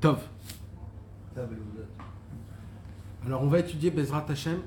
[0.00, 0.20] Tov.
[3.26, 4.60] Alors on va étudier Bezrat Hashem,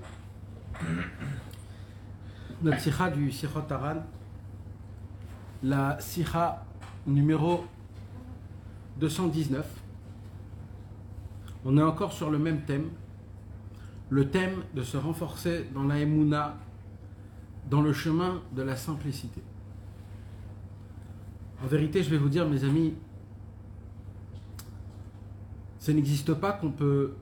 [2.62, 4.04] notre sikha du Sichot Aran,
[5.64, 6.66] la sikha
[7.08, 7.66] numéro
[9.00, 9.66] 219.
[11.64, 12.90] On est encore sur le même thème,
[14.10, 16.58] le thème de se renforcer dans la Emouna,
[17.70, 19.42] dans le chemin de la simplicité.
[21.64, 22.96] En vérité, je vais vous dire, mes amis,
[25.82, 27.16] ça n'existe pas qu'on peut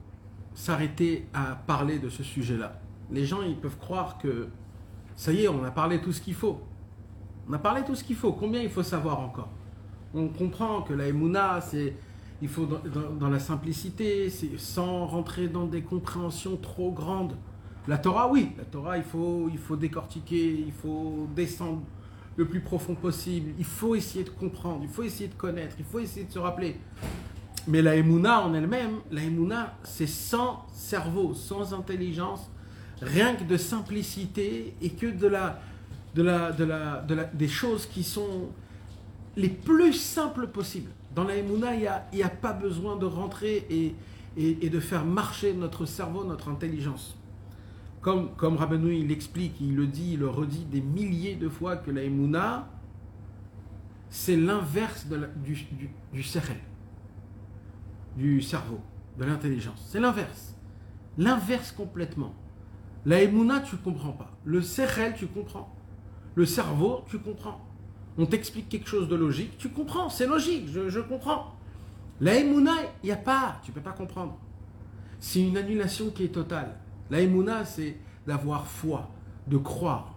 [0.53, 2.77] s'arrêter à parler de ce sujet-là.
[3.09, 4.49] Les gens, ils peuvent croire que
[5.15, 6.59] ça y est, on a parlé tout ce qu'il faut.
[7.49, 8.33] On a parlé tout ce qu'il faut.
[8.33, 9.47] Combien il faut savoir encore?
[10.13, 11.95] On comprend que la Emouna, c'est
[12.41, 17.37] il faut dans, la simplicité, sans rentrer dans des compréhensions trop grandes.
[17.87, 21.81] La Torah, oui, la Torah, il faut, il faut décortiquer, il faut descendre
[22.35, 23.51] le plus profond possible.
[23.57, 26.39] Il faut essayer de comprendre, il faut essayer de connaître, il faut essayer de se
[26.39, 26.75] rappeler.
[27.69, 32.49] Mais la Emouna en elle-même, la Emouna, c'est sans cerveau, sans intelligence,
[32.99, 35.59] rien que de simplicité et que de la,
[36.15, 38.49] de la, de la, de la, des choses qui sont
[39.37, 40.89] les plus simples possibles.
[41.13, 43.93] Dans la Emouna, il n'y a, a pas besoin de rentrer et,
[44.35, 47.15] et, de faire marcher notre cerveau, notre intelligence.
[48.01, 49.11] Comme, comme Rabbeinu, il
[49.61, 52.67] il le dit, il le redit des milliers de fois que la Emouna,
[54.09, 55.05] c'est l'inverse
[55.45, 55.67] du,
[56.11, 56.23] du,
[58.19, 58.79] du cerveau,
[59.17, 59.87] de l'intelligence.
[59.87, 60.53] C'est l'inverse.
[61.17, 62.33] L'inverse complètement.
[63.05, 64.31] La Emouna, tu comprends pas.
[64.43, 65.73] Le sechel, tu comprends.
[66.35, 67.61] Le cerveau, tu comprends.
[68.17, 71.55] On t'explique quelque chose de logique, tu comprends, c'est logique, je, comprends.
[72.19, 74.37] La Emouna, il n'y a pas, tu peux pas comprendre.
[75.21, 76.75] C'est une annulation qui est totale.
[77.09, 79.09] La Emouna, c'est d'avoir foi,
[79.47, 80.15] de croire.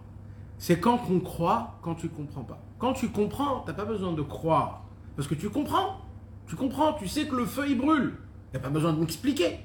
[0.57, 2.61] C'est quand on croit, quand tu comprends pas.
[2.77, 4.83] Quand tu comprends, tu n'as pas besoin de croire.
[5.15, 6.02] Parce que tu comprends.
[6.47, 8.13] Tu comprends, tu sais que le feu, il brûle.
[8.53, 9.59] Il n'y a pas besoin de m'expliquer.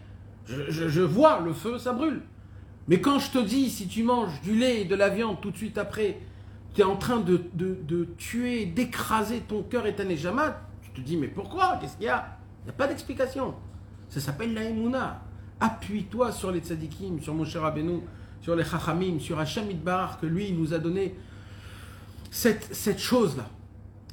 [0.47, 2.23] Je, vois, le feu, ça brûle.
[2.87, 5.51] Mais quand je te dis, si tu manges du lait et de la viande tout
[5.51, 6.19] de suite après,
[6.75, 11.17] tu es en train de, tuer, d'écraser ton cœur et ta nejama, tu te dis,
[11.17, 11.79] mais pourquoi?
[11.80, 12.39] Qu'est-ce qu'il y a?
[12.63, 13.55] Il n'y a pas d'explication.
[14.08, 15.23] Ça s'appelle la Emouna.
[15.61, 18.01] Appuie-toi sur les tzadikim, sur Moshe Rabbeinu,
[18.41, 21.14] sur les chachamim, sur Hacham Idbar, que lui, il nous a donné
[22.31, 23.45] cette, cette chose-là.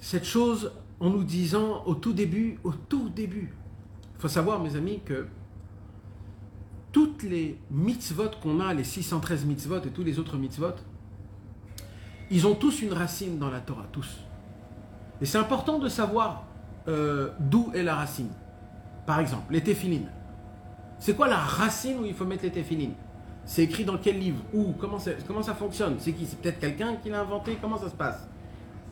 [0.02, 3.54] Cette chose en nous disant au tout début, au tout début.
[4.16, 5.28] Il faut savoir, mes amis, que
[6.92, 10.76] toutes les mitzvot qu'on a, les 613 mitzvot et tous les autres mitzvot,
[12.32, 14.22] ils ont tous une racine dans la Torah, tous.
[15.22, 16.44] Et c'est important de savoir
[16.88, 18.30] euh, d'où est la racine.
[19.06, 20.10] Par exemple, les téphilines.
[21.00, 22.94] C'est quoi la racine où il faut mettre les téphilines?
[23.46, 24.42] C'est écrit dans quel livre?
[24.54, 24.74] Où?
[24.80, 25.96] Comment, comment ça fonctionne?
[26.00, 26.26] C'est qui?
[26.26, 27.58] C'est peut-être quelqu'un qui l'a inventé?
[27.62, 28.28] Comment ça se passe?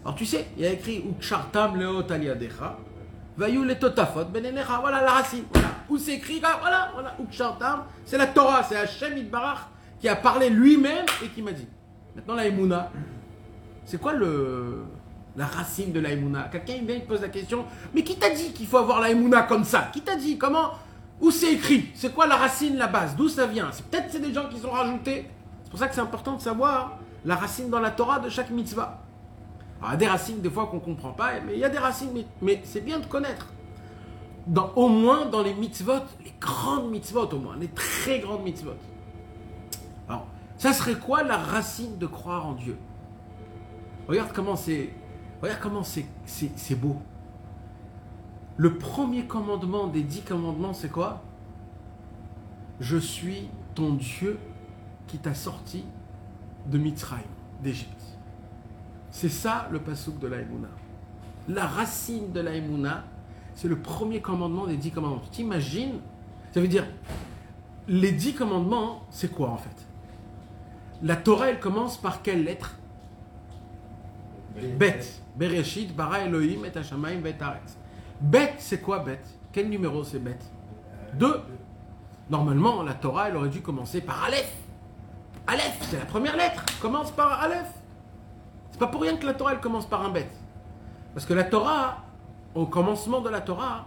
[0.04, 1.80] Alors tu sais, il y a écrit Ukshartam
[3.38, 4.80] vayu le totafot benenecha.
[4.82, 5.46] Voilà la racine.
[5.90, 7.16] Où c'est écrit là Voilà, voilà.
[7.22, 9.68] Ukshartam, c'est la Torah, c'est Hachem Idbarach
[10.00, 11.68] qui a parlé lui-même et qui m'a dit.
[12.16, 12.92] Maintenant la Emouna,
[13.86, 14.84] c'est quoi le,
[15.36, 16.50] la racine de la Emouna?
[16.52, 19.44] Quelqu'un vient, il pose la question, mais qui t'a dit qu'il faut avoir la Emouna
[19.44, 19.90] comme ça?
[19.94, 20.38] Qui t'a dit?
[20.38, 20.72] Comment?
[21.22, 21.90] Où c'est écrit?
[21.96, 23.16] C'est quoi la racine, la base?
[23.16, 23.70] D'où ça vient?
[23.90, 25.30] Peut-être c'est des gens qui sont rajoutés.
[25.64, 28.50] C'est pour ça que c'est important de savoir la racine dans la Torah de chaque
[28.50, 29.03] mitzvah.
[29.84, 31.70] Il y a des racines des fois qu'on ne comprend pas, mais il y a
[31.70, 32.10] des racines,
[32.42, 33.48] mais, c'est bien de connaître.
[34.48, 38.76] Dans, au moins dans les mitzvot, les grandes mitzvot au moins, les très grandes mitzvot.
[40.08, 40.26] Alors,
[40.58, 42.78] ça serait quoi la racine de croire en Dieu?
[44.08, 44.90] Regarde comment c'est,
[45.42, 46.98] regarde comment c'est beau.
[48.56, 51.22] Le premier commandement des dix commandements, c'est quoi?
[52.80, 54.40] Je suis ton Dieu
[55.08, 55.84] qui t'a sorti
[56.68, 57.24] de Mitzrayim,
[57.62, 58.03] d'Égypte.
[59.14, 60.70] C'est ça le pasouk de l'Aïmouna.
[61.48, 63.04] La racine de l'Aïmouna,
[63.54, 65.22] c'est le premier commandement des dix commandements.
[65.26, 66.00] Tu t'imagines?
[66.52, 66.88] Ça veut dire,
[67.88, 69.86] les dix commandements, c'est quoi en fait?
[71.04, 72.76] La Torah, elle commence par quelle lettre?
[74.80, 75.02] Bet.
[75.36, 77.78] Bereshit, bara Elohim, et Hashamayim, bet Aretz.
[78.20, 79.22] Bet, c'est quoi Bet?
[79.52, 80.40] Quel numéro c'est Bet?
[81.14, 81.40] Deux.
[82.32, 84.52] Normalement, la Torah, elle aurait dû commencer par Aleph.
[85.46, 86.64] Aleph, c'est la première lettre.
[86.82, 87.70] Commence par Aleph.
[88.74, 90.30] C'est pas pour rien que la Torah, commence par un Bet.
[91.14, 92.04] Parce que la Torah,
[92.54, 93.86] au commencement de la Torah,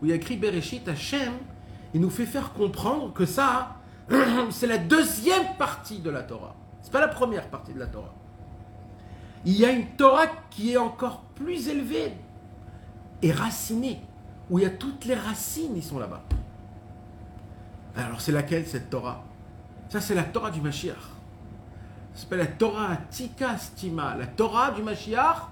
[0.00, 1.32] où il y a écrit Bereshit, Hashem,
[1.92, 3.76] il nous fait faire comprendre que ça,
[4.50, 6.54] c'est la deuxième partie de la Torah.
[6.82, 8.14] C'est pas la première partie de la Torah
[9.46, 12.12] il y a une Torah qui est encore plus élevée
[13.22, 14.00] et racinée,
[14.50, 16.24] où il y a toutes les racines, ils sont là-bas.
[17.96, 19.24] Alors c'est laquelle cette Torah?
[19.88, 21.15] Ça c'est la Torah du Mashiach.
[22.16, 25.48] Ça s'appelle la Torah Atika Stima, la Torah du Mashiach,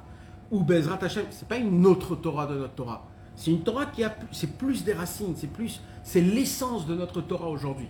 [0.51, 3.07] ou Bezrat Hashem, c'est pas une autre Torah de notre Torah.
[3.37, 7.21] C'est une Torah qui a, c'est plus des racines, c'est plus, c'est l'essence de notre
[7.21, 7.89] Torah aujourd'hui.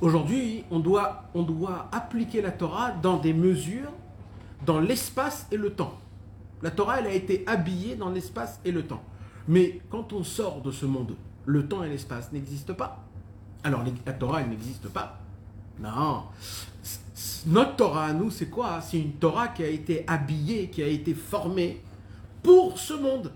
[0.00, 3.90] Aujourd'hui, on doit, on doit appliquer la Torah dans des mesures,
[4.64, 5.98] dans l'espace et le temps.
[6.62, 9.02] La Torah, elle a été habillée dans l'espace et le temps.
[9.48, 11.16] Mais quand on sort de ce monde,
[11.46, 13.04] le temps et l'espace n'existent pas.
[13.64, 15.18] Alors la Torah, elle n'existe pas.
[15.80, 16.24] Non.
[17.46, 18.80] Notre Torah à nous, c'est quoi?
[18.80, 21.82] C'est une Torah qui a été habillée, qui a été formée
[22.42, 23.32] pour ce monde.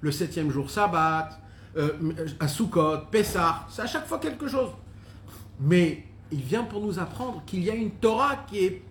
[0.00, 1.30] Le septième jour, Sabbat,
[1.76, 1.92] euh,
[2.40, 4.70] à Sukkot, Pessah, c'est à chaque fois quelque chose.
[5.60, 8.82] Mais il vient pour nous apprendre qu'il y a une Torah qui est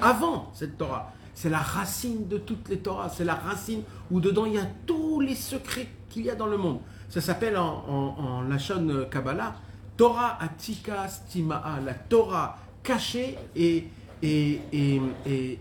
[0.00, 1.12] avant cette Torah.
[1.34, 3.10] C'est la racine de toutes les Torahs.
[3.10, 6.46] C'est la racine où dedans il y a tous les secrets qu'il y a dans
[6.46, 6.80] le monde.
[7.08, 9.54] Ça s'appelle en, en, Lachon Kabbalah
[9.96, 13.88] Torah Atika Stimaa, la Torah cachée et,
[14.22, 15.58] et, et,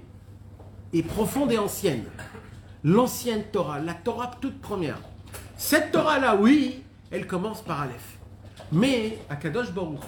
[0.94, 2.04] et, profonde et ancienne.
[2.84, 5.00] L'ancienne Torah, la Torah toute première.
[5.58, 8.18] Cette Torah-là, oui, elle commence par Aleph.
[8.72, 10.02] Mais Akadosh Baruch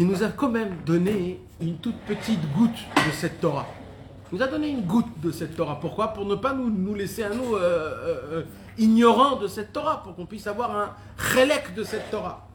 [0.00, 2.70] il nous a quand même donné une toute petite goutte
[3.06, 3.66] de cette Torah.
[4.32, 5.78] Il nous a donné une goutte de cette Torah.
[5.78, 6.08] Pourquoi?
[6.08, 8.42] Pour ne pas nous, nous laisser à nous euh, euh, euh,
[8.76, 10.90] ignorants de cette Torah, pour qu'on puisse avoir un
[11.36, 12.48] relèque de cette Torah.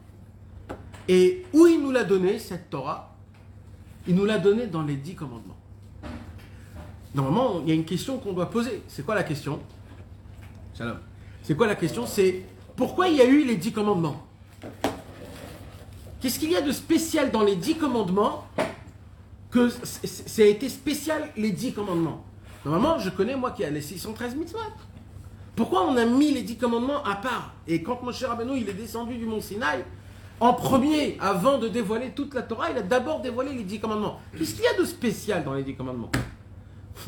[1.10, 3.16] Et où il nous l'a donné, cette Torah?
[4.06, 5.56] Il nous l'a donné dans les dix commandements.
[7.16, 8.84] Normalement, il y a une question qu'on doit poser.
[8.86, 9.58] C'est quoi la question?
[10.72, 10.98] Shalom.
[11.42, 12.06] C'est quoi la question?
[12.06, 12.44] C'est
[12.76, 14.24] pourquoi il y a eu les dix commandements?
[16.20, 18.46] Qu'est-ce qu'il y a de spécial dans les dix commandements
[19.50, 22.24] que ça a été spécial les dix commandements?
[22.64, 24.60] Normalement, je connais moi qui a les 613 mitzvot.
[25.56, 27.54] Pourquoi on a mis les dix commandements à part?
[27.66, 29.84] Et quand Moshe Rabbeinu il est descendu du mont Sinaï,
[30.40, 34.18] en premier, avant de dévoiler toute la Torah, il a d'abord dévoilé les dix commandements.
[34.36, 36.10] Qu'est-ce qu'il y a de spécial dans les dix commandements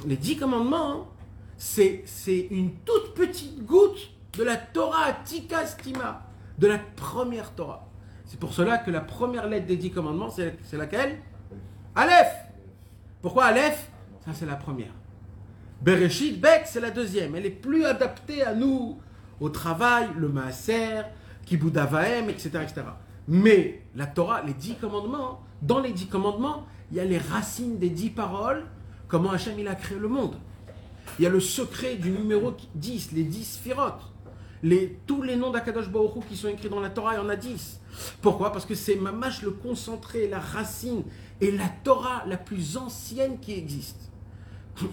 [0.06, 1.08] Les dix commandements,
[1.56, 2.04] c'est
[2.50, 6.26] une toute petite goutte de la Torah Tikastima,
[6.58, 7.88] de la première Torah.
[8.26, 11.18] C'est pour cela que la première lettre des dix commandements, c'est laquelle
[11.94, 12.32] Aleph.
[13.22, 13.90] Pourquoi Aleph?
[14.24, 14.92] Ça, c'est la première.
[15.80, 17.34] Bereshit, Bet, c'est la deuxième.
[17.34, 18.98] Elle est plus adaptée à nous,
[19.40, 21.02] au travail, le Maaser,
[21.44, 22.82] Kibudavaem, etc., etc.
[23.28, 27.78] Mais la Torah, les dix commandements, dans les dix commandements, il y a les racines
[27.78, 28.64] des dix paroles,
[29.08, 30.36] comment Hachem il a créé le monde.
[31.18, 34.02] Il y a le secret du numéro 10, les dix sphirotes.
[34.62, 37.28] Les, tous les noms d'Akadosh Baruch qui sont écrits dans la Torah, il y en
[37.28, 37.80] a dix.
[38.20, 38.52] Pourquoi?
[38.52, 41.02] Parce que c'est mamash le concentré, la racine
[41.40, 44.10] et la Torah la plus ancienne qui existe.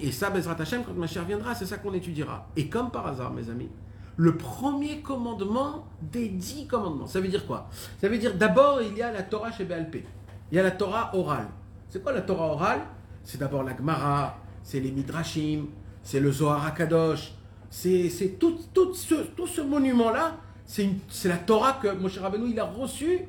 [0.01, 2.47] Et ça, Bezrat Hashem, quand ma chère viendra, c'est ça qu'on étudiera.
[2.55, 3.69] Et comme par hasard, mes amis,
[4.19, 7.69] le premier commandement des dix commandements, ça veut dire quoi?
[8.01, 10.03] Ça veut dire d'abord, il y a la Torah chez BLP.
[10.51, 11.47] Il y a la Torah orale.
[11.87, 12.81] C'est quoi la Torah orale?
[13.23, 15.67] C'est d'abord la Gemara, c'est les Midrashim,
[16.03, 17.31] c'est le Zohar HaKadosh,
[17.69, 20.35] c'est tout, tout, ce, tout ce monument-là
[20.65, 23.21] c'est la Torah que Moshe Rabbeinu il a reçue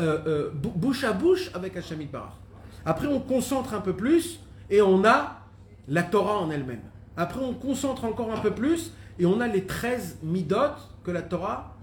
[0.00, 2.32] euh, euh, bouche à bouche avec Hachamid Barach.
[2.84, 5.42] Après, on concentre un peu plus et on a
[5.86, 6.82] la Torah en elle-même.
[7.16, 10.56] Après, on concentre encore un peu plus et on a les 13 midot
[11.04, 11.76] que la Torah,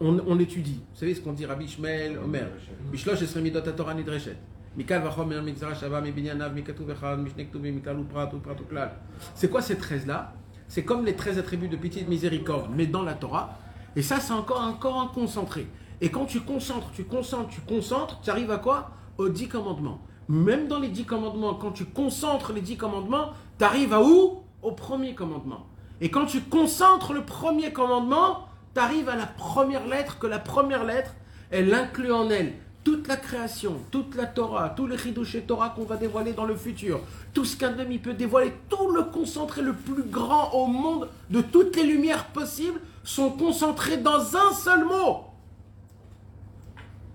[0.00, 0.80] on, étudie.
[0.92, 2.46] Vous savez ce qu'on dit Rabbi Ishmael, Omer.
[2.90, 4.36] Bishlosh esre midot à Torah nidreshet.
[4.76, 8.92] Mikal vachom migzara shava mibinyanav mikatu vechad mishnek tuvi mikalu prat prat klal.
[9.34, 10.32] C'est quoi ces 13 là
[10.68, 13.58] C'est comme les 13 attributs de pitié et de miséricorde, mais dans la Torah.
[13.96, 15.66] Et ça, c'est encore, encore un concentré.
[16.00, 18.92] Et quand tu concentres, tu concentres, tu concentres, tu arrives à quoi?
[19.18, 20.00] Aux dix commandements.
[20.28, 24.44] Même dans les dix commandements, quand tu concentres les dix commandements, tu arrives à où?
[24.62, 25.66] Au premier commandement.
[26.00, 30.38] Et quand tu concentres le premier commandement, tu arrives à la première lettre, que la
[30.38, 31.14] première lettre,
[31.50, 32.54] elle inclut en elle
[32.84, 36.56] toute la création, toute la Torah, tous les et Torah qu'on va dévoiler dans le
[36.56, 37.00] futur,
[37.34, 41.42] tout ce qu'un homme peut dévoiler, tout le concentré le plus grand au monde de
[41.42, 45.24] toutes les lumières possibles sont concentrés dans un seul mot.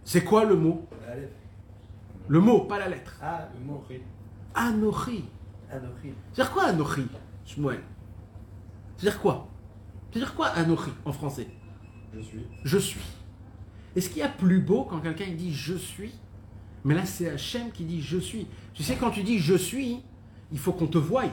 [0.04, 0.86] C'est quoi le mot?
[2.28, 3.16] Le mot, pas la lettre.
[3.22, 3.84] Ah, le mot.
[4.54, 5.26] Anochi.
[5.72, 6.14] Anochi.
[6.32, 7.08] C'est-à-dire quoi Anochi,
[7.46, 7.82] Shmuel
[8.98, 9.48] C'est-à-dire quoi?
[10.12, 11.48] C'est-à-dire quoi Anochi en français?
[12.14, 12.46] Je suis.
[12.64, 13.02] Je suis.
[13.96, 16.14] Est-ce qu'il y a plus beau quand quelqu'un dit je suis?
[16.84, 18.48] Mais là, c'est Hachem qui dit je suis.
[18.74, 20.00] Tu sais, quand tu dis je suis,
[20.52, 21.24] il faut qu'on te voie.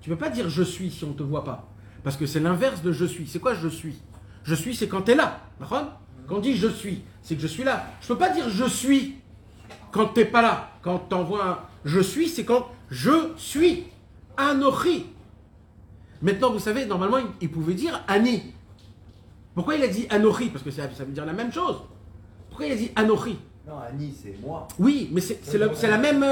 [0.00, 1.68] Tu ne peux pas dire je suis si on ne te voit pas.
[2.02, 3.26] Parce que c'est l'inverse de je suis.
[3.26, 3.96] C'est quoi je suis?
[4.42, 5.40] Je suis, c'est quand tu es là.
[5.68, 7.86] Quand on dit je suis, c'est que je suis là.
[8.00, 9.16] Je ne peux pas dire je suis
[9.92, 10.70] quand tu n'es pas là.
[10.82, 13.84] Quand tu envoies un je suis, c'est quand je suis.
[14.36, 15.06] Anochi.
[16.22, 18.52] Maintenant, vous savez, normalement, il pouvait dire Ani.
[19.54, 20.48] Pourquoi il a dit Anochi?
[20.50, 21.76] Parce que ça, veut dire la même chose.
[22.48, 23.38] Pourquoi il a dit Anochi?
[23.66, 24.66] Non, Ani, c'est moi.
[24.78, 25.74] Oui, mais c'est la, même.
[25.76, 26.24] c'est la même.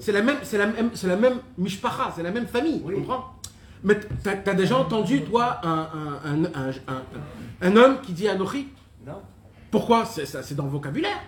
[0.00, 0.22] C'est la
[0.66, 0.90] même.
[0.94, 2.82] C'est la même mishpacha, c'est la même famille.
[2.86, 3.32] Tu comprends?
[3.82, 5.88] Mais t'as as déjà entendu, toi, un,
[6.24, 7.02] un, un, un, un-
[7.68, 8.68] un homme qui dit Anochi?
[9.06, 9.20] Non
[9.70, 10.04] Pourquoi?
[10.06, 11.20] C'est dans le vocabulaire.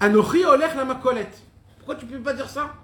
[0.00, 1.38] Anochi olech la makolette.
[1.78, 2.74] Pourquoi tu peux pas dire ça?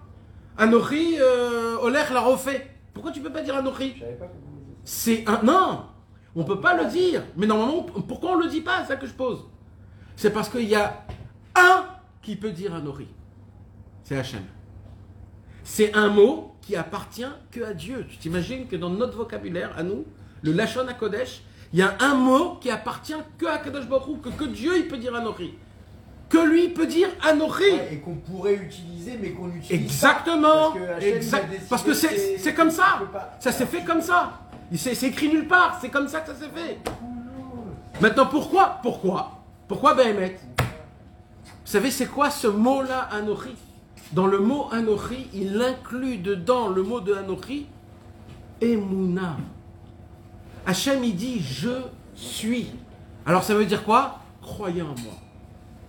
[0.57, 2.71] Anochi euh, olech la refait.
[2.93, 4.03] Pourquoi tu peux pas dire Anochi
[4.85, 5.43] C'est un.
[5.43, 5.87] Non
[6.35, 7.23] On peut pas le dire.
[7.37, 9.47] Mais normalement, pourquoi on le dit pas C'est ça que je pose.
[10.17, 11.05] C'est parce qu'il y a
[11.55, 11.85] un
[12.21, 13.09] qui peut dire Anochi.
[14.05, 14.43] C'est Hachem.
[15.65, 18.07] C'est un mot qui appartient que à Dieu.
[18.09, 20.05] Tu t'imagines que dans notre vocabulaire, à nous,
[20.43, 24.09] le Lachon à Kodesh, il y a un mot qui appartient que à Kadosh Baruch
[24.09, 25.55] Hu, que, que Dieu il peut dire Anochi.
[26.33, 27.63] Que lui peut dire Anochi.
[27.63, 30.73] Ouais, Et qu'on pourrait utiliser, mais qu'on utilise Exactement.
[30.73, 31.47] pas, parce que Exact.
[31.69, 31.85] Parce
[32.39, 33.01] c'est comme ça.
[33.39, 34.41] Ça s'est fait comme ça.
[34.75, 35.77] C'est écrit nulle part.
[35.83, 36.79] C'est comme ça que ça s'est fait.
[38.01, 38.79] Maintenant, pourquoi?
[38.83, 39.43] Pourquoi?
[39.69, 40.65] Pourquoi Behemet Vous
[41.67, 43.55] savez, c'est quoi ce mot-là, Anochi?
[44.13, 47.67] Dans le mot Anochi, il inclut dedans le mot de Anochi,
[48.63, 49.37] Emouna.
[50.67, 51.83] Hachem, il dit Je
[52.15, 52.71] suis.
[53.27, 54.21] Alors, ça veut dire quoi?
[54.41, 55.13] Croyez en moi.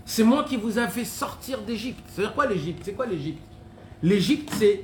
[0.05, 2.03] C'est moi qui vous a fait sortir d'Égypte.
[2.07, 2.81] C'est-à-dire quoi l'Égypte?
[2.83, 3.41] C'est quoi l'Égypte?
[4.01, 4.83] L'Égypte, c'est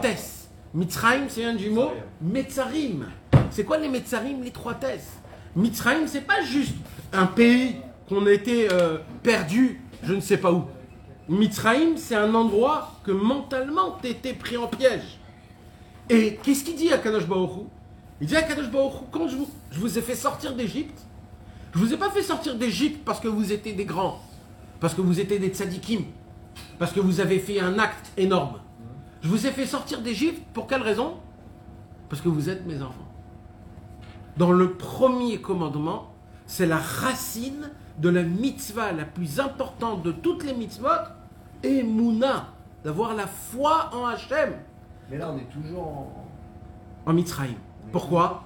[0.00, 0.48] tesses.
[0.74, 1.90] Mitzrayim, c'est un du mot
[2.20, 3.06] Metzarim.
[3.50, 4.42] C'est quoi les Metzarim,
[4.80, 5.18] tesses
[5.54, 6.74] Mitzrayim, c'est pas juste
[7.12, 7.76] un pays
[8.08, 10.64] qu'on était euh, perdu, je ne sais pas où.
[11.28, 15.18] Mitzrayim, c'est un endroit que mentalement t'étais pris en piège.
[16.08, 17.66] Et qu'est-ce qu'il dit à Kadosh Baruch
[18.20, 20.98] Il dit à Kadosh Baruch quand je vous, je vous ai fait sortir d'Égypte,
[21.74, 24.20] je vous ai pas fait sortir d'Égypte parce que vous étiez des grands,
[24.82, 26.02] parce que vous étiez des tzadikim,
[26.76, 28.58] parce que vous avez fait un acte énorme.
[29.22, 31.18] Je vous ai fait sortir d'Égypte pour quelle raison?
[32.08, 33.06] Parce que vous êtes mes enfants.
[34.36, 36.12] Dans le premier commandement,
[36.46, 40.88] c'est la racine de la mitzvah la plus importante de toutes les mitzvot,
[41.62, 42.48] et Mouna,
[42.82, 44.54] d'avoir la foi en Hachem,
[45.08, 46.26] Mais là, on est toujours en.
[47.06, 47.54] en Mitzrayim.
[47.92, 48.42] Pourquoi?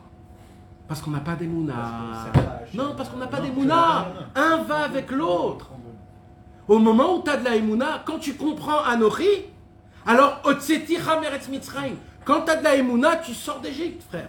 [0.87, 2.26] Parce qu'on n'a pas des Mouna.
[2.75, 4.09] Non, parce qu'on n'a pas des Mouna.
[4.35, 5.71] Un va avec l'autre.
[6.69, 9.29] Au moment où tu as de la Emouna, quand tu comprends Anochi,
[10.05, 11.95] alors Otseti Meretz Mitzrayim.
[12.25, 14.29] Quand tu as de la Emouna, tu sors d'Égypte, frère.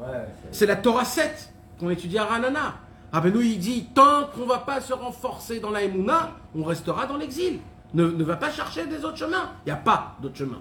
[0.00, 2.74] Ouais, C'est la Torah 7 qu'on étudie à Ranana.
[3.12, 7.16] Rabbeinu, il dit tant qu'on va pas se renforcer dans la Emouna, on restera dans
[7.16, 7.60] l'exil.
[7.92, 9.50] Ne, ne va pas chercher des autres chemins.
[9.64, 10.60] Il n'y a pas d'autre chemin.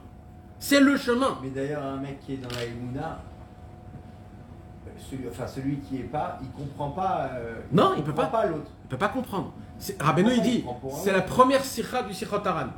[0.60, 1.38] C'est le chemin.
[1.42, 3.20] Mais d'ailleurs, un mec qui est dans la Emouna,
[4.88, 7.30] euh, celui, enfin celui qui est pas, il comprend pas.
[7.34, 8.42] euh, Non, il peut comprend pas.
[8.42, 8.70] pas l'autre.
[8.84, 9.52] Il ne peut pas comprendre.
[10.00, 10.66] Rabbeinu, il dit,
[11.04, 12.70] c'est la première sikha du Sichot Haran.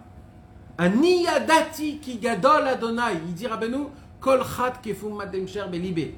[0.78, 3.22] Aniyadati ki gadol Adonai.
[3.28, 3.88] Il dit Rabbeinu,
[4.20, 5.24] kol chat kefum
[5.72, 6.16] belibé.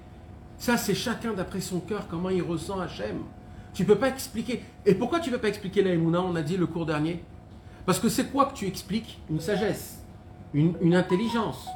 [0.57, 3.23] Ça, c'est chacun d'après son cœur, comment il ressent Hachem.
[3.73, 4.63] Tu peux pas expliquer.
[4.85, 6.21] Et pourquoi tu peux pas expliquer la Emouna?
[6.21, 7.23] On a dit le cours dernier.
[7.85, 9.19] Parce que c'est quoi que tu expliques?
[9.29, 10.03] Une sagesse,
[10.53, 11.67] une, une intelligence,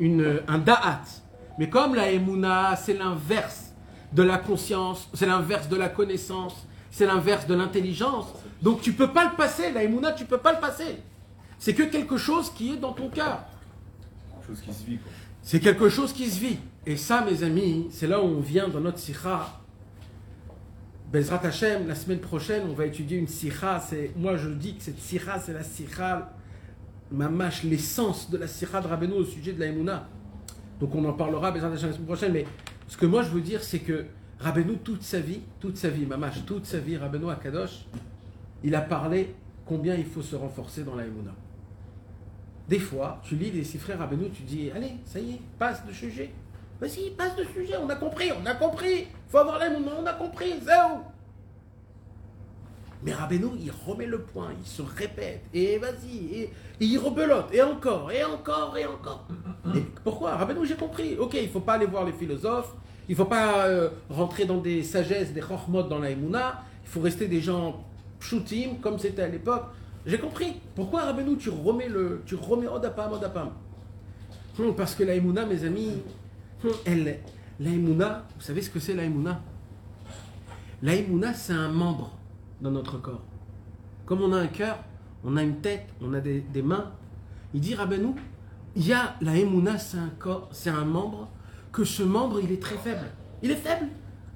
[0.00, 1.02] une, un da'at.
[1.58, 3.72] Mais comme la Emouna, c'est l'inverse
[4.12, 8.26] de la conscience, c'est l'inverse de la connaissance, c'est l'inverse de l'intelligence.
[8.62, 10.98] Donc tu peux pas le passer, la Emouna, tu peux pas le passer.
[11.58, 13.44] C'est que quelque chose qui est dans ton cœur.
[14.46, 15.10] Chose qui se vit, quoi.
[15.42, 16.58] C'est quelque chose qui se vit.
[16.86, 19.60] Et ça, mes amis, c'est là où on vient dans notre sikha.
[21.12, 23.80] Bezrat Hashem, la semaine prochaine, on va étudier une sikha.
[23.80, 26.32] C'est, moi, je dis que cette sikha, c'est la sikha,
[27.10, 30.08] mamash, l'essence de la sikha de Rabbeinu au sujet de la Emouna.
[30.78, 32.32] Donc on en parlera, Bezrat Hashem, la semaine prochaine.
[32.32, 32.46] Mais
[32.86, 34.06] ce que moi, je veux dire, c'est que
[34.44, 37.86] Rabbeinu, toute sa vie, toute sa vie, mamash, toute sa vie, Rabbeinu à Kadosh,
[38.62, 39.34] il a parlé
[39.64, 41.30] combien il faut se renforcer dans la Emouna.
[42.68, 45.92] Des fois, tu lis les frères Rabbeinu, tu dis, allez, ça y est, passe de
[45.94, 46.30] sujet.
[46.78, 49.06] Vas-y, passe de sujet, on a compris, on a compris.
[49.30, 50.98] faut avoir les moments, on a compris, zéro.
[53.02, 57.62] Mais Rabbeinu, il remet le point, il se répète, et vas-y, et, il rebelote, et
[57.62, 59.26] encore, et encore, et encore.
[59.74, 60.36] Et pourquoi?
[60.36, 61.16] Rabbeinu, j'ai compris.
[61.16, 62.74] Ok, il faut pas aller voir les philosophes,
[63.08, 67.00] il faut pas euh, rentrer dans des sagesses, des chormot dans la Emouna, il faut
[67.00, 67.84] rester des gens
[68.18, 69.64] pshutim, comme c'était à l'époque.
[70.06, 70.54] J'ai compris.
[70.74, 73.50] Pourquoi Rabbeinu, tu remets le, tu remets Odapam, Odapam
[74.58, 75.90] Hum, Parce que la Emouna, mes amis,
[76.64, 77.18] hum, elle,
[77.58, 79.40] la Emouna, vous savez ce que c'est la Emouna?
[80.82, 82.12] La Emouna, c'est un membre
[82.60, 83.22] dans notre corps.
[84.06, 84.78] Comme on a un cœur,
[85.24, 86.92] on a une tête, on a des, des mains.
[87.54, 88.14] Il dit Rabbeinu,
[88.76, 91.28] il y a la Emouna, c'est un corps, c'est un membre,
[91.74, 93.04] que ce membre, il est très faible.
[93.42, 93.88] Il est faible.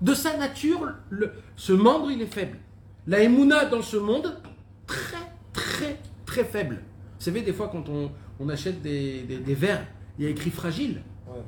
[0.02, 2.58] De sa nature, le, ce membre, il est faible.
[3.06, 4.40] La Emouna dans ce monde,
[4.86, 5.16] très,
[5.52, 6.82] très, très faible.
[7.18, 9.86] Vous savez, des fois, quand on, on achète des, des, des verres,
[10.18, 11.00] il y a écrit fragile.
[11.28, 11.40] Ouais.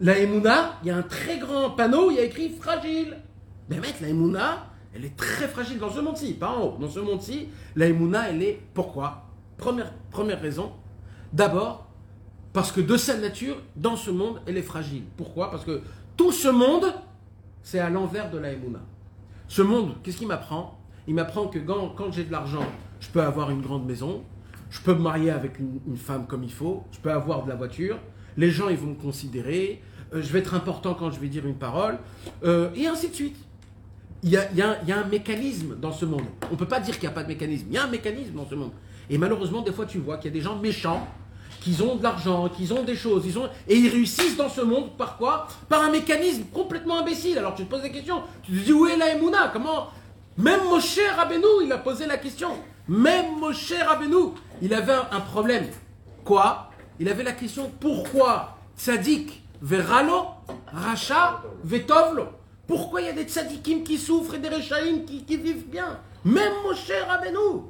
[0.00, 3.16] La Emouna, il y a un très grand panneau, il y a écrit fragile.
[3.68, 6.78] Mais mec, la Emouna, elle est très fragile dans ce monde-ci, pas en haut.
[6.80, 8.60] Dans ce monde-ci, la Emouna, elle est.
[8.74, 9.24] Pourquoi?
[9.58, 10.72] Première, première raison.
[11.32, 11.88] D'abord,
[12.52, 15.02] Parce que de sa nature, dans ce monde, elle est fragile.
[15.16, 15.50] Pourquoi?
[15.50, 15.80] Parce que
[16.16, 16.92] tout ce monde,
[17.62, 18.80] c'est à l'envers de la Emouna.
[19.48, 20.78] Ce monde, qu'est-ce qu'il m'apprend?
[21.06, 22.64] Il m'apprend que quand, j'ai de l'argent,
[23.00, 24.22] je peux avoir une grande maison,
[24.70, 27.56] je peux me marier avec une, femme comme il faut, je peux avoir de la
[27.56, 27.98] voiture,
[28.36, 29.82] les gens ils vont me considérer,
[30.14, 31.98] euh, je vais être important quand je vais dire une parole,
[32.44, 33.36] euh, et ainsi de suite.
[34.24, 36.22] Il y, a, il y a un mécanisme dans ce monde.
[36.48, 37.66] On ne peut pas dire qu'il n'y a pas de mécanisme.
[37.68, 38.70] Il y a un mécanisme dans ce monde.
[39.10, 41.08] Et malheureusement, des fois, tu vois qu'il y a des gens méchants,
[41.62, 43.38] qu'ils ont de l'argent, qu'ils ont des choses, ils
[43.68, 45.46] et ils réussissent dans ce monde par quoi?
[45.68, 47.38] Par un mécanisme complètement imbécile.
[47.38, 49.88] Alors tu te poses la question, tu te dis où est la Emouna Comment?
[50.38, 52.50] Même Moshe Rabbeinu, il a posé la question.
[52.88, 55.66] Même Moshe Rabbeinu, il avait un, problème.
[56.24, 56.70] Quoi?
[56.98, 60.26] Il avait la question pourquoi Tzadik veralo,
[60.72, 62.26] racha vetovlo
[62.66, 65.98] Pourquoi il y a des tzadikim qui souffrent et des rechaïm qui, qui vivent bien?
[66.24, 67.62] Même Moshe Rabbeinu,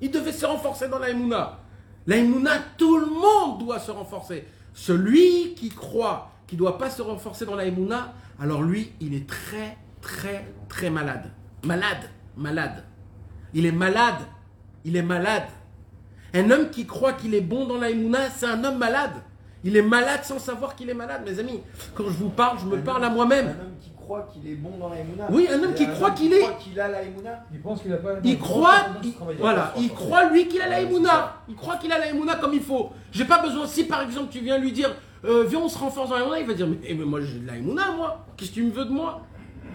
[0.00, 1.58] il devait se renforcer dans la Emouna.
[2.06, 4.46] La Emouna, tout le monde doit se renforcer.
[4.72, 9.14] Celui qui croit qu'il ne doit pas se renforcer dans la Emouna, alors lui, il
[9.14, 11.30] est très, très, très malade.
[11.64, 12.84] Malade, malade.
[13.54, 14.20] Il est malade.
[14.84, 15.48] Il est malade.
[16.34, 19.22] Un homme qui croit qu'il est bon dans la Emouna, c'est un homme malade.
[19.64, 21.60] Il est malade sans savoir qu'il est malade, mes amis.
[21.94, 23.56] Quand je vous parle, je me parle à moi-même.
[24.06, 25.26] Un homme qui croit qu'il est bon dans la Emouna.
[25.30, 27.44] Oui, un homme qui croit qu'il est- qu'il a la Emouna.
[27.52, 28.10] Il pense qu'il a pas.
[28.24, 31.36] Il croit, il, voilà, il croit lui qu'il a la Emouna.
[31.48, 32.90] Il croit qu'il a la Emouna comme il faut.
[33.12, 34.94] J'ai pas besoin, si par exemple tu viens lui dire,
[35.24, 37.20] euh, viens on se renforce dans la Emouna, il va dire, mais, eh, mais moi
[37.20, 38.24] j'ai de la Emouna moi.
[38.36, 39.22] Qu'est-ce que tu me veux de moi?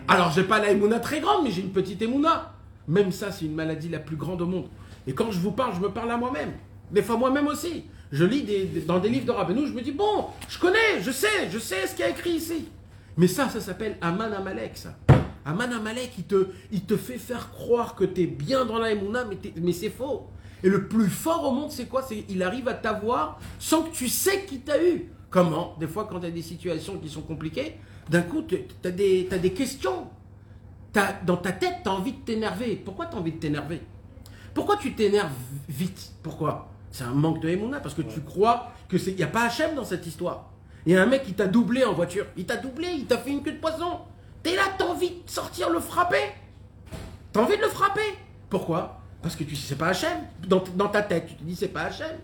[0.08, 2.54] Alors j'ai pas la Emouna très grande, mais j'ai une petite Emouna.
[2.88, 4.68] Même ça, c'est une maladie la plus grande au monde.
[5.08, 6.54] Et quand je vous parle, je me parle à moi-même.
[6.92, 7.86] Des fois moi-même aussi.
[8.12, 11.00] Je lis des- des- dans des livres de Rabbeinu, je me dis, bon, je connais,
[11.02, 12.68] je sais, je sais ce qu'il y a écrit ici.
[13.18, 14.96] Mais ça, ça s'appelle Aman Amalek, ça.
[15.46, 18.92] Aman Amalek, il te, il te fait faire croire que tu es bien dans la
[18.92, 20.28] Emouna, mais, mais c'est faux.
[20.64, 22.04] Et le plus fort au monde, c'est quoi?
[22.04, 25.12] C'est il arrive à t'avoir sans que tu sais qui t'a eu.
[25.32, 25.76] Comment?
[25.80, 27.78] Des fois, quand tu as des situations qui sont compliquées,
[28.10, 30.08] d'un coup, tu as des, t'as des questions.
[30.94, 32.76] T'as- dans ta tête, tu as envie de t'énerver.
[32.76, 33.82] Pourquoi tu as envie de t'énerver?
[34.54, 35.32] Pourquoi tu t'énerves
[35.70, 36.12] vite?
[36.22, 36.70] Pourquoi?
[36.92, 39.12] C'est un manque de Emouna, parce que tu crois que c'est.
[39.12, 40.51] Il n'y a pas Hachem dans cette histoire.
[40.86, 42.26] Il y a un mec qui t'a doublé en voiture.
[42.38, 44.00] Il t'a doublé, il t'a fait une queue de poisson.
[44.44, 46.32] T'es là, t'as envie de sortir le frapper.
[47.32, 48.02] T'as envie de le frapper.
[48.50, 49.00] Pourquoi?
[49.22, 50.18] Parce que tu sais, c'est pas Hachem.
[50.48, 52.18] Dans, dans ta tête, tu te dis, c'est pas Hachem.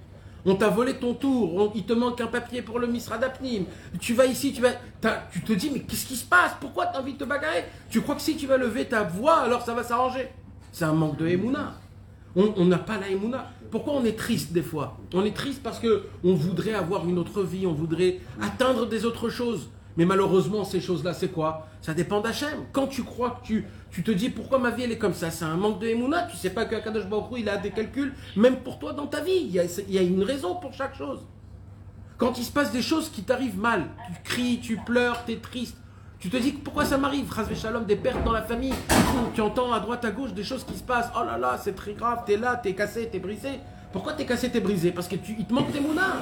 [0.45, 3.65] On t'a volé ton tour, il te manque un papier pour le Misra d'Apnim.
[3.99, 4.69] Tu vas ici, tu vas.
[5.01, 6.53] t'as- Tu te dis, mais qu'est-ce qui se passe?
[6.59, 7.65] Pourquoi tu as envie de te bagarrer?
[7.89, 10.29] Tu crois que si tu vas lever ta voix, alors ça va s'arranger?
[10.71, 11.73] C'est un manque de Emouna.
[12.37, 13.51] On n'a pas la Emouna.
[13.71, 14.97] Pourquoi on est triste des fois?
[15.13, 19.05] On est triste parce que on voudrait avoir une autre vie, on voudrait atteindre des
[19.05, 19.69] autres choses.
[19.97, 21.67] Mais malheureusement, ces choses-là, c'est quoi?
[21.81, 22.65] Ça dépend d'Hachem.
[22.71, 25.31] Quand tu crois que tu, tu te dis pourquoi ma vie elle est comme ça,
[25.31, 26.27] c'est un manque de Emouna.
[26.29, 29.41] Tu sais pas que Akadosh il a des calculs, même pour toi dans ta vie.
[29.41, 31.25] Il y a, il y a une raison pour chaque chose.
[32.19, 35.37] Quand il se passe des choses qui t'arrivent mal, tu cries, tu pleures, tu es
[35.37, 35.77] triste,
[36.19, 38.73] tu te dis pourquoi ça m'arrive, Ras Shalom, des pertes dans la famille,
[39.33, 41.75] tu entends à droite à gauche des choses qui se passent, oh là là, c'est
[41.75, 43.59] très grave, t'es là, t'es cassé, t'es brisé.
[43.93, 44.91] Pourquoi t'es cassé, t'es brisé?
[44.91, 46.17] Parce qu'il te manque des mounas.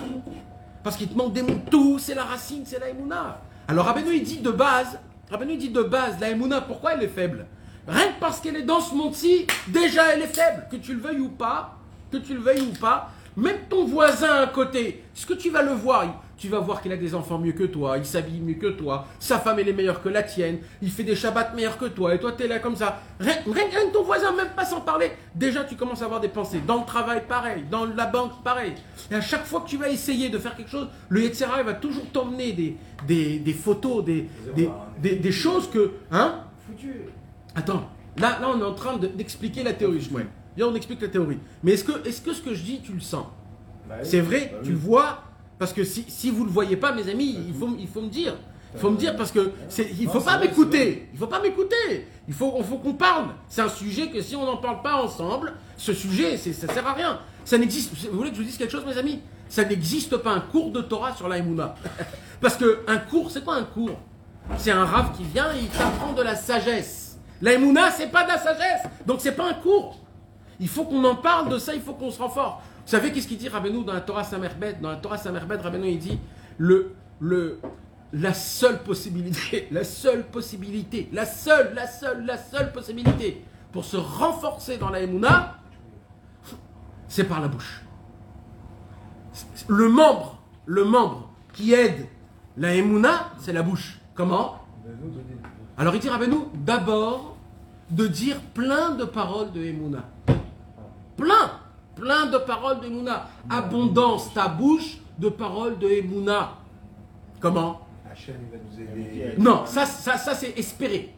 [0.83, 1.61] Parce qu'il te manque des mounas.
[1.71, 3.41] Tout, c'est la racine, c'est la Emouna.
[3.67, 4.99] Alors Rabbeinu, il dit de base,
[5.31, 7.47] Rabbeinu, il dit de base, la Emouna, pourquoi elle est faible?
[7.87, 10.67] Rien que parce qu'elle est dans ce monde-ci, déjà elle est faible.
[10.69, 11.77] Que tu le veuilles ou pas,
[12.11, 15.61] que tu le veuilles ou pas, même ton voisin à côté, est-ce que tu vas
[15.61, 18.55] le voir Tu vas voir qu'il a des enfants mieux que toi, il s'habille mieux
[18.55, 21.77] que toi, sa femme elle est meilleure que la tienne, il fait des shabbats meilleurs
[21.77, 23.01] que toi, et toi t'es là comme ça.
[23.19, 26.61] Rien, que ton voisin, même pas sans parler, déjà tu commences à avoir des pensées.
[26.65, 28.73] Dans le travail, pareil, dans la banque, pareil.
[29.11, 31.65] Et à chaque fois que tu vas essayer de faire quelque chose, le Yetzirah il
[31.65, 34.69] va toujours t'emmener des, des, des photos, des, des,
[35.01, 35.91] des, des choses que...
[36.11, 36.41] Hein?
[36.67, 36.93] Foutu.
[37.55, 40.27] Attends, là, là on est en train de- d'expliquer la théorie, Shmuel.
[40.55, 41.39] Viens, on explique la théorie.
[41.63, 43.25] Mais est-ce que, est-ce que ce que je dis, tu le sens
[43.87, 44.07] Bah oui.
[44.09, 45.23] C'est vrai, bah tu le vois
[45.59, 48.09] Parce que si, si vous le voyez pas, mes amis, il faut, il faut me
[48.09, 48.35] dire.
[48.75, 51.07] Il faut me dire parce que c'est, il faut pas m'écouter.
[51.13, 52.07] Il faut pas m'écouter.
[52.27, 53.27] Il faut, faut qu'on parle.
[53.47, 56.85] C'est un sujet que si on n'en parle pas ensemble, ce sujet, c'est, ça sert
[56.85, 57.19] à rien.
[57.45, 57.93] Ça n'existe.
[58.11, 59.21] Vous voulez que je vous dise quelque chose, mes amis?
[59.47, 61.75] Ça n'existe pas un cours de Torah sur la Emouna.
[62.41, 63.97] Parce que un cours, c'est quoi un cours?
[64.57, 67.17] C'est un rave qui vient et il t'apprend de la sagesse.
[67.41, 68.81] La Emouna, c'est pas de la sagesse.
[69.05, 70.04] Donc c'est pas un cours.
[70.59, 72.61] Il faut qu'on en parle de ça, il faut qu'on se renforce.
[72.85, 75.99] Vous savez qu'est-ce qu'il dit Rabbeinu dans la Torah Samerbet Dans la Torah Rabbeinu il
[75.99, 76.19] dit
[78.13, 83.97] la seule possibilité, la seule possibilité, la seule, la seule, la seule possibilité pour se
[83.97, 85.57] renforcer dans la Emouna,
[87.07, 87.81] c'est par la bouche.
[89.67, 92.05] Le membre, le membre qui aide
[92.55, 93.99] la Emouna, c'est la bouche.
[94.13, 94.59] Comment?
[95.77, 97.35] Alors il dit Rabbeinu, d'abord,
[97.89, 100.05] de dire plein de paroles de Emouna.
[101.17, 101.51] Plein,
[101.95, 103.27] plein de paroles de Emouna.
[103.49, 106.51] Abondance ta bouche de paroles de Emouna.
[107.39, 107.81] Comment?
[108.11, 109.33] Hachem, il va nous aider.
[109.37, 111.13] Non, ça, ça, ça c'est espérer.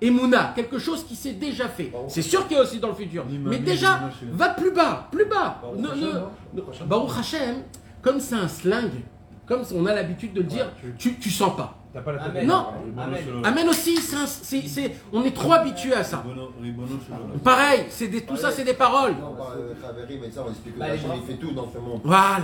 [0.00, 1.90] Emouna, quelque chose qui s'est déjà fait.
[2.08, 3.24] C'est sûr qu'il y a aussi dans le futur.
[3.28, 4.00] Mais déjà,
[4.32, 5.60] va plus bas, plus bas.
[6.86, 7.62] Baruch Ne- Hashem,
[8.02, 8.90] comme c'est un slang,
[9.46, 11.78] comme on a l'habitude de le dire, tu, tu sens pas.
[11.94, 12.30] T'as pas la tête.
[12.30, 12.46] Amen.
[12.48, 12.66] Non.
[12.98, 13.18] Amen.
[13.44, 16.24] Amen aussi, c'est un- c'est- c'est- on est trop habitué à ça.
[17.44, 19.12] Pareil, c'est des, tout ça, c'est des paroles.
[19.20, 21.78] Non, par Khaveri, mais ça, on explique que Hachem, les il fait tout dans ce
[21.78, 22.00] monde.
[22.02, 22.42] Voilà.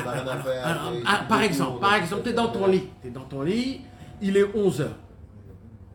[1.04, 2.84] Ah, par exemple, par exemple, tout, tu es dans ton lit.
[3.02, 3.80] Tu es dans ton lit,
[4.22, 4.86] il est 11h.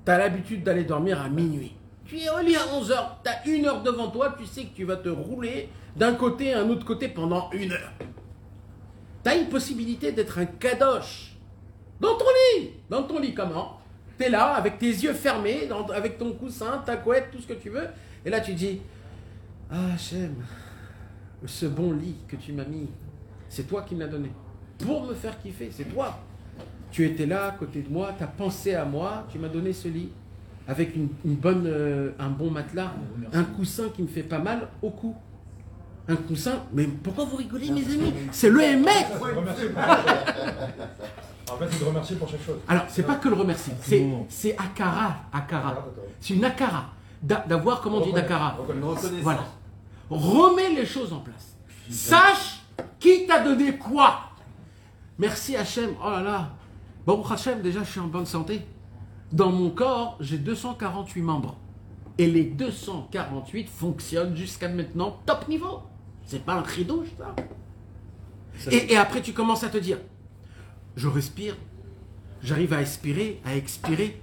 [0.06, 1.76] Tu as l'habitude d'aller dormir à minuit.
[2.06, 3.20] Tu es au lit à 11h.
[3.24, 4.36] Tu as une heure devant toi.
[4.38, 7.72] Tu sais que tu vas te rouler d'un côté à un autre côté pendant une
[7.72, 7.92] heure.
[9.24, 11.35] Tu as une possibilité d'être un kadosh.
[12.00, 12.26] Dans ton
[12.60, 12.72] lit.
[12.90, 13.80] Dans ton lit, comment
[14.18, 17.48] Tu es là, avec tes yeux fermés, dans- avec ton coussin, ta couette, tout ce
[17.48, 17.88] que tu veux.
[18.26, 18.82] Et là, tu dis
[19.72, 20.36] Ah, Hachem,
[21.46, 22.88] ce bon lit que tu m'as mis,
[23.50, 24.32] c'est toi qui me l'as donné.
[24.80, 26.20] Pour me faire kiffer, c'est toi.
[26.92, 29.74] Tu étais là à côté de moi, tu as pensé à moi, tu m'as donné
[29.74, 30.10] ce lit.
[30.68, 32.92] Avec une, une bonne, euh, un bon matelas,
[33.34, 35.16] un coussin qui me fait pas mal au cou.
[36.08, 39.70] Un coussin, mais pourquoi vous rigolez, mes amis C'est le Remercier.
[41.52, 42.58] En fait, c'est de remercier pour chaque chose.
[42.68, 45.16] Alors, c'est pas que le remercier, c'est, c'est Akara.
[45.32, 45.86] Akara.
[46.20, 46.86] C'est une Akara.
[47.22, 49.24] D'a- D'avoir, comment on dit reconnaître.
[49.24, 49.46] Voilà.
[50.10, 51.56] Remets les choses en place.
[51.90, 52.62] Sache
[53.00, 54.20] qui t'a donné quoi.
[55.20, 55.92] Merci Hachem.
[56.04, 56.50] Oh là là.
[57.06, 58.62] Baruch Hachem, déjà, je suis en bonne santé.
[59.32, 61.56] Dans mon corps, j'ai 248 membres.
[62.18, 65.82] Et les 248 fonctionnent jusqu'à maintenant top niveau.
[66.26, 67.36] C'est pas un ridouche, ça.
[68.72, 69.98] Et, et après, tu commences à te dire
[70.96, 71.56] je respire,
[72.42, 74.20] j'arrive à expirer, à expirer.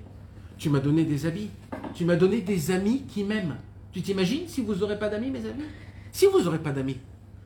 [0.59, 1.51] Tu m'as donné des habits,
[1.95, 3.57] tu m'as donné des amis qui m'aiment.
[3.93, 5.65] Tu t'imagines si vous n'aurez pas d'amis, mes amis?
[6.13, 6.99] Si vous n'aurez pas d'amis,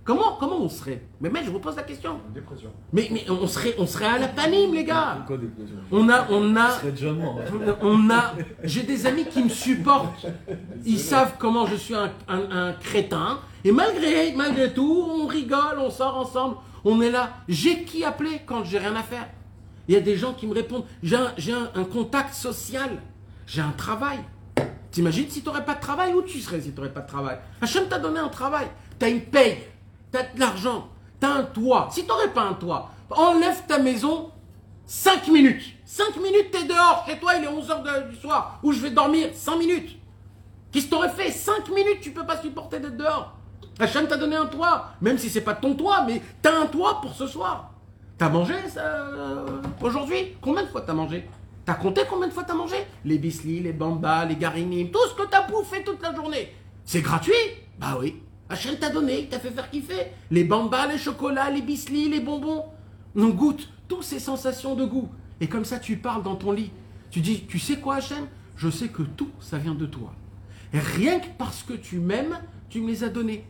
[0.07, 1.03] comment, comment on serait?
[1.21, 2.21] Mais mec, je vous pose la question.
[2.33, 2.71] Dépression.
[2.93, 5.19] Mais, mais on, serait, on serait à la panime, les gars.
[5.27, 7.39] Quoi dépression On a, on a, Ce serait déjà mort.
[7.83, 10.25] on a, j'ai des amis qui me supportent.
[10.87, 13.41] Ils savent comment je suis un, un- un crétin.
[13.65, 16.57] Et malgré, malgré tout, on rigole, on sort ensemble.
[16.85, 17.31] On est là.
[17.49, 19.27] J'ai qui appeler quand j'ai rien à faire?
[19.89, 20.85] Il y a des gens qui me répondent.
[21.03, 22.91] J'ai un, j'ai un- un contact social.
[23.47, 24.19] J'ai un travail.
[24.91, 27.07] T'imagines si tu n'aurais pas de travail, où tu serais si tu n'aurais pas de
[27.09, 27.39] travail?
[27.61, 28.67] Hachem t'a donné un travail.
[28.99, 29.59] Tu as une paye.
[30.17, 30.89] Tu as de l'argent.
[31.21, 31.89] Tu as un toit.
[31.91, 34.31] Si tu n'aurais pas un toit, enlève ta maison
[34.87, 35.63] 5 minutes.
[35.85, 37.05] 5 minutes, t'es dehors.
[37.07, 38.59] Chez toi, il est 11h du soir.
[38.63, 39.99] Où je vais dormir 5 minutes.
[40.73, 41.31] Qu'est-ce que t'aurais fait?
[41.31, 43.35] 5 minutes, tu peux pas supporter d'être dehors.
[43.79, 44.93] Hachem t'a donné un toit.
[45.03, 47.73] Même si c'est pas ton toit, mais t'as un toit pour ce soir.
[48.17, 50.37] T'as mangé euh, aujourd'hui?
[50.41, 51.29] Combien de fois t'as mangé?
[51.67, 52.77] T'as compté combien de fois t'as mangé?
[53.05, 56.55] Les bislis, les bambas, les garinim, tout ce que t'as bouffé toute la journée.
[56.87, 57.35] C'est gratuit?
[57.79, 58.23] Bah oui.
[58.49, 60.13] Hachem t'a donné, il t'a fait faire kiffer.
[60.31, 62.65] Les bambas, les chocolats, les bislis, les bonbons.
[63.17, 65.09] On goûte toutes ces sensations de goût.
[65.41, 66.71] Et comme ça, tu parles dans ton lit.
[67.11, 68.27] Tu dis, tu sais quoi, Hachem?
[68.57, 70.15] Je sais que tout, ça vient de toi.
[70.73, 73.45] Et rien que parce que tu m'aimes, tu me les as donnés.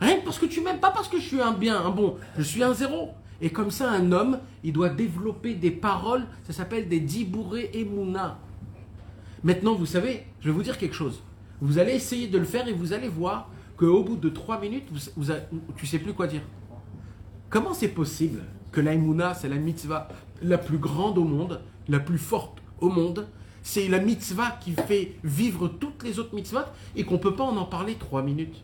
[0.00, 2.16] Rien que parce que tu m'aimes, pas parce que je suis un bien, un bon.
[2.36, 3.10] Je suis un zéro.
[3.42, 7.84] Et comme ça, un homme, il doit développer des paroles, ça s'appelle des dibourés et
[7.84, 8.38] mouna.
[9.42, 11.22] Maintenant, vous savez, je vais vous dire quelque chose.
[11.62, 14.84] Vous allez essayer de le faire et vous allez voir qu'au bout de trois minutes,
[14.92, 15.32] vous, vous
[15.76, 16.42] tu sais plus quoi dire.
[17.48, 20.08] Comment c'est possible que l'aïmouna, c'est la mitzvah
[20.42, 23.26] la plus grande au monde, la plus forte au monde
[23.62, 27.44] C'est la mitzvah qui fait vivre toutes les autres mitzvahs et qu'on ne peut pas
[27.44, 28.62] en en parler trois minutes?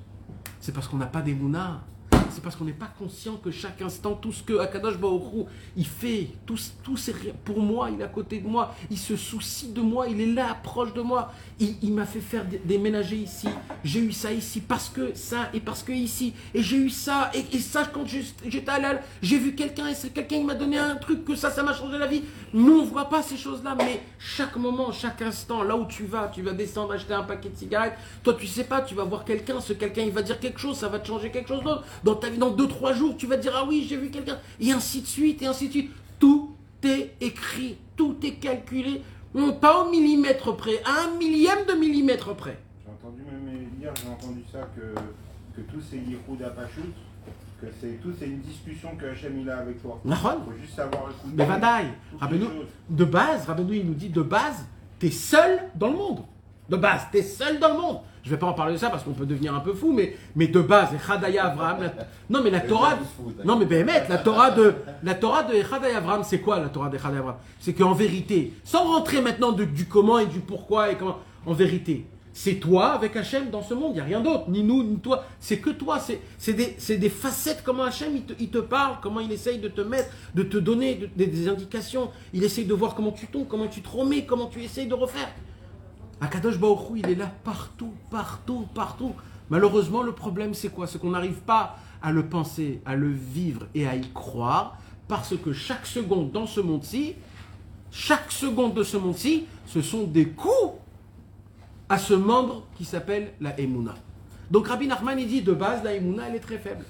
[0.61, 1.83] C'est parce qu'on n'a pas d'émouna.
[2.37, 5.44] C'est parce qu'on n'est pas conscient que chaque instant, tout ce que Akadosh Hu,
[5.75, 7.14] il fait, tout, tout c'est
[7.46, 10.27] pour moi, il est à côté de moi, il se soucie de moi, il est
[10.35, 11.33] là, proche de moi.
[11.59, 13.49] Il, m'a fait faire déménager ici,
[13.83, 17.31] j'ai eu ça ici, parce que ça, et parce que ici, et j'ai eu ça,
[17.33, 20.96] et, et ça, quand j'étais à l'al, j'ai vu quelqu'un, et quelqu'un m'a donné un
[20.96, 22.22] truc, que ça, ça m'a changé la vie.
[22.53, 26.05] Nous, on ne voit pas ces choses-là, mais chaque moment, chaque instant, là où tu
[26.05, 29.05] vas, tu vas descendre acheter un paquet de cigarettes, toi, tu sais pas, tu vas
[29.05, 31.62] voir quelqu'un, ce quelqu'un, il va dire quelque chose, ça va te changer quelque chose
[31.62, 31.85] d'autre.
[32.05, 34.11] Dans ta vie, dans deux, trois jours, tu vas te dire, ah oui, j'ai vu
[34.11, 35.91] quelqu'un, et ainsi de suite, et ainsi de suite.
[36.19, 39.03] Tout est écrit, tout est calculé,
[39.35, 42.59] non pas au millimètre près, à un millième de millimètre près.
[42.85, 44.95] J'ai entendu même hier, j'ai entendu ça que,
[45.55, 46.93] que tout c'est Yichud Apashut,
[47.61, 50.01] que c'est tout c'est une discussion que Hachem il a avec toi.
[50.05, 51.35] Il faut juste savoir écouter.
[51.35, 51.87] Mais Vadaï,
[52.19, 52.47] Rabbeinu,
[52.89, 54.65] de base, Rabbeinu, il nous dit de base,
[54.99, 56.21] t'es seul dans le monde.
[56.69, 58.01] De base, t'es seul dans le monde.
[58.27, 60.17] Je vais pas en parler de ça parce qu'on peut devenir un peu fou, mais,
[60.35, 61.95] mais de base, Echadaya la-
[62.29, 62.99] Non, mais la Torah.
[63.45, 66.89] Non, mais Béhémet, la Torah de la Torah de Echadaya Abraham, c'est quoi la Torah
[66.89, 70.97] d'Echadaya Abraham C'est qu'en vérité, sans rentrer maintenant de- du comment et du pourquoi et
[70.97, 72.05] comment, en vérité,
[72.39, 74.99] C'est toi avec Hachem dans ce monde, il n'y a rien d'autre, ni nous, ni
[74.99, 75.25] toi.
[75.41, 79.21] C'est que toi, c'est des, des facettes, comment Hachem il te, il te parle, comment
[79.21, 82.11] il essaye de te mettre, de te donner de- des, des indications.
[82.35, 84.93] Il essaye de voir comment tu tombes, comment tu te remets, comment tu essayes de
[84.93, 85.31] refaire.
[86.21, 89.13] Akadosh Hu, il est là partout, partout, partout.
[89.51, 90.87] Malheureusement, le problème, c'est quoi?
[90.87, 95.37] C'est qu'on n'arrive pas à le penser, à le vivre et à y croire, parce
[95.37, 97.15] que chaque seconde dans ce monde-ci,
[97.91, 100.75] chaque seconde de ce monde-ci, ce sont des coups
[101.89, 103.95] à ce membre qui s'appelle la Emouna.
[104.51, 106.85] Donc Rabbi Nachman, il dit, de base, la Emouna, elle est très faible.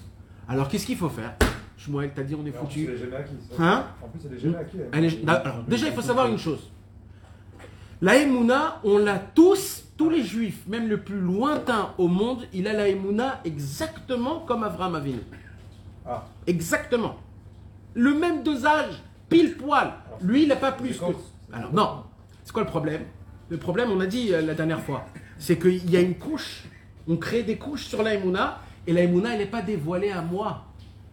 [0.47, 1.35] Alors, qu'est-ce qu'il faut faire?
[1.77, 2.85] Shmuel t'a dit, on est Mais En plus, foutu.
[2.87, 3.37] elle est jamais acquise.
[3.59, 3.85] Hein?
[4.03, 4.81] En plus, elle est jamais acquise.
[4.91, 6.71] Elle est- alors, déjà, il faut savoir une chose.
[7.99, 12.67] La Emouna, on l'a tous, tous les juifs, même le plus lointain au monde, il
[12.67, 15.21] a la Emouna exactement comme Avraham Avinu.
[16.05, 16.25] Ah.
[16.45, 17.15] Exactement.
[17.95, 19.93] Le même dosage, pile poil.
[20.21, 21.05] Lui, il n'a pas plus que...
[21.51, 22.03] Alors, non.
[22.43, 23.01] C'est quoi le problème?
[23.49, 25.05] Le problème, on a dit euh, la dernière fois,
[25.39, 26.65] c'est qu'il y a une couche.
[27.07, 30.21] On crée des couches sur la Emouna, et la Emouna, elle n'est pas dévoilée à
[30.21, 30.65] moi.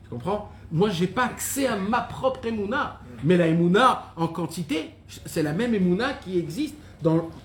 [0.03, 0.53] Tu comprends?
[0.75, 2.99] Moi, j'ai pas accès à ma propre Emouna.
[3.23, 4.91] Mais la Emouna, en quantité,
[5.25, 6.75] c'est la même Emouna qui existe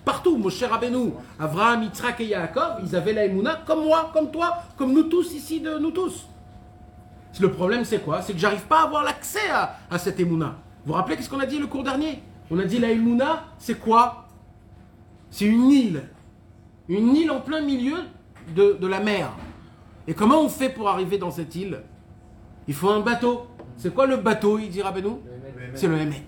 [0.03, 0.35] partout.
[0.35, 4.57] Mon cher Rabbeinu, Avraham, Yitzhak et Yaakov, ils avaient la Emouna comme moi, comme toi,
[4.75, 6.25] comme nous tous ici, de nous tous.
[7.39, 8.23] Le problème, c'est quoi?
[8.23, 10.55] C'est que j'arrive pas à avoir l'accès à, cette Emouna.
[10.83, 12.23] Vous vous rappelez qu'est-ce qu'on a dit le cours dernier?
[12.49, 14.27] On a dit la Emouna, c'est quoi?
[15.29, 16.03] C'est une île.
[16.87, 17.97] Une île en plein milieu
[18.55, 19.29] de la mer.
[20.07, 21.83] Et comment on fait pour arriver dans cette île?
[22.69, 23.47] Il faut un bateau.
[23.77, 25.15] C'est quoi le bateau, il dit Rabbeinu
[25.73, 26.21] C'est le Hémet.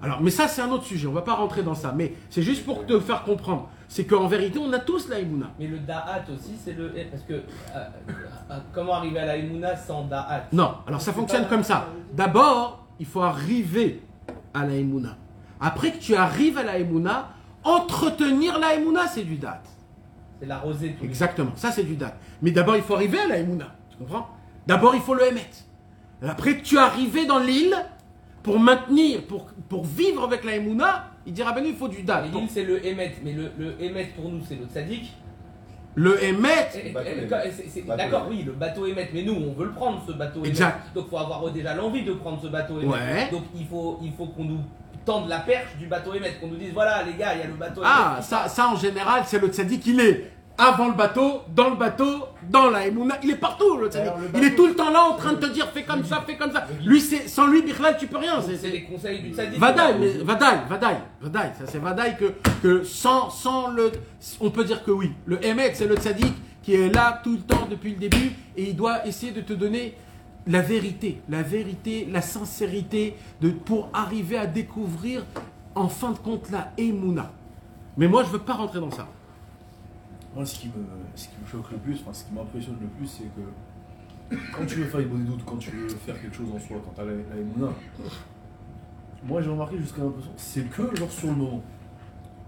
[0.00, 1.08] Alors, mais ça, c'est un autre sujet.
[1.08, 1.92] On va pas rentrer dans ça.
[1.96, 3.68] Mais c'est juste pour te faire comprendre.
[3.88, 5.50] C'est qu'en vérité, on a tous la Emouna.
[5.58, 6.92] Mais le Da'at aussi, c'est le.
[7.10, 7.32] Parce que.
[7.32, 7.40] euh,
[7.74, 10.44] euh, comment arriver à la Emouna sans Da'at?
[10.52, 11.88] Non, alors ça fonctionne comme ça.
[12.12, 14.02] D'abord, il faut arriver
[14.52, 15.16] à la Emouna.
[15.60, 17.30] Après que tu arrives à la Emouna,
[17.64, 19.66] entretenir la Emouna, c'est du date.
[20.38, 22.16] C'est la rosée Exactement, ça c'est du date.
[22.40, 23.74] Mais d'abord, il faut arriver à la Emouna.
[23.90, 24.28] Tu comprends?
[24.66, 25.46] D'abord, il faut le Hémet.
[26.26, 27.74] Après que tu es arrivé dans l'île,
[28.42, 32.26] pour maintenir, pour, pour vivre avec la Emouna, il dira, ben il faut du date.
[32.32, 33.14] L'île, c'est le Hémet.
[33.24, 35.12] Mais le, le Hémet pour nous, c'est le Tzadik.
[35.96, 36.68] Le Hémet.
[36.72, 36.92] c'est-
[37.68, 39.08] c'est- Bateau D'accord, oui, le bateau Hémet.
[39.14, 40.44] Mais nous, on veut le prendre, ce bateau.
[40.44, 40.80] Exact.
[40.94, 42.92] Donc, il faut avoir déjà l'envie de prendre ce bateau Hémet.
[42.92, 43.28] Ouais.
[43.30, 44.60] Donc, il faut, il faut qu'on nous
[45.06, 46.34] tende la perche du bateau Hémet.
[46.40, 48.22] Qu'on nous dise, voilà, les gars, il y a le bateau Ah, Hémet.
[48.22, 51.76] qui ça, ça en général, c'est le tzaddik, il est avant le bateau, dans le
[51.76, 53.18] bateau, dans la Emouna.
[53.22, 54.08] Il est partout, le tzaddik.
[54.08, 56.04] Alors, le Il est tout le temps là en train de te dire fais comme
[56.04, 56.66] ça, fais comme ça.
[56.84, 58.40] Lui, sans lui, Bichlal, tu peux rien.
[58.40, 59.58] C'est, les conseils du Tzadik.
[59.58, 61.52] Vadaï, mais Vadaï, Vadaï, Vadaï.
[61.58, 63.90] Ça, c'est Vadaï que, que sans, sans le.
[64.40, 65.12] On peut dire que oui.
[65.26, 68.70] Le Emet, c'est le tzaddik qui est là tout le temps depuis le début et
[68.70, 69.94] il doit essayer de te donner
[70.46, 75.24] la vérité, la vérité, la sincérité de, pour arriver à découvrir
[75.74, 77.32] en fin de compte la Emouna.
[77.96, 79.08] Mais moi, je veux pas rentrer dans ça.
[80.34, 82.88] Moi, ce qui me, ce qui me choque le plus, enfin, ce qui m'impressionne le
[82.88, 86.48] plus, c'est que quand tu veux faire une bonne quand tu veux faire quelque chose
[86.54, 87.72] en soi, quand t'as la, la Emouna,
[89.22, 91.62] moi j'ai remarqué jusqu'à l'impression, c'est que genre sur le moment.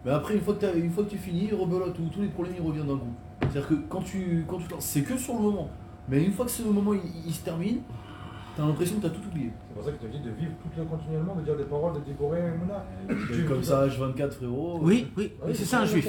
[0.04, 2.66] Mais après, une fois que, une fois que tu finis, rebelote, tous les problèmes ils
[2.66, 3.12] reviennent d'un coup.
[3.40, 5.68] C'est-à-dire que quand tu, quand tu c'est que sur le moment.
[6.08, 7.80] Mais une fois que ce moment il se termine,
[8.56, 9.50] t'as l'impression que t'as tout oublié.
[9.68, 11.64] C'est pour ça qu'il te dit de vivre tout le temps continuellement, de dire des
[11.64, 12.84] paroles de Déboré et Mouna.
[13.38, 14.78] Et comme ça, H24, frérot.
[14.82, 16.08] Oui, oui, oui, c'est ça un juif.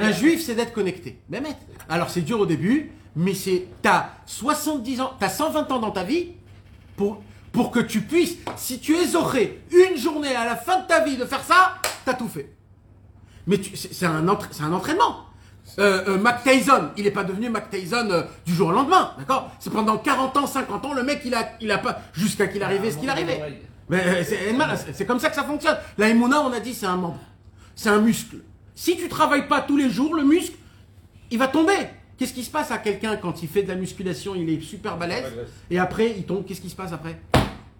[0.00, 1.20] Un juif, c'est d'être connecté.
[1.28, 1.56] Mais mec,
[1.88, 6.04] alors c'est dur au début, mais c'est t'as 70 ans, t'as 120 ans dans ta
[6.04, 6.32] vie
[6.96, 7.20] pour
[7.52, 11.04] pour que tu puisses, si tu es zoré une journée à la fin de ta
[11.04, 11.74] vie de faire ça,
[12.06, 12.50] t'as tout fait.
[13.46, 15.26] Mais tu- c'est c'est un entra- c'est un entraînement.
[15.78, 19.12] Euh, euh, Mac Tyson, il n'est pas devenu Mac Tyson euh, du jour au lendemain,
[19.18, 19.50] d'accord?
[19.58, 22.62] C'est pendant 40 ans, 50 ans, le mec, il a, il a pas, jusqu'à qu'il
[22.62, 23.60] arrivait ce qu'il arrivait.
[23.88, 25.76] Mais c'est comme ça que ça fonctionne.
[25.98, 27.20] La Emouna, on a dit, c'est un membre.
[27.74, 28.36] C'est un muscle.
[28.74, 30.56] Si tu travailles pas tous les jours, le muscle,
[31.30, 31.76] il va tomber.
[32.18, 34.96] Qu'est-ce qui se passe à quelqu'un quand il fait de la musculation, il est super
[34.96, 35.24] balèze,
[35.70, 37.18] et après, il tombe, qu'est-ce qui se passe après?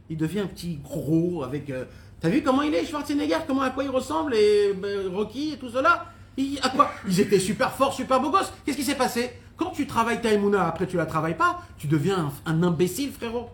[0.08, 1.70] Il devient un petit gros avec...
[2.22, 3.38] T'as vu comment il est, Schwarzenegger?
[3.48, 6.11] Comment, à quoi il ressemble, et euh, Rocky et tout cela?
[6.36, 8.52] Il- À quoi Ils étaient super forts, super beaux gosses.
[8.64, 11.86] Qu'est-ce qui s'est passé Quand tu travailles ta Emouna, après tu la travailles pas, tu
[11.86, 13.50] deviens un, imbécile, frérot.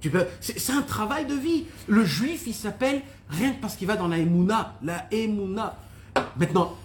[0.00, 1.64] Tu peux- C'est un travail de vie.
[1.88, 4.74] Le juif, il s'appelle rien que parce qu'il va dans la Emouna.
[4.82, 5.76] La Emouna.
[6.36, 6.76] Maintenant,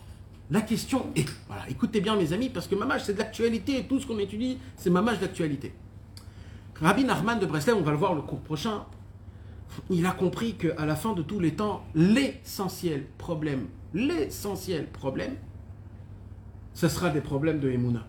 [0.51, 3.83] la question est, voilà, écoutez bien mes amis, parce que Mamage, c'est de l'actualité, et
[3.87, 5.73] tout ce qu'on étudie, c'est Mamage d'actualité.
[6.81, 8.85] Rabbi Nachman de Breslev, on va le voir le cours prochain,
[9.89, 13.65] il a compris qu'à la fin de tous les temps, l'essentiel problème,
[13.97, 15.35] l'essentiel problème,
[16.73, 18.05] ce sera des problèmes de Emouna.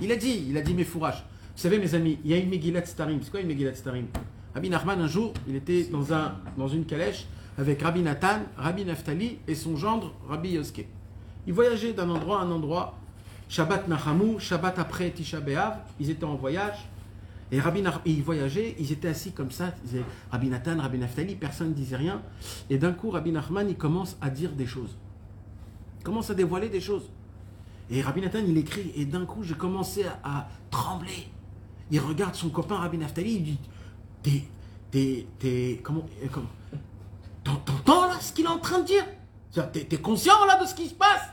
[0.00, 1.22] Il a dit, il a dit mes fourrages.
[1.54, 3.18] Vous savez mes amis, il y a une Megillat Starim.
[3.22, 4.06] C'est quoi une Megillat Starim?
[4.54, 7.26] Rabbi Nachman, un jour, il était dans, un, dans une calèche
[7.58, 10.86] avec Rabbi Nathan, Rabbi Naftali et son gendre, Rabbi Yoske.
[11.46, 12.94] Ils voyageaient d'un endroit à un endroit.
[13.48, 15.38] Shabbat Nahamou, Shabbat après Tisha
[15.98, 16.88] ils étaient en voyage.
[17.52, 19.74] Et, Rabbi Nach- ils voyageaient, ils étaient assis comme ça.
[20.30, 22.22] Rabbi Nathan, Rabbi Naftali, personne ne disait rien.
[22.70, 24.96] Et d'un coup, Rabbi Nachman, il commence à dire des choses.
[26.02, 27.10] Commence à dévoiler des choses.
[27.90, 28.92] Et Rabbi Nathan, il écrit.
[28.96, 31.28] Et d'un coup, j'ai commencé à, trembler.
[31.90, 33.58] Il regarde son copain Rabbi Naftali, il dit
[34.22, 34.44] T'es.
[34.90, 35.26] T'es.
[35.38, 35.80] T'es.
[35.82, 36.06] Comment.
[36.22, 36.46] euh, comment?
[37.42, 39.04] T'en- T'entends là ce qu'il est en train de dire?
[39.72, 41.28] T'es conscient là de ce qui se passe?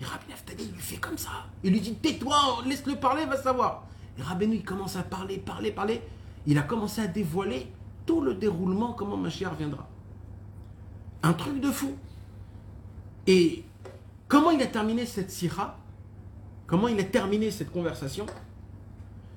[0.00, 1.30] Et Rabbi Naftali, il lui fait comme ça.
[1.62, 3.84] Il lui dit Tais-toi, laisse-le parler, va savoir.
[4.18, 6.02] Et Rabbeinu, il commence à parler, parler, parler.
[6.46, 7.66] Il a commencé à dévoiler
[8.06, 9.88] tout le déroulement, comment Mashiach viendra.
[11.22, 11.94] Un truc de fou.
[13.26, 13.64] Et
[14.30, 15.76] comment il a terminé cette sira?
[16.66, 18.24] Comment il a terminé cette conversation?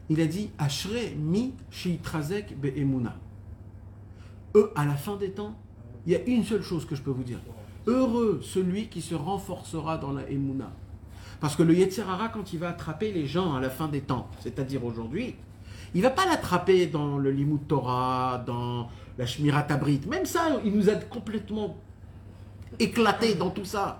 [0.10, 3.16] Il a dit Ashre mi sheitrazek be'emuna.
[4.56, 5.56] Eux, à la fin des temps,
[6.06, 7.40] il y a une seule chose que je peux vous dire.
[7.88, 10.72] Heureux celui qui se renforcera dans la emuna.
[11.42, 14.30] Parce que le Yetzirara, quand il va attraper les gens à la fin des temps,
[14.40, 15.36] c'est-à-dire aujourd'hui,
[15.96, 20.02] il va pas l'attraper dans le Limud Torah, dans la Shmirat Abrit.
[20.08, 21.78] Même ça, il nous a complètement
[22.80, 24.00] éclaté dans tout ça.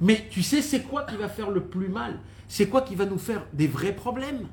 [0.00, 2.18] Mais tu sais, c'est quoi qui va faire le plus mal?
[2.48, 4.48] C'est quoi qui va nous faire des vrais problèmes?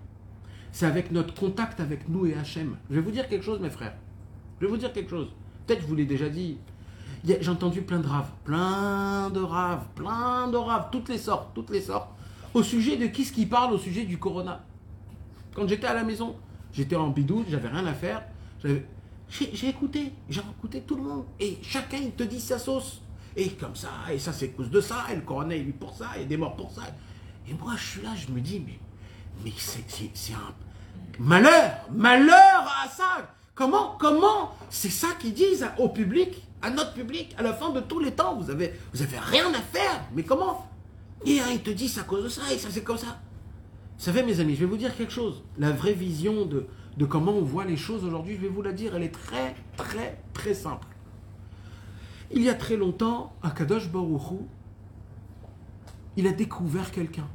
[0.72, 2.78] C'est avec notre contact avec nous et Hachem.
[2.90, 3.96] Je vais vous dire quelque chose, mes frères.
[4.60, 5.34] Je vais vous dire quelque chose.
[5.66, 6.58] Peut-être je vous l'ai déjà dit.
[7.24, 11.70] J'ai entendu plein de raves, plein de raves, plein de raves, toutes les sortes, toutes
[11.70, 12.10] les sortes.
[12.54, 14.64] Au sujet de qui ce qui parle au sujet du corona.
[15.54, 16.36] Quand j'étais à la maison,
[16.74, 18.24] j'étais en bidou, j'avais rien à faire.
[18.64, 21.26] j'ai écouté, j'ai écouté tout le monde.
[21.40, 23.02] Et chacun, il te dit sa sauce.
[23.36, 25.96] Et comme ça, et ça c'est cause de ça, et le corona il est pour
[25.96, 26.82] ça, et des morts pour ça.
[27.48, 28.80] Et moi je suis là, je me dis, mais,
[29.44, 30.54] mais c'est un
[31.20, 33.34] malheur, malheur à ça.
[33.56, 37.80] Comment, comment, c'est ça qu'ils disent au public, à notre public, à la fin de
[37.80, 38.36] tous les temps.
[38.36, 40.02] Vous avez, vous avez rien à faire.
[40.14, 40.68] Mais comment?
[41.26, 43.20] Et un, il te dit c'est à cause de ça, et ça c'est comme ça.
[43.98, 45.44] Vous savez, mes amis, je vais vous dire quelque chose.
[45.60, 46.66] La vraie vision de,
[46.98, 49.56] de comment on voit les choses aujourd'hui, je vais vous la dire, elle est très,
[49.78, 50.88] très, très simple.
[52.34, 54.36] Il y a très longtemps, à Kadosh Baruch Hu,
[56.18, 57.28] il a découvert quelqu'un.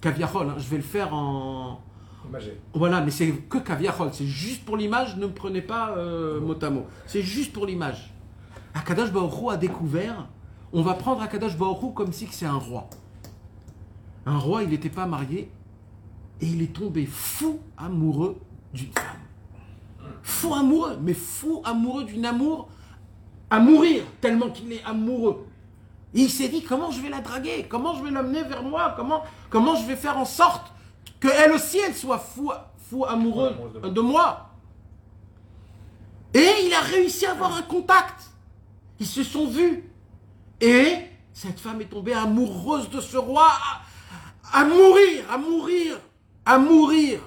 [0.00, 1.80] Kaviarol, hein, je vais le faire en.
[2.28, 2.60] Imagé.
[2.74, 6.56] Voilà, mais c'est que Kaviarol, c'est juste pour l'image, ne me prenez pas euh, mot
[6.62, 6.86] à mot.
[7.06, 8.12] C'est juste pour l'image.
[8.74, 10.28] Akadosh Baruch Hu a découvert,
[10.72, 12.88] on va prendre Akadosh Baruch Hu comme si c'est un roi.
[14.26, 15.50] Un roi, il n'était pas marié,
[16.40, 18.38] et il est tombé fou amoureux
[18.72, 19.04] d'une femme.
[20.22, 22.68] Fou amoureux, mais fou amoureux d'une amour
[23.50, 25.46] à mourir, tellement qu'il est amoureux.
[26.14, 27.66] Et il s'est dit, comment je vais la draguer?
[27.68, 28.94] Comment je vais l'amener vers moi?
[28.96, 30.72] Comment, comment je vais faire en sorte
[31.20, 32.50] qu'elle aussi, elle soit fou,
[32.88, 33.90] fou amoureux Amoureuse de moi.
[33.90, 34.50] de moi?
[36.34, 38.30] Et il a réussi à avoir un contact.
[39.00, 39.84] Ils se sont vus.
[40.60, 40.96] Et
[41.32, 43.48] cette femme est tombée amoureuse de ce roi
[44.52, 45.98] à, à mourir, à mourir,
[46.44, 47.20] à mourir.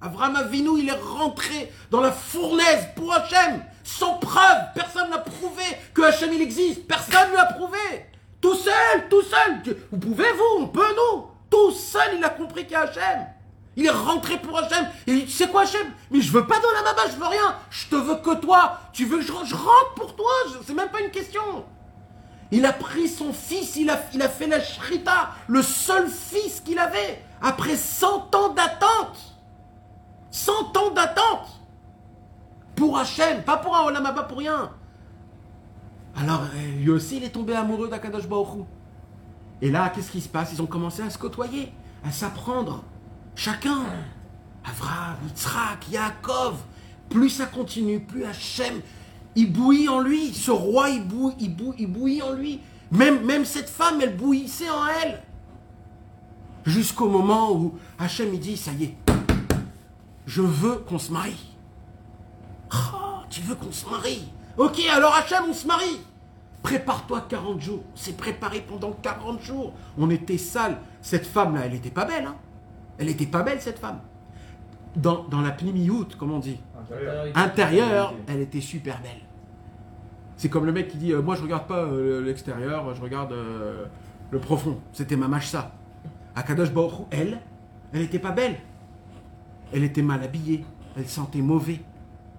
[0.00, 4.58] Avram Avinu, il est rentré dans la fournaise pour Hachem, sans preuve.
[4.74, 5.62] Personne n'a prouvé
[5.94, 6.86] que Hachem il existe.
[6.86, 7.78] Personne ne l'a prouvé.
[8.40, 9.76] Tout seul, tout seul.
[9.90, 11.26] Vous pouvez, vous, on peut, nous.
[11.50, 13.26] Tout seul, il a compris qu'il y a Hachem.
[13.76, 14.86] Il est rentré pour Hachem.
[15.06, 15.86] Et il dit, tu sais quoi, Hachem?
[16.10, 17.56] Mais je veux pas de la baba, je veux rien.
[17.70, 18.78] Je te veux que toi.
[18.92, 20.30] Tu veux que je, rentre pour toi
[20.66, 21.64] C'est même pas une question.
[22.50, 26.60] Il a pris son fils, il a, il a fait la shrita, le seul fils
[26.60, 29.18] qu'il avait, après 100 ans d'attente.
[30.30, 31.57] 100 ans d'attente
[32.78, 34.70] pour Hachem, pas pour un Olam pour rien.
[36.16, 38.64] Alors, euh, lui aussi, il est tombé amoureux d'Akadosh Baruch.
[39.60, 40.52] Et là, qu'est-ce qui se passe?
[40.52, 41.72] Ils ont commencé à se côtoyer,
[42.04, 42.84] à s'apprendre.
[43.34, 43.80] Chacun.
[44.64, 46.56] Avraham, Yitzhak, Yaakov.
[47.08, 48.80] Plus ça continue, plus Hachem,
[49.34, 50.32] il bouillit en lui.
[50.34, 52.60] Ce roi, il bouillit, il il bouillit en lui.
[52.90, 55.22] Même, même cette femme, elle bouillissait en elle.
[56.64, 58.96] Jusqu'au moment où Hachem, il dit, ça y est,
[60.26, 61.57] je veux qu'on se marie.
[62.72, 64.28] Oh, tu veux qu'on se marie?
[64.56, 66.00] Ok, alors Hachem, on se marie.
[66.62, 67.82] Prépare-toi 40 jours.
[67.94, 69.72] On s'est préparé pendant 40 jours.
[69.96, 70.78] On était sale.
[71.00, 72.26] Cette femme-là, elle n'était pas belle.
[72.26, 72.36] Hein
[72.98, 74.00] elle n'était pas belle, cette femme.
[74.96, 76.58] Dans, dans la pnimiout, comme on dit,
[76.90, 77.36] Intérieur.
[77.36, 79.20] intérieure, elle était super belle.
[80.36, 83.32] C'est comme le mec qui dit euh, Moi, je regarde pas euh, l'extérieur, je regarde
[83.32, 83.86] euh,
[84.30, 84.78] le profond.
[84.92, 85.72] C'était ma ça.
[86.34, 87.38] Akadosh Baruch elle,
[87.92, 88.56] elle n'était pas belle.
[89.72, 90.64] Elle était mal habillée,
[90.96, 91.80] elle sentait mauvais,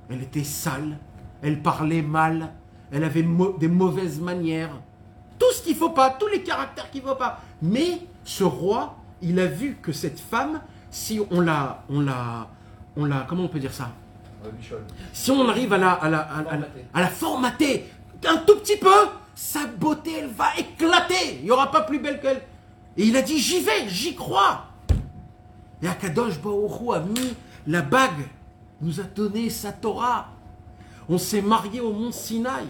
[0.09, 0.97] elle était sale,
[1.41, 2.53] elle parlait mal,
[2.91, 3.25] elle avait
[3.59, 4.71] des mauvaises manières.
[5.37, 7.39] Tout ce qu'il faut pas, tous les caractères qu'il faut pas.
[7.61, 12.47] Mais ce roi, il a vu que cette femme, si on la, on la,
[12.97, 13.91] on la, comment on peut dire ça?
[15.13, 16.19] Si on arrive à la, à la,
[16.93, 17.89] à, la formater
[18.25, 18.89] un tout petit peu,
[19.35, 21.37] sa beauté, elle va éclater.
[21.39, 22.41] Il n'y aura pas plus belle qu'elle.
[22.97, 24.65] Et il a dit j'y vais, j'y crois.
[25.81, 27.33] Et Akadosh Baoru a mis
[27.67, 28.27] la bague,
[28.81, 30.29] nous a donné sa Torah.
[31.07, 32.67] On s'est marié au mont Sinaï.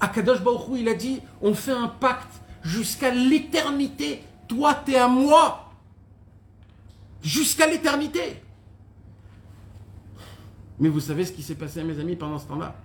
[0.00, 4.22] Akadosh Baoru, il a dit on fait un pacte jusqu'à l'éternité.
[4.46, 5.72] Toi, t'es à moi.
[7.22, 8.42] Jusqu'à l'éternité.
[10.78, 12.76] Mais vous savez ce qui s'est passé à mes amis pendant ce temps-là?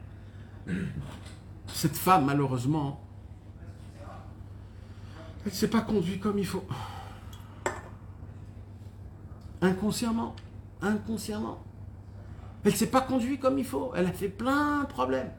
[1.68, 3.02] Cette femme, malheureusement,
[5.46, 6.64] elle ne s'est pas conduite comme il faut.
[9.62, 10.36] Inconsciemment.
[10.82, 11.60] Inconsciemment.
[12.66, 13.92] Elle ne s'est pas conduite comme il faut.
[13.96, 15.32] Elle a fait plein de problèmes.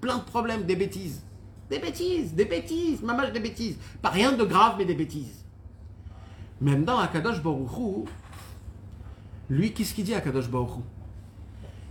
[0.00, 1.22] Plein de problèmes, des bêtises.
[1.70, 3.78] Des bêtises, des bêtises, mamage des bêtises.
[4.02, 5.44] Pas rien de grave, mais des bêtises.
[6.60, 8.04] Même dans Akadosh Baruchou,
[9.48, 10.82] lui, qu'est-ce qu'il dit à Akadosh Baruchou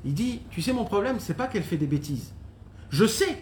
[0.05, 2.34] Il dit, tu sais, mon problème, c'est pas qu'elle fait des bêtises.
[2.89, 3.41] Je sais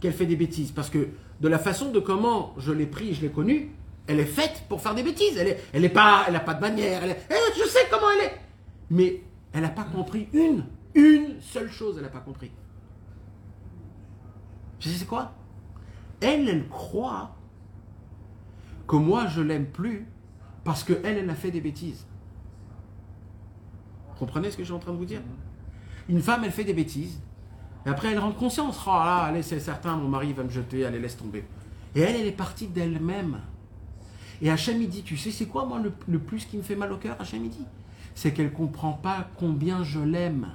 [0.00, 1.08] qu'elle fait des bêtises, parce que
[1.40, 3.70] de la façon de comment je l'ai pris, je l'ai connue,
[4.06, 5.36] elle est faite pour faire des bêtises.
[5.36, 7.02] Elle est, elle est pas, elle pas de manière.
[7.04, 8.40] Elle est- Eh, je sais comment elle est.
[8.90, 9.20] Mais
[9.56, 11.96] elle n'a pas compris une, une seule chose.
[11.96, 12.50] Elle n'a pas compris.
[14.78, 15.32] Je sais quoi?
[16.20, 17.34] Elle, elle croit
[18.86, 20.06] que moi je l'aime plus
[20.62, 22.06] parce que elle, a fait des bêtises.
[24.10, 25.22] Vous comprenez ce que je suis en train de vous dire?
[26.10, 27.18] Une femme, elle fait des bêtises.
[27.86, 28.78] Et après, elle rend conscience.
[28.86, 31.46] Oh là, allez, c'est certain, mon mari va me jeter, allez, laisse tomber.
[31.94, 33.40] Et elle, elle est partie d'elle-même.
[34.42, 36.76] Et Hachem, il dit, tu sais, c'est quoi, moi, le, le plus qui me fait
[36.76, 37.64] mal au cœur, Hachem, il dit?
[38.16, 40.48] C'est qu'elle comprend pas combien je l'aime.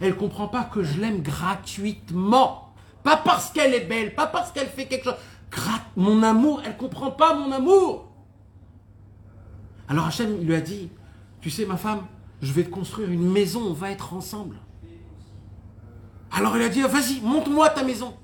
[0.00, 2.74] Elle comprend pas que je l'aime gratuitement.
[3.02, 5.14] Pas parce qu'elle est belle, pas parce qu'elle fait quelque chose.
[5.96, 8.12] Mon amour, elle comprend pas mon amour.
[9.88, 10.90] Alors Hachem, lui a dit,
[11.40, 12.02] tu sais, ma femme,
[12.42, 14.56] je vais te construire une maison, on va être ensemble.
[16.30, 18.14] Alors il a dit, vas-y, monte-moi ta maison.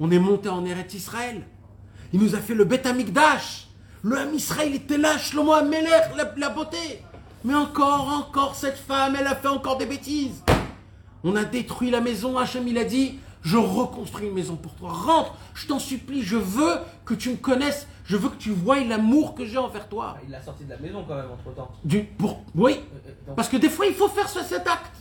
[0.00, 1.46] On est monté en Eretz Israël.
[2.14, 3.68] Il nous a fait le Beth Amikdash.
[4.02, 7.02] Le Ham Israël était là, Shlomo Amelech, la, la beauté.
[7.44, 10.42] Mais encore, encore, cette femme, elle a fait encore des bêtises.
[11.24, 14.90] On a détruit la maison, Hachem, il a dit, je reconstruis une maison pour toi.
[14.92, 18.80] Rentre, je t'en supplie, je veux que tu me connaisses, je veux que tu voies
[18.84, 20.16] l'amour que j'ai envers toi.
[20.24, 21.70] Il l'a sorti de la maison quand même entre temps.
[21.84, 22.76] Du, pour, oui,
[23.36, 24.96] parce que des fois, il faut faire ce- cet acte.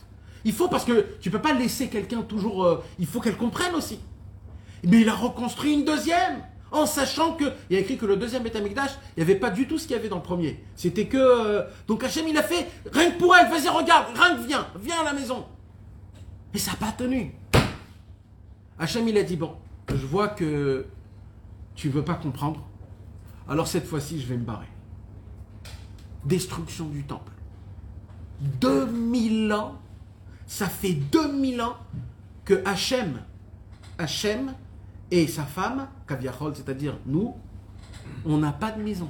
[0.45, 2.63] Il faut, parce que tu peux pas laisser quelqu'un toujours...
[2.63, 3.99] euh, il faut qu'elle comprenne aussi.
[4.83, 6.41] Mais il a reconstruit une deuxième,
[6.72, 7.45] en sachant que...
[7.70, 9.78] Il y a écrit que le deuxième Beth Amikdash, il n'y avait pas du tout
[9.78, 10.63] ce qu'il y avait dans le premier.
[10.76, 11.18] C'était que...
[11.18, 14.68] euh, donc Hachem, il a fait, rien que pour elle, vas-y, regarde, rien que viens,
[14.80, 15.45] viens à la maison.
[16.53, 17.34] Et ça n'a pas tenu.
[18.80, 19.55] Hachem, il a dit, bon,
[19.89, 20.86] je vois que
[21.76, 22.68] tu veux pas comprendre.
[23.47, 24.68] Alors cette fois-ci, je vais me barrer.
[26.26, 27.32] Destruction du temple.
[28.41, 29.80] 2000 ans,
[30.45, 31.78] ça fait 2000 ans
[32.45, 33.22] que Hachem,
[33.97, 34.53] Hachem
[35.12, 37.36] et sa femme, Kaviachol, c'est-à-dire nous,
[38.26, 39.10] on n'a pas de maison.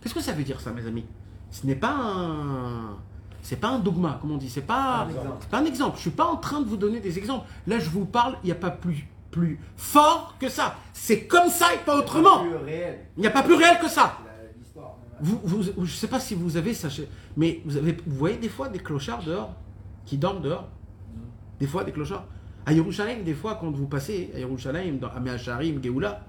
[0.00, 1.04] Qu'est-ce que ça veut dire ça, mes amis?
[1.50, 2.96] Ce n'est pas un...
[3.42, 4.50] C'est pas un dogma, comme on dit.
[4.50, 5.06] C'est pas,
[5.40, 5.96] c'est pas un exemple.
[5.96, 7.46] Je suis pas en train de vous donner des exemples.
[7.68, 10.74] Là, je vous parle, il n'y a pas plus, plus fort que ça.
[10.92, 12.42] C'est comme ça et pas autrement.
[13.16, 14.18] Il n'y a pas plus réel que ça.
[15.20, 18.16] Vous, vous, je ne sais pas si vous avez ça, chez- mais vous, avez, vous
[18.16, 19.54] voyez des fois des clochards dehors,
[20.04, 20.68] qui dorment dehors?
[21.60, 22.24] Des fois des clochards?
[22.66, 26.24] À Yerushalayim, des fois, quand vous passez à Yerushalayim, dans, à Meacharim, Geoula,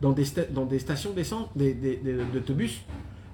[0.00, 2.80] dans des, dans des stations d'essence, des, des- des- d'autobus,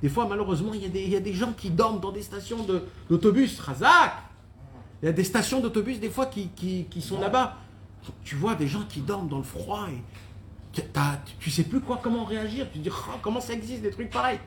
[0.03, 2.12] des fois, malheureusement, il y, a des, il y a des gens qui dorment dans
[2.12, 3.59] des stations de- d'autobus.
[3.59, 4.12] Razak
[5.03, 7.57] Il y a des stations d'autobus, des fois, qui, qui, qui sont là-bas.
[8.24, 10.82] Tu vois des gens qui dorment dans le froid et
[11.40, 12.66] tu- sais plus quoi, comment réagir.
[12.72, 14.38] Tu te dis, Ah, comment ça existe, des trucs pareils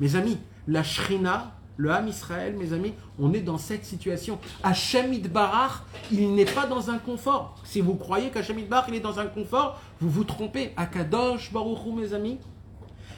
[0.00, 0.38] Mes amis,
[0.68, 4.38] la Shrina, le Ham Israël, mes amis, on est dans cette situation.
[4.62, 7.56] Hachem Idbarach, il n'est pas dans un confort.
[7.64, 10.72] Si vous croyez qu'Hachem Idbarach, il est dans un confort, vous vous trompez.
[10.76, 12.38] Akadosh Baruchou, mes amis,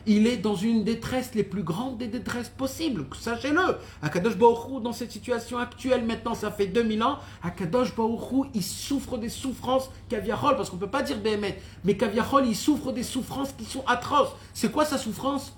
[0.06, 3.06] il est dans une détresse les plus grandes des détresses possibles.
[3.18, 3.76] Sachez-le.
[4.02, 9.18] Akadosh Baruchou, dans cette situation actuelle, maintenant, ça fait 2000 ans, Akadosh Baruchou, il souffre
[9.18, 13.02] des souffrances Kaviahol, parce qu'on ne peut pas dire Béhémet, mais Kaviahol, il souffre des
[13.02, 14.30] souffrances qui sont atroces.
[14.54, 15.52] C'est quoi sa souffrance?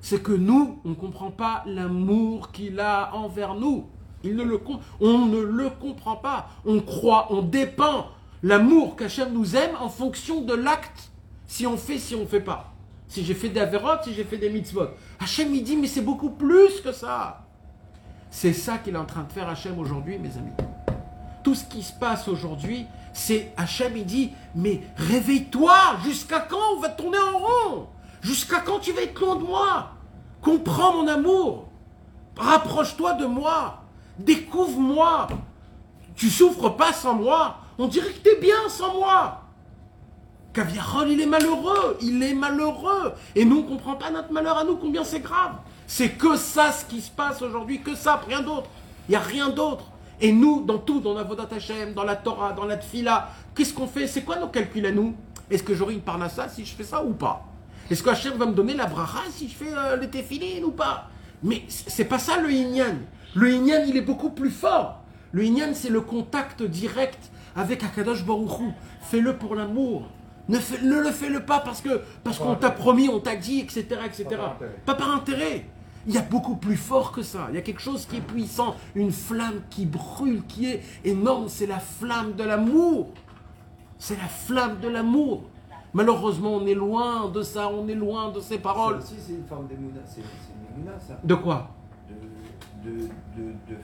[0.00, 3.86] C'est que nous, on ne comprend pas l'amour qu'il a envers nous.
[4.24, 6.48] On ne le comprend pas.
[6.64, 8.08] On croit, on dépend
[8.42, 11.10] l'amour qu'Hachem nous aime en fonction de l'acte.
[11.46, 12.72] Si on fait, si on ne fait pas.
[13.08, 14.88] Si j'ai fait des avérotes, si j'ai fait des mitzvot.
[15.18, 17.46] Hachem, il dit, mais c'est beaucoup plus que ça.
[18.30, 20.52] C'est ça qu'il est en train de faire Hachem aujourd'hui, mes amis.
[21.42, 25.74] Tout ce qui se passe aujourd'hui, c'est Hachem, il dit, mais réveille-toi,
[26.04, 27.86] jusqu'à quand on va tourner en rond?
[28.20, 29.90] Jusqu'à quand tu vas être loin de moi?
[30.42, 31.68] Comprends mon amour.
[32.36, 33.82] Rapproche-toi de moi.
[34.18, 35.28] Découvre-moi.
[36.16, 37.56] Tu souffres pas sans moi.
[37.78, 39.42] On dirait que tu es bien sans moi.
[40.52, 43.14] Kaviarol, il est malheureux, il est malheureux.
[43.36, 45.52] Et nous, on ne comprend pas notre malheur à nous, combien c'est grave.
[45.86, 48.68] C'est que ça ce qui se passe aujourd'hui, que ça, rien d'autre.
[49.08, 49.84] Il n'y a rien d'autre.
[50.20, 53.72] Et nous, dans tout, dans la Vodat Hashem, dans la Torah, dans la Tfila, qu'est-ce
[53.72, 54.06] qu'on fait?
[54.06, 55.14] C'est quoi nos calculs à nous?
[55.50, 57.49] Est-ce que j'aurai une parnassa si je fais ça ou pas?
[57.90, 60.70] Est-ce que Hachem va me donner la bracha si je fais euh, le tefillin ou
[60.70, 61.08] pas?
[61.42, 62.94] Mais c'est pas ça le Inyan.
[63.34, 65.02] Le Inyan, il est beaucoup plus fort.
[65.32, 67.18] Le Inyan, c'est le contact direct
[67.56, 68.64] avec Akadosh Baruch Hu.
[69.02, 70.08] Fais-le pour l'amour.
[70.48, 73.60] Ne, fais- ne le fais-le pas parce que parce qu'on t'a promis, on t'a dit,
[73.60, 74.24] etc., etc.
[74.28, 74.74] Pas par intérêt.
[74.86, 75.66] Pas par intérêt.
[76.06, 77.46] Il y a beaucoup plus fort que ça.
[77.50, 81.48] Il y a quelque chose qui est puissant, une flamme qui brûle, qui est énorme.
[81.48, 83.10] C'est la flamme de l'amour.
[83.98, 85.44] C'est la flamme de l'amour.
[85.92, 88.98] Malheureusement, on est loin de ça, on est loin de ces Ça paroles.
[88.98, 90.00] aussi, c'est une forme d'émouna.
[90.06, 91.18] C'est c'est une ça.
[91.24, 91.70] De quoi?
[92.84, 92.98] De, de,
[93.36, 93.76] de,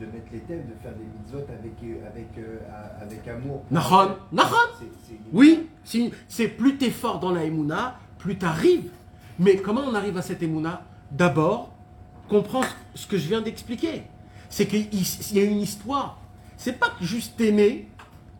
[0.00, 3.62] de, mettre les thèmes, de faire des mitzvot avec, euh, avec, euh, avec amour.
[3.70, 4.56] Nahon, Nahon.
[5.32, 5.68] Oui,
[6.28, 8.90] c'est plus t'es fort dans la Emouna, plus t'arrives.
[9.38, 11.70] Mais comment on arrive à cette Emouna D'abord,
[12.28, 14.02] comprends ce que je viens d'expliquer.
[14.48, 16.18] C'est qu'il il y a une histoire.
[16.56, 17.88] C'est pas juste né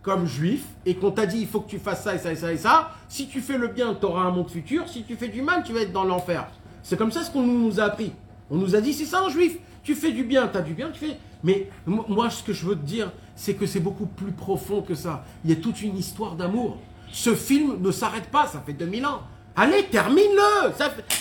[0.05, 2.37] comme juif et qu'on t'a dit il faut que tu fasses ça et ça et
[2.37, 2.91] ça et ça.
[3.09, 4.89] Si tu fais le bien, tu auras un monde futur.
[4.89, 6.47] Si tu fais du mal, tu vas être dans l'enfer.
[6.83, 8.13] C'est comme ça ce qu'on nous a appris.
[8.51, 9.57] On nous a dit c'est ça un juif.
[9.83, 11.17] Tu fais du bien, tu as du bien, tu fais.
[11.43, 14.83] Mais mo- moi, ce que je veux te dire, c'est que c'est beaucoup plus profond
[14.83, 15.25] que ça.
[15.45, 16.79] Il y a toute une histoire d'amour.
[17.11, 19.23] Ce film ne s'arrête pas, ça fait 2000 ans.
[19.57, 20.73] Allez, termine-le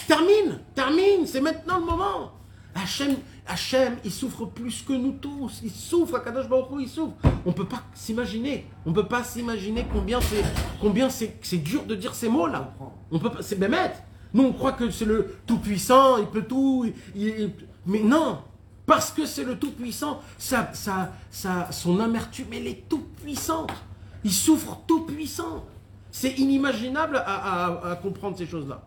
[0.07, 2.31] Termine Termine C'est maintenant le moment
[2.73, 3.15] Hachem,
[3.45, 5.59] Hachem, il souffre plus que nous tous.
[5.63, 7.13] Il souffre, Akadosh Baruch il souffre.
[7.45, 8.65] On peut pas s'imaginer.
[8.85, 10.43] On peut pas s'imaginer combien c'est
[10.79, 12.73] combien c'est dur de dire ces mots-là.
[13.11, 13.41] On peut pas.
[13.41, 13.91] C'est Bémet.
[14.33, 16.85] Nous, on croit que c'est le tout-puissant, il peut tout.
[17.85, 18.39] mais non
[18.85, 23.71] Parce que c'est le tout-puissant, ça, ça, ça, son amertume, elle est toute-puissante.
[24.23, 25.65] Il souffre tout-puissant.
[26.09, 28.81] C'est inimaginable à- à comprendre ces choses-là.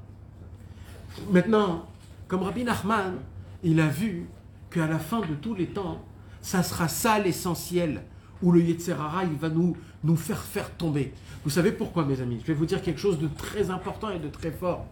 [1.30, 1.86] Maintenant,
[2.28, 3.14] comme Rabbi Nachman,
[3.62, 4.26] il a vu
[4.70, 6.02] qu'à la fin de tous les temps,
[6.40, 8.02] ça sera ça l'essentiel,
[8.42, 11.12] où le Yetzerara, il va nous, nous faire faire tomber.
[11.44, 12.38] Vous savez pourquoi, mes amis?
[12.42, 14.86] Je vais vous dire quelque chose de très important et de très fort.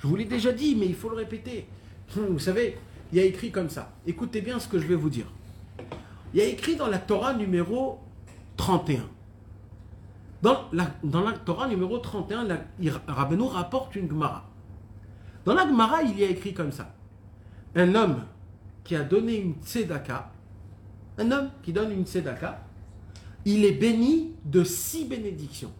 [0.00, 1.66] Je vous l'ai déjà dit, mais il faut le répéter.
[2.16, 2.78] Hum, Vous savez,
[3.12, 3.90] il y a écrit comme ça.
[4.06, 5.26] Écoutez bien ce que je vais vous dire.
[6.32, 7.98] Il y a écrit dans la Torah numéro
[8.56, 9.00] 31.
[10.40, 14.44] Dans la, dans la Torah numéro 31, la, il- Rabbeinu rapporte une Gemara.
[15.44, 16.94] Dans la Gemara, il y a écrit comme ça.
[17.74, 18.22] Un homme
[18.88, 20.30] qui a donné une tzedaka,
[21.18, 22.64] un homme qui donne une tzedaka,
[23.44, 25.70] il est béni de six bénédictions.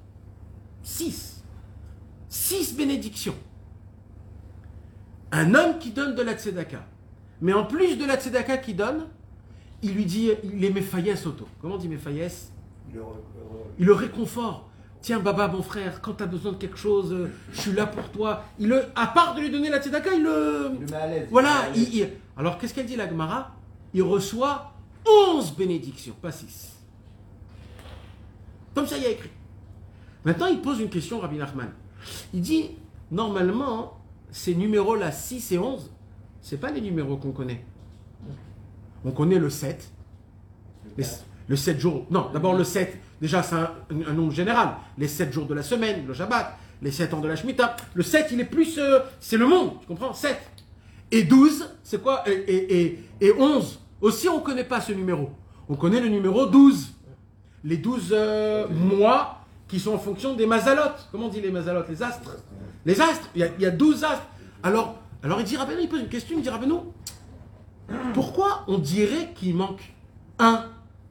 [0.82, 1.42] Six.
[2.28, 3.34] Six bénédictions.
[5.32, 6.84] Un homme qui donne de la tzedaka.
[7.40, 9.06] Mais en plus de la tzedaka qu'il donne,
[9.82, 11.48] il lui dit, il est Mephayes auto.
[11.62, 13.00] Comment on dit le-
[13.78, 14.68] il le réconfort.
[15.00, 17.86] Tiens, Baba, mon frère, quand tu as besoin de quelque chose, euh, je suis là
[17.86, 18.44] pour toi.
[18.58, 20.72] Il le, à part de lui donner la tzedaka, il le.
[20.74, 21.28] il le met à l'aise.
[21.30, 21.68] Voilà.
[21.74, 22.08] Il-
[22.38, 23.52] alors, qu'est-ce qu'elle dit, la Gemara?
[23.92, 24.72] Il reçoit
[25.06, 26.76] 11 bénédictions, pas 6.
[28.74, 29.30] Comme ça, il y a écrit.
[30.24, 31.70] Maintenant, il pose une question, Rabbi Nachman.
[32.32, 32.70] Il dit
[33.10, 33.98] normalement,
[34.30, 35.90] ces numéros-là, 6 et 11,
[36.40, 37.64] c'est pas les numéros qu'on connaît.
[39.04, 39.90] On connaît le 7,
[40.96, 41.04] les-
[41.48, 42.06] le 7 jours.
[42.10, 43.70] Non, d'abord le 7, déjà c'est un,
[44.06, 44.74] un nombre général.
[44.98, 47.74] Les 7 jours de la semaine, le Shabbat, les 7 ans de la Shemitah.
[47.94, 48.78] Le 7, il est plus.
[48.78, 50.12] euh, c'est le monde, tu comprends?
[50.12, 50.36] 7.
[51.10, 54.92] Et 12, c'est quoi et, et, et, et 11, aussi on ne connaît pas ce
[54.92, 55.30] numéro.
[55.70, 56.92] On connaît le numéro 12.
[57.64, 61.08] Les 12 euh, mois qui sont en fonction des mazalotes.
[61.10, 61.88] Comment on dit les mazalotes?
[61.88, 62.36] Les astres?
[62.84, 63.30] Les astres.
[63.34, 64.26] Il y a, il y a 12 astres.
[64.62, 66.74] Alors, alors il dit Rabbeinu, il pose une question, il dit Rabbeinu,
[68.12, 69.94] pourquoi on dirait qu'il manque
[70.38, 70.66] un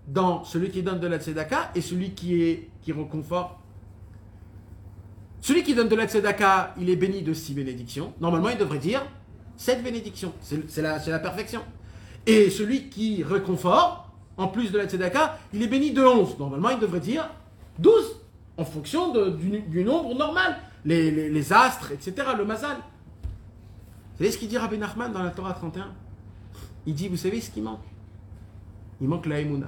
[0.08, 3.58] dans celui qui donne de la tzedaka et celui qui, est, qui reconforte
[5.42, 8.14] Celui qui donne de la tzedaka, il est béni de six bénédictions.
[8.22, 9.02] Normalement, il devrait dire
[9.58, 10.32] sept bénédictions.
[10.42, 11.62] C'est la, la perfection.
[12.26, 14.06] Et celui qui réconforte,
[14.38, 16.38] en plus de la tzedaka, il est béni de 11.
[16.40, 17.30] Normalement, il devrait dire
[17.80, 18.22] 12,
[18.58, 20.58] en fonction de- du, nombre normal.
[20.86, 22.78] Les, les- astres, etc., le mazal.
[22.78, 25.92] Vous savez ce qu'il dit Rabbi Nachman dans la Torah 31
[26.86, 27.84] Il dit, vous savez ce qui manque?
[29.02, 29.68] Il manque la Emouna.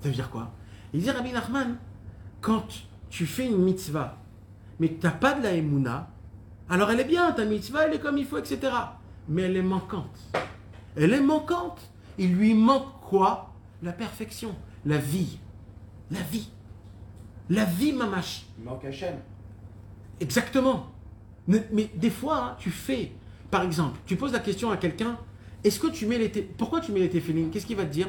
[0.00, 0.50] Ça veut dire quoi?
[0.94, 1.76] Il dit, Rabbi Nachman,
[2.40, 2.64] quand
[3.10, 4.16] tu fais une mitzvah,
[4.80, 5.52] mais tu n'as pas de la
[6.70, 8.72] alors elle est bien, ta mitzvah, elle est comme il faut, etc.
[9.28, 10.18] Mais elle est manquante.
[10.96, 11.80] Elle est manquante.
[12.18, 13.54] Il lui manque quoi?
[13.82, 14.54] La perfection,
[14.84, 15.38] la vie.
[16.10, 16.50] La vie.
[17.48, 18.46] La vie, mamache.
[18.58, 19.16] Il manque Hachem.
[20.20, 20.88] Exactement.
[21.46, 23.12] Mais, des fois, hein, tu fais,
[23.50, 25.16] par exemple, tu poses la question à quelqu'un,
[25.64, 26.28] est-ce que tu mets les...
[26.28, 27.50] Pourquoi tu mets les téfilines?
[27.50, 28.08] Qu'est-ce qu'il va te dire?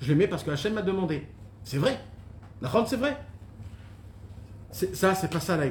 [0.00, 1.26] Je les mets parce que Hachem m'a demandé.
[1.64, 1.98] C'est vrai.
[2.60, 3.16] La c'est vrai.
[4.70, 5.66] Ça, c'est pas ça la.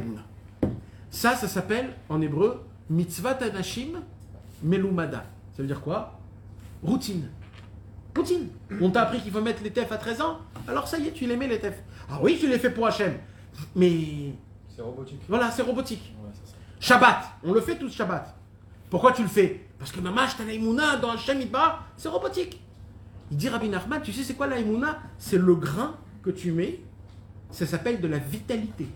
[1.11, 3.99] Ça, ça s'appelle en hébreu mitzvah tanashim
[4.63, 5.25] melumada.
[5.55, 6.19] Ça veut dire quoi?
[6.81, 7.29] Routine.
[8.15, 8.47] Routine.
[8.81, 11.11] On t'a appris qu'il faut mettre les tefs à 13 ans, alors ça y est,
[11.11, 11.81] tu les mets les tefs.
[12.09, 13.13] Ah oui, tu les fais pour Hachem.
[13.75, 14.33] Mais
[14.75, 15.21] C'est robotique.
[15.27, 16.13] voilà, c'est robotique.
[16.21, 16.55] Ouais, c'est ça.
[16.79, 18.35] Shabbat, on le fait tous Shabbat.
[18.89, 19.67] Pourquoi tu le fais?
[19.79, 22.61] Parce que t'as l'aïmouna dans Hachem Idbar, c'est robotique.
[23.31, 26.81] Il dit Rabbi Nachman, tu sais c'est quoi l'aïmouna C'est le grain que tu mets,
[27.49, 28.87] ça s'appelle de la vitalité.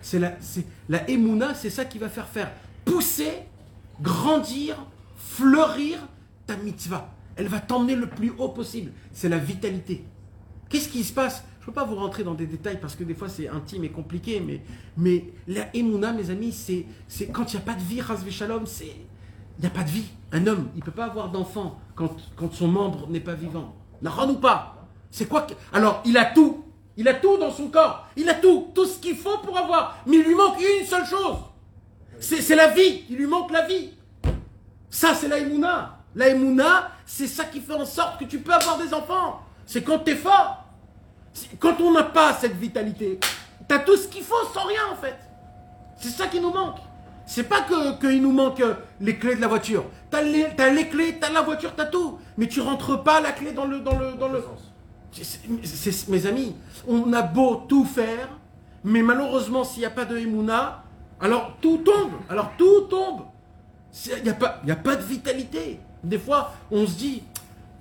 [0.00, 0.36] C'est la,
[0.88, 2.50] la émouna, c'est ça qui va faire faire
[2.84, 3.32] pousser,
[4.00, 4.76] grandir,
[5.16, 5.98] fleurir
[6.46, 7.12] ta mitzvah.
[7.36, 8.92] Elle va t'emmener le plus haut possible.
[9.12, 10.04] C'est la vitalité.
[10.68, 11.44] Qu'est-ce qui se passe?
[11.60, 13.84] Je ne peux pas vous rentrer dans des détails parce que des fois c'est intime
[13.84, 14.62] et compliqué, mais,
[14.96, 16.86] mais la émouna, mes amis, c'est,
[17.26, 18.86] quand il n'y a pas de vie, Ras Shalom, c'est
[19.58, 20.06] il n'y a pas de vie.
[20.32, 23.74] Un homme, il ne peut pas avoir d'enfant quand, quand son membre n'est pas vivant.
[24.00, 24.86] N'arrête ou pas?
[25.10, 26.64] C'est quoi que- Alors, il a tout.
[26.98, 28.08] Il a tout dans son corps.
[28.16, 28.72] Il a tout.
[28.74, 29.98] Tout ce qu'il faut pour avoir.
[30.04, 31.36] Mais il lui manque une seule chose.
[32.18, 33.04] C'est la vie.
[33.08, 33.90] Il lui manque la vie.
[34.90, 36.00] Ça, c'est la Emouna.
[36.16, 39.42] La Emouna, c'est ça qui fait en sorte que tu peux avoir des enfants.
[39.64, 40.64] C'est quand tu es fort.
[41.60, 43.20] Quand on n'a pas cette vitalité,
[43.68, 45.16] tu tout ce qu'il faut sans rien en fait.
[46.00, 46.78] C'est ça qui nous manque.
[47.26, 49.84] C'est pas que qu'il nous manque euh, les clés de la voiture.
[50.10, 52.18] T'as les, les clés, t'as la voiture, t'as tout.
[52.38, 54.42] Mais tu rentres pas la clé dans le dans le dans le.
[56.08, 56.54] Mes amis,
[56.86, 58.28] on a beau tout faire,
[58.84, 60.84] mais malheureusement s'il n'y a pas de Emouna,
[61.20, 62.12] alors tout tombe.
[62.28, 63.22] Alors tout tombe.
[64.16, 65.80] Il n'y a, pas- a pas de vitalité.
[66.04, 67.22] Des fois, on se dit,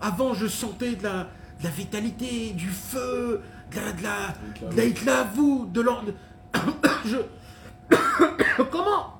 [0.02, 1.24] avant je sentais de la,
[1.60, 5.24] de la vitalité, du feu, de la, de la, de la
[5.72, 6.14] de l'or- de-
[7.06, 7.18] je...
[8.72, 9.14] Comment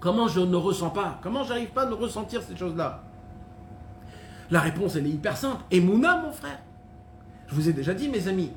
[0.00, 3.02] Comment je ne ressens pas Comment j'arrive pas à ne ressentir ces choses-là?
[4.50, 5.62] La réponse, elle est hyper simple.
[5.70, 6.58] Emouna, mon frère.
[7.48, 8.52] Je vous ai déjà dit, mes amis.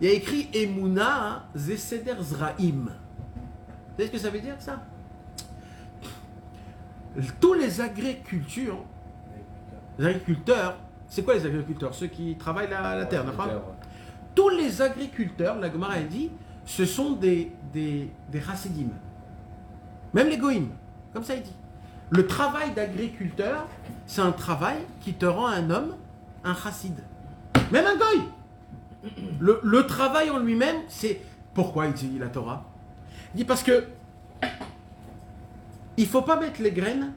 [0.00, 2.88] Il y a écrit Emouna Zeseder Zraim.
[2.88, 4.82] Vous savez ce que ça veut dire, ça?
[7.40, 8.82] Tous les agricultures,
[9.98, 10.76] les agriculteurs,
[11.08, 11.94] c'est quoi les agriculteurs?
[11.94, 13.62] Ceux qui travaillent la, la terre, n'est-ce pas
[14.34, 16.30] tous les agriculteurs, la Gemara a dit,
[16.64, 18.42] ce sont des, des, des.
[20.14, 20.70] Même les goïms,
[21.12, 21.54] comme ça il dit.
[22.10, 23.66] Le travail d'agriculteur,
[24.06, 25.96] c'est un travail qui te rend un homme,
[26.44, 26.94] un chassid.
[27.70, 28.22] Même un goy.
[29.40, 31.20] Le, travail en lui-même, c'est...
[31.54, 32.70] Pourquoi il dit la Torah?
[33.34, 33.84] Il dit parce que
[35.96, 37.12] il faut pas mettre les graines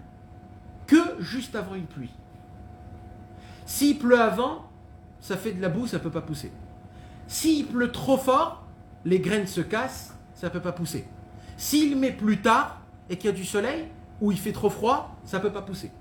[0.88, 2.11] que juste avant une pluie.
[3.65, 4.69] S'il pleut avant,
[5.19, 6.51] ça fait de la boue, ça peut pas pousser.
[7.27, 8.65] S'il pleut trop fort,
[9.05, 11.07] les graines se cassent, ça ne peut pas pousser.
[11.57, 13.86] S'il met plus tard et qu'il y a du soleil,
[14.21, 15.91] ou il fait trop froid, ça ne peut pas pousser.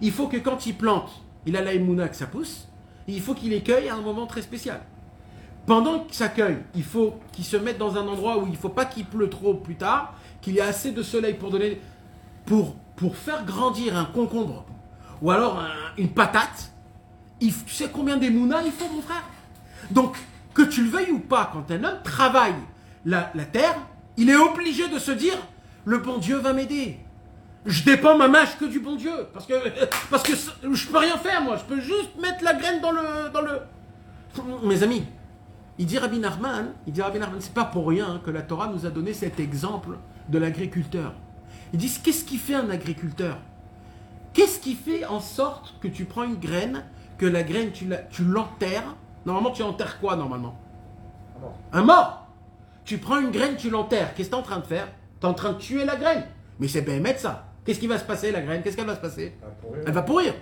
[0.00, 1.10] Il faut que quand il plante,
[1.44, 2.68] il a la que ça pousse,
[3.14, 4.80] il faut qu'il les cueille à un moment très spécial.
[5.66, 8.56] Pendant que ça cueille, il faut qu'il se mette dans un endroit où il ne
[8.56, 11.80] faut pas qu'il pleut trop plus tard, qu'il y ait assez de soleil pour donner...
[12.44, 12.76] Pour,
[13.16, 14.64] faire grandir un concombre,
[15.20, 16.72] ou alors un- une patate,
[17.40, 19.24] tu sais combien d'émouna il faut, mon frère?
[19.90, 20.16] Donc,
[20.54, 22.54] que tu le veuilles ou pas, quand un homme travaille
[23.04, 23.76] la terre,
[24.16, 25.36] il est obligé de se dire
[25.84, 26.98] le bon Dieu va m'aider.
[27.66, 29.12] Je dépends ma mâche que du bon Dieu.
[29.32, 29.54] Parce que,
[30.08, 30.32] parce que
[30.72, 31.56] je peux rien faire, moi.
[31.56, 33.30] Je peux juste mettre la graine dans le.
[33.32, 33.60] Dans le...
[34.62, 35.04] Mes amis,
[35.78, 38.68] il dit Rabbi Nachman, il dit Rabbi Nachman, c'est pas pour rien que la Torah
[38.68, 39.98] nous a donné cet exemple
[40.28, 41.14] de l'agriculteur.
[41.72, 43.38] Ils disent qu'est-ce qui fait un agriculteur?
[44.32, 46.84] Qu'est-ce qui fait en sorte que tu prends une graine,
[47.18, 48.94] que la graine tu l'enterres?
[49.24, 50.56] Normalement, tu enterres quoi normalement?
[51.36, 51.58] Un mort.
[51.72, 52.26] Un mort
[52.84, 54.14] Tu prends une graine, tu l'enterres.
[54.14, 54.86] Qu'est-ce que tu es en train de faire?
[55.20, 56.24] Tu es en train de tuer la graine.
[56.60, 57.45] Mais c'est bien mettre ça.
[57.66, 58.62] Qu'est-ce qui va se passer, la graine?
[58.62, 59.34] Qu'est-ce qu'elle va se passer?
[59.84, 60.34] Elle va pourrir.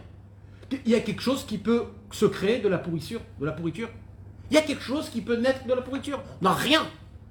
[0.84, 3.20] Il y a quelque chose qui peut se créer de la pourriture.
[3.40, 3.88] De la pourriture.
[4.50, 6.22] Il y a quelque chose qui peut naître de la pourriture.
[6.42, 6.82] Non, rien.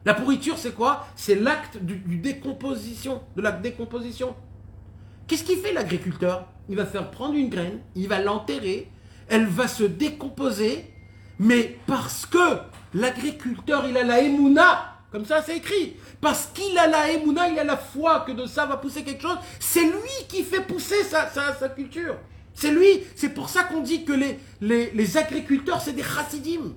[0.04, 1.06] La pourriture, c'est quoi?
[1.16, 4.36] C'est l'acte du, du décomposition, de la décomposition.
[5.28, 6.48] Qu'est-ce qu'il fait l'agriculteur?
[6.70, 8.90] Il va faire prendre une graine, il va l'enterrer,
[9.30, 10.86] elle va se décomposer,
[11.40, 12.58] mais parce que
[12.94, 17.60] l'agriculteur, il a la émouna, comme ça c'est écrit, parce qu'il a la émouna, il
[17.60, 21.04] a la foi que de ça va pousser quelque chose, c'est lui qui fait pousser
[21.04, 21.30] sa,
[21.70, 22.16] culture.
[22.56, 24.14] C'est lui, c'est pour ça qu'on dit que
[24.60, 26.74] les agriculteurs, c'est des chassidim.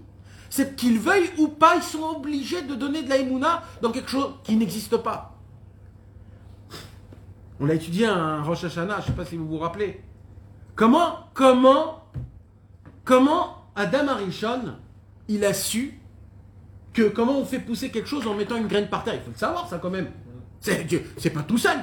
[0.51, 4.11] C'est qu'ils veuillent ou pas, ils sont obligés de donner de la émouna dans quelque
[4.11, 5.34] chose qui n'existe pas.
[7.59, 10.03] On l'a étudié à un Rosh Hashanah, je ne sais pas si vous vous rappelez.
[10.74, 12.05] Comment, comment,
[13.03, 14.74] comment Adam Arishon,
[15.26, 15.99] il a su
[17.03, 19.15] comment on fait pousser quelque chose en mettant une graine par terre?
[19.15, 20.11] Il faut le savoir, ça quand même.
[20.61, 21.79] C'est pas tout seul.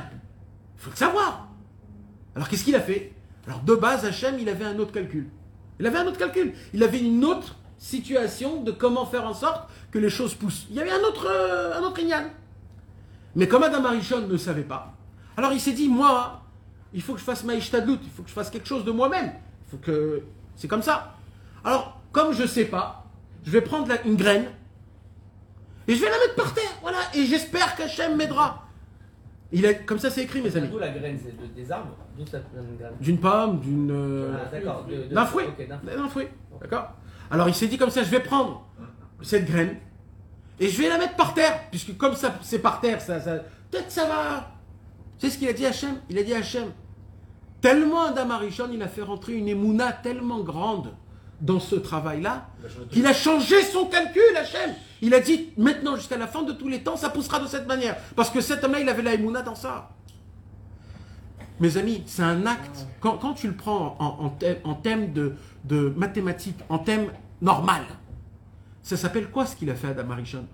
[0.77, 1.47] Il faut le savoir.
[2.35, 3.13] Alors qu'est-ce qu'il a fait?
[3.47, 5.29] Alors de base, Hachem, il avait un autre calcul.
[5.79, 6.53] Il avait un autre calcul.
[6.73, 10.65] Il avait une autre situation de comment faire en sorte que les choses poussent.
[10.69, 12.25] Il y avait un autre, euh, un autre Inyan.
[13.35, 14.93] Mais comme Adam Arishon ne savait pas,
[15.35, 16.41] alors il s'est dit, moi,
[16.93, 18.91] il faut que je fasse ma ishtadlut, il faut que je fasse quelque chose de
[18.91, 19.33] moi-même.
[19.67, 20.23] Il faut que...
[20.55, 21.15] C'est comme ça.
[21.65, 23.05] Alors, comme je ne sais pas,
[23.43, 24.45] je vais prendre une graine
[25.87, 28.59] et je vais la mettre par terre, voilà, et j'espère qu'Hachem m'aidera.
[29.51, 30.67] Il a, comme ça c'est écrit, mes amis.
[30.69, 33.91] D'où la graine, c'est de- des arbres D'où graine D'une pomme, d'une...
[33.91, 34.59] euh, Ah,
[35.13, 35.45] d'un fruit.
[35.95, 36.27] d'un fruit.
[36.61, 36.89] D'accord
[37.29, 38.65] Alors il s'est dit comme ça, je vais prendre
[39.21, 39.77] cette graine
[40.59, 43.39] et je vais la mettre par terre, puisque comme ça c'est par terre, ça, ça-
[43.69, 44.49] peut-être ça va.
[45.19, 45.95] C'est ce qu'il a dit à Hachem.
[46.09, 46.71] Il a dit à Hachem,
[47.61, 50.93] tellement Adam Arishon, il a fait rentrer une émouna tellement grande
[51.41, 52.47] dans ce travail-là,
[52.91, 54.71] qu'il a changé son calcul, Hachem.
[55.03, 57.67] Il a dit, maintenant jusqu'à la fin de tous les temps, ça poussera de cette
[57.67, 57.97] manière.
[58.15, 59.89] Parce que cet homme-là, il avait la émouna dans ça.
[61.59, 62.87] Mes amis, c'est un acte.
[63.01, 65.35] Quand, quand tu le prends en, en thème, en thème de,
[65.65, 67.83] de mathématiques, en thème normal,
[68.81, 70.47] ça s'appelle quoi ce qu'il a fait Adam Arishon?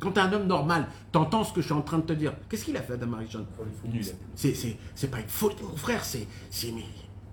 [0.00, 2.02] Quand tu es un homme normal, tu entends ce que je suis en train de
[2.04, 2.34] te dire.
[2.50, 3.46] Qu'est-ce qu'il a fait Adam Arishon?
[4.34, 6.28] C'est, pas une faute, mon frère, c'est.
[6.50, 6.84] c'est mais,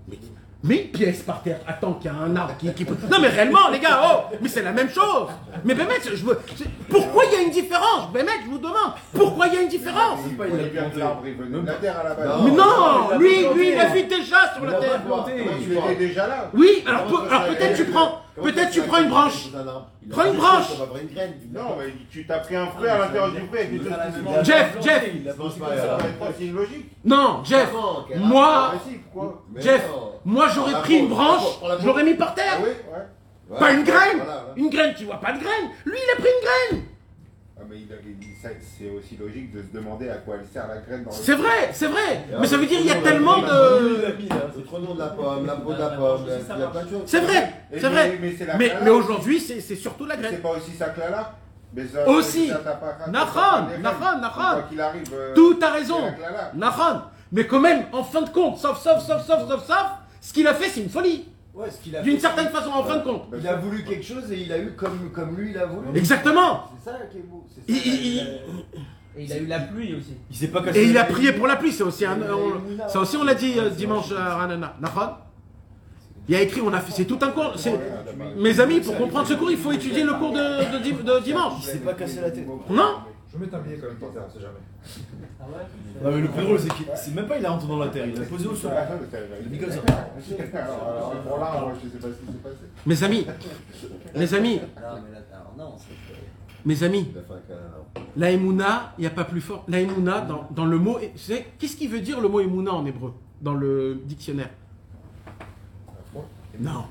[0.07, 0.17] mais,
[0.63, 3.27] mais une pièce par terre, attends qu'il y a un arbre qui, qui- Non, mais
[3.27, 5.27] réellement, les gars, oh Mais c'est la même chose
[5.65, 8.09] Mais ben, mec, je c'est- pourquoi il y a une différence?
[8.13, 10.19] Ben, mec, je vous demande, pourquoi il y a une différence?
[10.25, 10.99] Il pas, il voulait a bien que planté.
[10.99, 12.27] l'arbre il venait de la terre à la base.
[12.27, 12.43] Non.
[12.43, 15.01] Mais non il a Lui, lui, il a vu déjà sur la terre.
[15.65, 16.49] Tu étais déjà là?
[16.53, 19.49] Oui, alors, alors peut-être tu prends, peut-être tu prends une branche.
[20.09, 20.69] Prends une branche.
[21.53, 23.81] Non, mais tu t'as pris un fruit à l'intérieur du fruit
[24.43, 25.09] Jeff, Jeff.
[27.03, 27.69] Non, Jeff,
[28.17, 28.75] moi, Ah,
[29.53, 29.85] Mais Jeff.
[30.25, 33.07] Moi j'aurais Ah, pris une branche, je l'aurais mis par Ah terre oui, ouais.
[33.49, 34.53] Ouais, Pas une graine voilà, voilà.
[34.55, 36.85] Une graine, tu vois pas de graine Lui, il a pris une graine
[37.59, 37.77] Ah, mais
[38.77, 41.35] c'est aussi logique de se demander à quoi elle sert la graine dans le C'est
[41.35, 44.01] vrai, c'est vrai Et Mais ça veut dire il y a tellement de...
[44.01, 44.09] là.
[44.55, 46.25] Le tronc de la pomme, la peau de la pomme.
[47.05, 48.19] C'est vrai, c'est vrai
[48.57, 50.41] Mais, c'est aujourd'hui, c'est c'est surtout la C'est graine.
[50.41, 51.31] pas aussi ça que là là
[51.75, 52.51] mais ça- Aussi.
[53.07, 54.19] Nahon, Nahon.
[54.21, 54.63] Nahon.
[54.69, 54.77] Qu'il
[55.33, 55.99] Tout a c'est raison.
[56.53, 57.01] Nahon
[57.31, 59.87] Mais quand même, en fin de compte, sauf, sauf, sauf, sauf, sauf, sauf,
[60.25, 62.71] ce qu'il a fait, c'est une folie Ouais, ce qu'il a D'une fait, certaine façon,
[62.71, 65.37] en fin de compte Il a voulu quelque chose et il a eu comme, comme
[65.37, 65.87] lui il a voulu.
[65.95, 67.45] Exactement C'est ça qui est beau.
[67.53, 68.23] c'est Il- ça, il- il a-
[69.15, 70.13] Et il a eu la pluie aussi.
[70.31, 70.79] Il s'est pas cassé.
[70.79, 72.17] Et il a prié pour la pluie, c'est aussi un...
[72.21, 74.75] on- ça aussi, on l'a dit euh, dimanche à Ranana.
[74.81, 75.11] Nahon
[76.27, 76.91] Il y a écrit, on a fait...
[76.93, 77.53] C'est tout un cours...
[77.55, 77.77] c'est-
[78.37, 80.39] Mes amis, pour comprendre ce cours, il faut étudier le cours de,
[80.77, 82.47] de di- de dimanche Il s'est pas cassé la tête.
[82.71, 82.95] Non
[83.33, 84.59] Je vais mettre un billet quand même par terre, on sait jamais.
[85.41, 87.67] Ah ouais Non, mais le plus drôle, c'est qu'il c'est même pas il a rentré
[87.67, 88.71] dans la terre, il a posé au sol.
[88.71, 89.77] Il a mis comme ça.
[89.77, 92.55] Là, moi, je sais pas ce qui s'est passé.
[92.85, 93.25] Mes amis,
[94.15, 96.13] mes amis, Non, mais là, alors, non, c'est.
[96.63, 97.11] mes amis,
[97.47, 97.59] câlin.
[98.15, 99.65] la Emouna, il n'y a pas plus fort.
[99.67, 100.99] La Emouna, dans, dans le mot...
[101.57, 104.51] Qu'est-ce qui veut dire le mot Emouna en hébreu Dans le dictionnaire?
[106.59, 106.85] Non.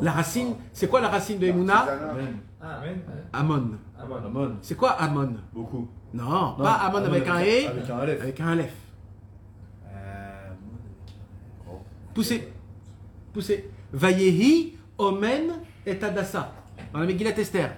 [0.00, 1.80] La racine, c'est quoi la racine de Emouna?
[1.80, 2.38] Amen.
[2.60, 3.00] Amen.
[3.32, 4.56] Amon.
[4.62, 5.34] C'est quoi Amon?
[5.52, 5.88] Beaucoup.
[6.14, 7.68] Non, pas Amon avec un E,
[8.20, 8.74] Avec un Aleph.
[9.86, 10.48] Euh,
[12.14, 12.48] Poussez.
[13.32, 13.70] Poussez.
[13.92, 15.52] Vayehi, Omen
[15.86, 16.52] et Adassa.
[16.92, 17.70] Dans la Megillat Esther.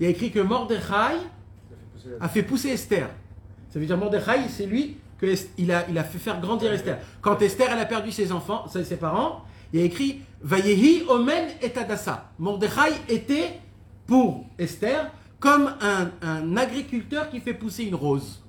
[0.00, 1.18] Il y a écrit que Mordechai
[2.20, 3.08] a fait pousser Esther.
[3.68, 6.72] Ça veut dire Mordechai, c'est lui que Est- il a, il a fait faire grandir
[6.72, 6.98] Esther.
[7.20, 9.42] Quand Esther elle a perdu ses enfants, ses parents,
[9.72, 12.30] il y a écrit Vayehi, Omen et Adassa.
[12.38, 13.60] Mordechai était
[14.06, 15.10] pour Esther
[15.40, 18.42] comme un, agriculteur qui fait pousser une rose.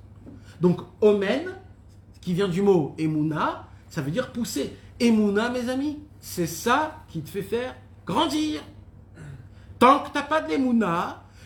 [0.61, 1.55] Donc Omen,
[2.21, 4.76] qui vient du mot Emouna, ça veut dire pousser.
[4.99, 8.61] Emouna, mes amis, c'est ça qui te fait faire grandir.
[9.80, 10.53] Tant que tu n'as pas de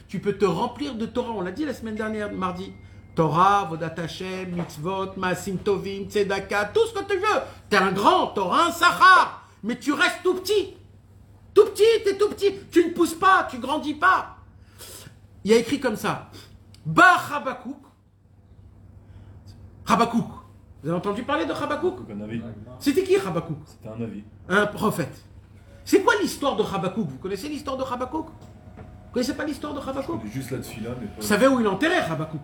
[0.08, 1.32] tu peux te remplir de Torah.
[1.32, 2.72] On l'a dit la semaine dernière, mardi.
[3.16, 7.42] Torah, Vodat Hashem, Mitzvot, Maasim Tovim, Tzedaka, tout ce que tu veux.
[7.70, 10.76] Tu es un grand, tu auras un Sahar, mais tu restes tout petit.
[11.54, 12.54] Tout petit, tu es tout petit.
[12.72, 14.38] Tu ne pousses pas, tu grandis pas.
[15.44, 16.30] Il y a écrit comme ça.
[16.86, 17.78] Ba Habakouk.
[19.88, 20.28] Habakouk.
[20.82, 22.00] Vous avez entendu parler de Habakouk.
[22.80, 24.24] C'était qui Habakouk C'était un avis.
[24.48, 25.24] Un prophète.
[25.84, 29.80] C'est quoi l'histoire de Habakouk Vous connaissez l'histoire de Habakouk Vous connaissez pas l'histoire de
[29.80, 30.92] Habakouk juste mais pas.
[31.18, 32.42] Vous savez où il enterrait Habakouk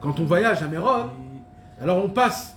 [0.00, 1.10] Quand on voyage à Méron,
[1.80, 2.55] alors on passe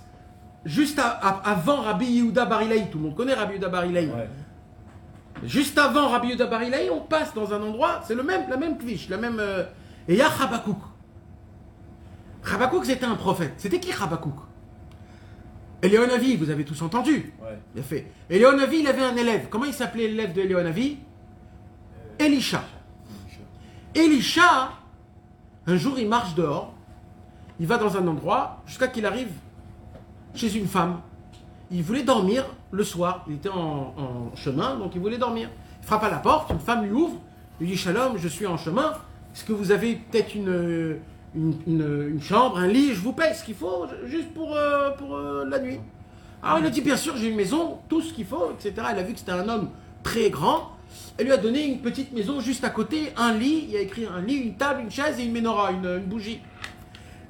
[0.64, 2.90] juste à- à- avant Rabbi Yehuda Barilaï.
[2.90, 4.06] Tout le monde connaît Rabbi Yehuda Barilaï.
[4.06, 4.28] Ouais.
[5.44, 8.76] Juste avant Rabbi Yehuda Barilaï, on passe dans un endroit, c'est le même, la même
[8.78, 9.38] cliché, la même.
[9.40, 9.64] euh,
[10.08, 10.78] et il y a Habakouk.
[12.52, 13.54] Habakouk, c'était un prophète.
[13.58, 14.34] C'était qui Habakouk
[15.82, 17.32] Éléonavi, vous avez tous entendu.
[17.40, 17.58] Ouais.
[17.74, 18.12] Bien fait.
[18.28, 19.46] Éléonavi, il avait un élève.
[19.48, 20.98] Comment il s'appelait l'élève de Éléonavi?
[22.18, 22.62] Elisha.
[23.94, 24.72] Elisha,
[25.66, 26.74] un jour, il marche dehors.
[27.58, 29.30] Il va dans un endroit jusqu'à qu'il arrive
[30.34, 31.00] chez une femme.
[31.70, 33.24] Il voulait dormir le soir.
[33.28, 33.94] Il était en,
[34.34, 35.48] chemin, donc il voulait dormir.
[35.82, 37.16] Il frappe à la porte, une femme lui ouvre,
[37.60, 38.94] lui dit Shalom, je suis en chemin.
[39.34, 40.96] Est-ce que vous avez peut-être une,
[41.34, 42.94] une, chambre, un lit?
[42.94, 45.78] Je vous paye ce qu'il faut, juste pour, euh, pour euh, la nuit.
[46.42, 48.86] Alors il a dit Bien sûr, j'ai une maison, tout ce qu'il faut, etc.
[48.90, 49.70] Elle a vu que c'était un homme
[50.02, 50.72] très grand.
[51.18, 53.64] Elle lui a donné une petite maison juste à côté, un lit.
[53.68, 56.40] Il y a écrit un lit, une table, une chaise et une menorah, une bougie.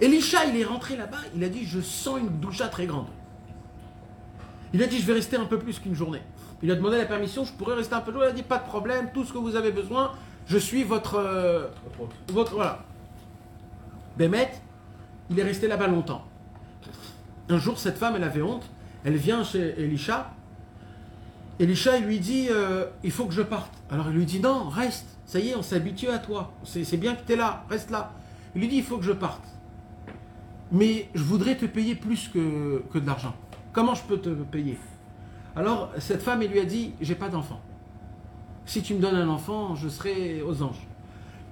[0.01, 3.09] Elisha, il est rentré là-bas, il a dit Je sens une doucha très grande.
[4.73, 6.23] Il a dit Je vais rester un peu plus qu'une journée.
[6.63, 8.23] Il a demandé la permission Je pourrais rester un peu jour.
[8.25, 10.13] Il a dit Pas de problème, tout ce que vous avez besoin,
[10.47, 11.17] je suis votre.
[11.17, 11.69] euh,
[12.29, 12.85] votre voilà.
[14.17, 14.51] Bémet,
[15.31, 16.25] il est resté là-bas longtemps.
[17.49, 18.69] Un jour, cette femme, elle avait honte.
[19.05, 20.33] Elle vient chez Elisha.
[21.59, 23.73] Elisha, il lui dit euh, Il faut que je parte.
[23.91, 25.07] Alors il lui dit Non, reste.
[25.27, 26.53] Ça y est, on s'est habitué à toi.
[26.65, 28.13] C'est bien que tu es là, reste là.
[28.55, 29.43] Il lui dit Il faut que je parte.
[30.73, 33.35] Mais je voudrais te payer plus que, de l'argent.
[33.73, 34.79] Comment je peux te payer?
[35.57, 37.61] Alors cette femme, lui a dit J'ai pas d'enfant.
[38.67, 40.87] Si tu me donnes un enfant, je serai aux anges.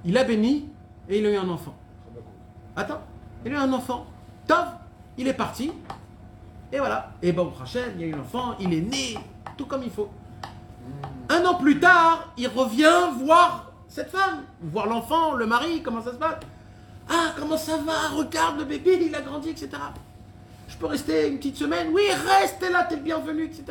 [0.05, 0.69] Il a béni
[1.09, 1.75] et il a eu un enfant.
[2.77, 3.01] Attends,
[3.45, 4.07] il a eu un enfant.
[4.47, 4.67] Tov,
[5.17, 5.73] il est parti.
[6.73, 7.13] Et voilà.
[7.23, 9.19] Et bon, Rachel, il y a eu l'enfant, il est né,
[9.57, 10.11] tout comme il faut.
[11.29, 16.13] Un an plus tard, il revient voir cette femme, voir l'enfant, le mari, comment ça
[16.13, 16.37] se passe.
[17.09, 18.09] Ah, comment ça va?
[18.15, 19.71] Regarde le bébé, il a grandi, etc.
[20.69, 21.89] Je peux rester une petite semaine?
[21.93, 23.65] Oui, reste là, t'es le bienvenu, etc.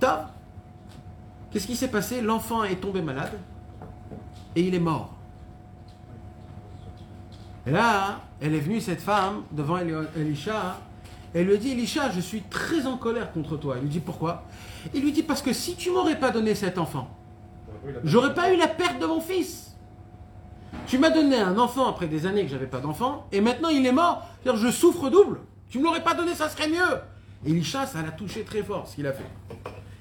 [0.00, 0.26] Tov,
[1.50, 2.20] qu'est-ce qui s'est passé?
[2.20, 3.32] L'enfant est tombé malade
[4.54, 5.14] et il est mort.
[7.66, 10.78] Et là, elle est venue, cette femme, devant Eli- Elisha.
[11.34, 13.74] Elle lui dit, Elisha, je suis très en colère contre toi.
[13.76, 14.44] Il lui dit, pourquoi?
[14.94, 17.10] Il lui dit, parce que si tu m'aurais pas donné cet enfant,
[18.04, 19.67] j'aurais pas eu la perte de mon fils.
[20.86, 23.84] Tu m'as donné un enfant après des années que j'avais pas d'enfant, et maintenant il
[23.84, 24.26] est mort.
[24.44, 25.40] Je souffre double.
[25.68, 26.98] Tu me l'aurais pas donné, ça serait mieux.
[27.44, 29.30] Et Elisha, ça l'a touché très fort, ce qu'il a fait.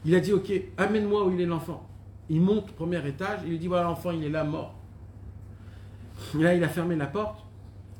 [0.05, 1.87] Il a dit, ok, amène-moi où il est l'enfant.
[2.29, 4.75] Il monte au premier étage, il lui dit, voilà l'enfant, il est là, mort.
[6.33, 7.43] Là, il a fermé la porte.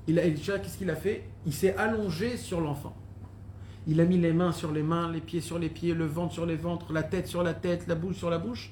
[0.08, 1.30] Il a, Elisha, qu'est-ce qu'il a fait?
[1.46, 2.96] Il s'est allongé sur l'enfant.
[3.86, 6.34] Il a mis les mains sur les mains, les pieds sur les pieds, le ventre
[6.34, 8.72] sur les ventres, la tête sur la tête, la bouche sur la bouche.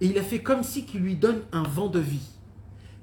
[0.00, 2.28] Et il a fait comme si qu'il lui donne un vent de vie.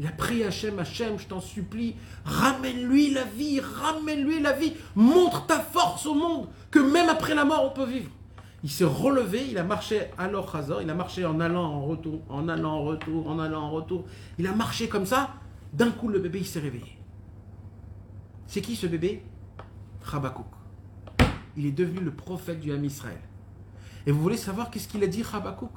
[0.01, 1.95] Il a prié Hachem, Hachem, je t'en supplie,
[2.25, 7.45] ramène-lui la vie, ramène-lui la vie, montre ta force au monde, que même après la
[7.45, 8.09] mort, on peut vivre.
[8.63, 12.21] Il s'est relevé, il a marché à l'Or il a marché en allant en retour,
[12.29, 14.05] en allant en retour, en allant en retour.
[14.39, 15.35] Il a marché comme ça,
[15.71, 16.97] d'un coup le bébé il s'est réveillé.
[18.47, 19.23] C'est qui ce bébé?
[20.01, 20.47] Rabakouk.
[21.55, 23.21] Il est devenu le prophète du Ham Israël.
[24.07, 25.69] Et vous voulez savoir qu'est-ce qu'il a dit Rabakouk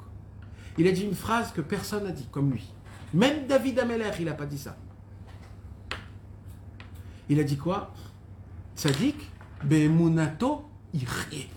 [0.79, 2.74] Il a dit une phrase que personne n'a dit, comme lui.
[3.15, 4.75] Même David Ameler, il n'a pas dit ça.
[7.29, 7.93] Il a dit quoi?
[8.75, 9.15] Tzadik,
[9.63, 11.49] Be'emunato, Irie.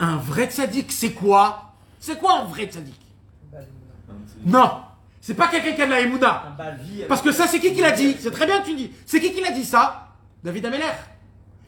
[0.00, 1.72] Un vrai tzaddik, c'est quoi?
[2.00, 3.00] C'est quoi un vrai tzaddik
[4.44, 4.82] Non
[5.20, 7.04] C'est pas quelqu'un qui a de la vie.
[7.08, 8.16] Parce que ça, c'est qui qui l'a dit?
[8.18, 8.90] C'est très bien que tu dis.
[9.06, 10.08] C'est qui qui l'a dit ça?
[10.42, 10.92] David Ameller.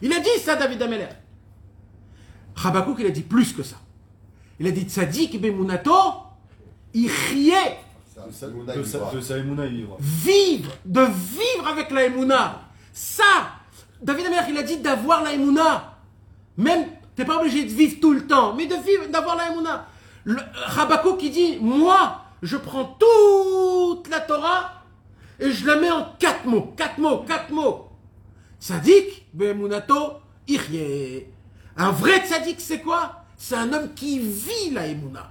[0.03, 1.09] Il a dit ça, David Ameller.
[2.57, 3.76] Rabakouk, il a dit plus que ça.
[4.59, 6.26] Il a dit Tzadik Bemunato,
[6.97, 7.79] il riait.
[8.75, 8.97] De sa,
[9.69, 9.97] vivra.
[10.01, 12.61] Vivre, de vivre avec la Emouna.
[12.93, 13.25] Ça,
[14.03, 15.99] David Ameller, il a dit d'avoir la Emouna.
[16.57, 19.87] Même, t'es pas obligé de vivre tout le temps, mais de vivre, d'avoir la Emouna.
[20.25, 24.83] Le- Rabakouk, qui dit, moi, je prends toute la Torah
[25.39, 26.73] et je la mets en quatre mots.
[26.77, 27.89] Quatre mots, quatre mots.
[28.59, 30.15] Sadik, Be'emunato,
[30.49, 31.25] Irie.
[31.77, 33.25] Un vrai tzaddik, c'est quoi?
[33.37, 35.31] C'est un homme qui vit la Emouna.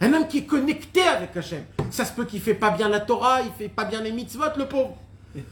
[0.00, 1.64] Un homme qui est connecté avec Hachem.
[1.90, 4.44] Ça se peut qu'il fait pas bien la Torah, il fait pas bien les mitzvot,
[4.56, 4.96] le pauvre.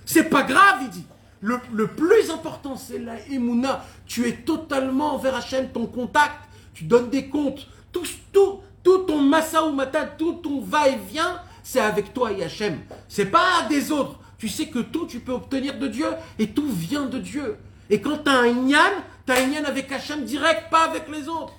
[0.04, 1.04] C'est pas grave, il dit.
[1.40, 3.84] Le, le plus important, c'est la Emouna.
[4.06, 6.38] Tu es totalement vers Hachem, ton contact,
[6.74, 7.66] tu donnes des comptes.
[7.92, 12.78] Tout, tout, tout ton massa ou mata, tout ton va-et-vient, c'est avec toi et Hachem.
[13.08, 14.18] C'est pas des autres.
[14.38, 16.06] Tu sais que tout, tu peux obtenir de Dieu
[16.38, 17.56] et tout vient de Dieu.
[17.88, 18.78] Et quand tu as un Inyan,
[19.26, 21.52] tu as un Inyan avec Hachem direct, pas avec les autres.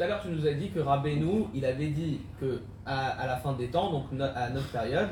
[0.00, 3.26] Tout à l'heure, tu nous as dit que Rabbeinu, il avait dit que à, à
[3.26, 5.08] la fin des temps, donc no- à notre période,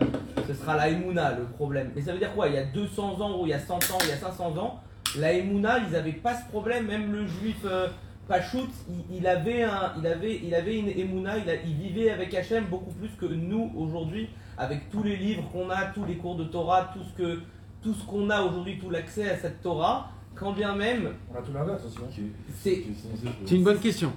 [0.46, 1.90] ce sera la Emouna le problème.
[1.94, 2.48] Mais ça veut dire quoi?
[2.48, 4.56] Il y a 200 ans ou il y a 100 ans, il y a 500
[4.56, 4.80] ans,
[5.18, 6.86] la Emouna, ils n'avaient pas ce problème.
[6.86, 7.88] Même le juif euh,
[8.28, 12.08] Pachout, il, il avait un, il avait, il avait une Emouna, il, a- il vivait
[12.08, 16.16] avec Hachem beaucoup plus que nous aujourd'hui, avec tous les livres qu'on a, tous les
[16.16, 17.40] cours de Torah, tout ce que,
[17.82, 20.12] tout ce qu'on a aujourd'hui, tout l'accès à cette Torah.
[20.34, 21.98] Quand bien même, On a tout l'inverse aussi.
[21.98, 22.22] hein.
[22.54, 24.12] C'est une bonne question.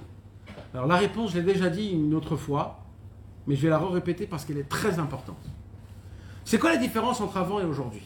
[0.74, 2.80] Alors la réponse, je l'ai déjà dit une autre fois,
[3.46, 5.44] mais je vais la répéter parce qu'elle est très importante.
[6.44, 8.02] C'est quoi la différence entre avant et aujourd'hui?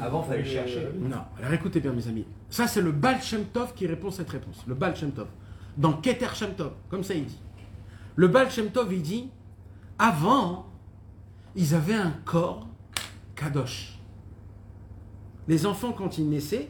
[0.00, 0.88] Avant, fallait Euh, chercher.
[0.98, 2.24] Non, alors écoutez bien mes amis.
[2.50, 4.62] Ça c'est le Baal Shem Tov qui répond cette réponse.
[4.66, 5.28] Le Baal Shem Tov.
[5.76, 7.38] dans Keter Shem Tov, comme ça il dit.
[8.16, 9.30] Le Baal Shem Tov, il dit,
[9.98, 10.66] avant,
[11.56, 12.66] ils avaient un corps
[13.34, 13.98] kadosh.
[15.48, 16.68] Les enfants, quand ils naissaient,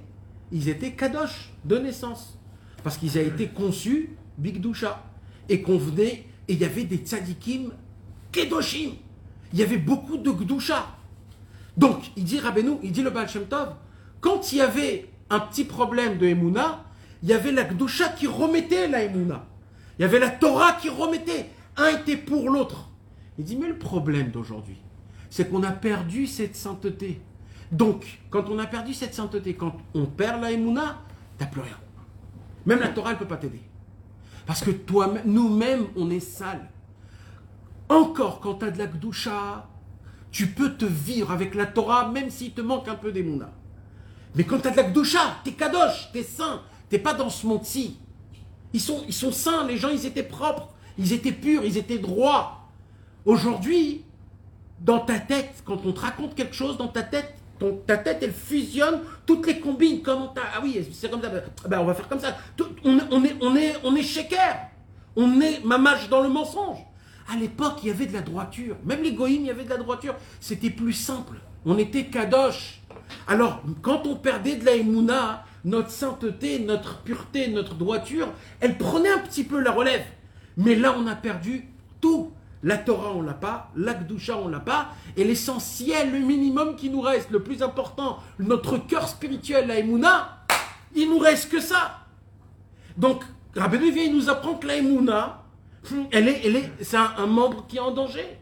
[0.53, 2.39] ils étaient kadosh de naissance.
[2.85, 4.11] Parce qu'ils avaient été conçus
[4.43, 5.03] bigdusha.
[5.49, 7.71] Et qu'on venait, et il y avait des tzadikim
[8.31, 8.93] kedoshim.
[9.53, 10.87] Il y avait beaucoup de gdusha.
[11.77, 13.75] Donc, il dit Rabbeinu, il dit le Baal Shem Tov,
[14.21, 16.85] quand il y avait un petit problème de Emouna,
[17.23, 19.47] il y avait la gdusha qui remettait la Emouna.
[19.99, 21.47] Il y avait la Torah qui remettait.
[21.77, 22.91] Un était pour l'autre.
[23.39, 24.77] Il dit, mais le problème d'aujourd'hui,
[25.31, 27.21] c'est qu'on a perdu cette sainteté.
[27.71, 31.01] Donc, quand on a perdu cette sainteté, quand on perd la Emouna,
[31.39, 31.79] t'as plus rien.
[32.67, 33.61] Même la Torah, elle ne peut pas t'aider.
[34.47, 36.69] Parce que toi, nous-mêmes, on est sales.
[37.89, 39.69] Encore, quand tu as de la Gdusha,
[40.31, 43.51] tu peux te vivre avec la Torah, même s'il te manque un peu d'Emouna.
[44.35, 47.47] Mais quand tu as de la Gdusha, t'es kadosh, t'es saint, t'es pas dans ce
[47.47, 47.99] monde-ci.
[48.73, 50.69] Ils sont, ils sont saints, les gens, ils étaient propres,
[50.99, 52.69] ils étaient purs, ils étaient droits.
[53.27, 54.05] Aujourd'hui,
[54.81, 57.42] dans ta tête, quand on te raconte quelque chose, dans ta tête,
[57.87, 60.03] ta tête, elle fusionne toutes les combines.
[60.03, 61.31] Comment Ah oui, c'est comme ça.
[61.69, 62.37] Ben, on va faire comme ça.
[62.57, 64.57] Tout- on, on est, on est, on est shaker.
[65.17, 66.79] On est mamage dans le mensonge.
[67.33, 68.77] À l'époque, il y avait de la droiture.
[68.85, 70.15] Même les goïms, il y avait de la droiture.
[70.41, 71.37] C'était plus simple.
[71.65, 72.81] On était kadosh.
[73.29, 78.29] Alors, quand on perdait de la émouna, notre sainteté, notre pureté, notre droiture,
[78.61, 80.03] elle prenait un petit peu la relève.
[80.57, 81.69] Mais là, on a perdu
[82.01, 82.33] tout.
[82.63, 83.71] La Torah, on l'a pas.
[83.77, 84.91] L'Akdusha, on l'a pas.
[85.17, 90.45] Et l'essentiel, le minimum qui nous reste, le plus important, notre cœur spirituel, la Emouna,
[90.95, 92.07] il nous reste que ça.
[92.97, 93.25] Donc,
[93.57, 94.75] Rabbeinu vient, il nous apprend que la
[96.13, 98.39] elle est, elle est, c'est un, membre qui est en danger.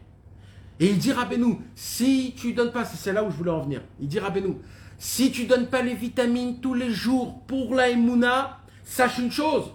[0.79, 3.81] Et il dit Rabbeinu, si tu donnes pas, c'est là où je voulais en venir.
[3.99, 4.57] Il dit Rabbeinu,
[4.97, 9.71] si tu donnes pas les vitamines tous les jours pour la Emouna, sache une chose,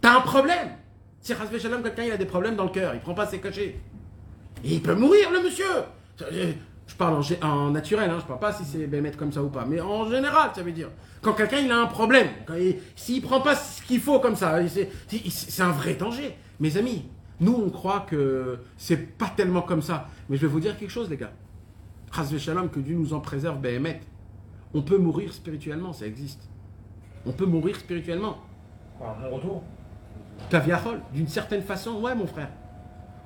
[0.00, 0.77] t'as un problème.
[1.28, 3.78] Si Shalom, quelqu'un il a des problèmes dans le cœur, il prend pas ses cachets.
[4.64, 5.66] Et il peut mourir le monsieur.
[6.18, 6.24] Je
[6.86, 9.66] je parle en, naturel, hein, je parle pas si c'est Bémet comme ça ou pas,
[9.66, 10.88] mais en général, ça veut dire.
[11.20, 12.28] Quand quelqu'un il a un problème,
[12.96, 14.58] s'il prend pas ce qu'il faut comme ça,
[15.06, 16.34] c'est un vrai danger.
[16.60, 17.04] Mes amis,
[17.40, 20.08] nous on croit que c'est pas tellement comme ça.
[20.30, 21.32] Mais je vais vous dire quelque chose, les gars.
[22.38, 24.00] Shalom, que Dieu nous en préserve, Bémet.
[24.72, 26.48] On peut mourir spirituellement, ça existe.
[27.26, 28.38] On peut mourir spirituellement.
[28.98, 29.62] Quoi, mon retour?
[30.50, 32.48] Kaviahol, d'une certaine façon, ouais mon frère.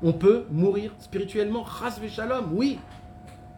[0.03, 2.79] On peut mourir spirituellement, ras shalom, oui.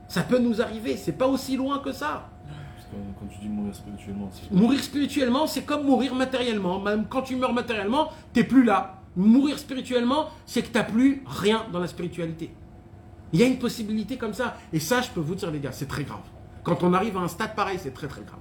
[0.08, 2.28] Ça peut nous arriver, c'est pas aussi loin que ça.
[2.46, 4.50] Parce que quand tu dis mourir spirituellement, c'est.
[4.52, 6.80] Mourir spirituellement, c'est comme mourir matériellement.
[6.80, 8.98] Même quand tu meurs matériellement, t'es plus là.
[9.16, 12.54] Mourir spirituellement, c'est que t'as plus rien dans la spiritualité.
[13.32, 14.56] Il y a une possibilité comme ça.
[14.72, 16.20] Et ça, je peux vous dire, les gars, c'est très grave.
[16.62, 18.40] Quand on arrive à un stade pareil, c'est très très grave.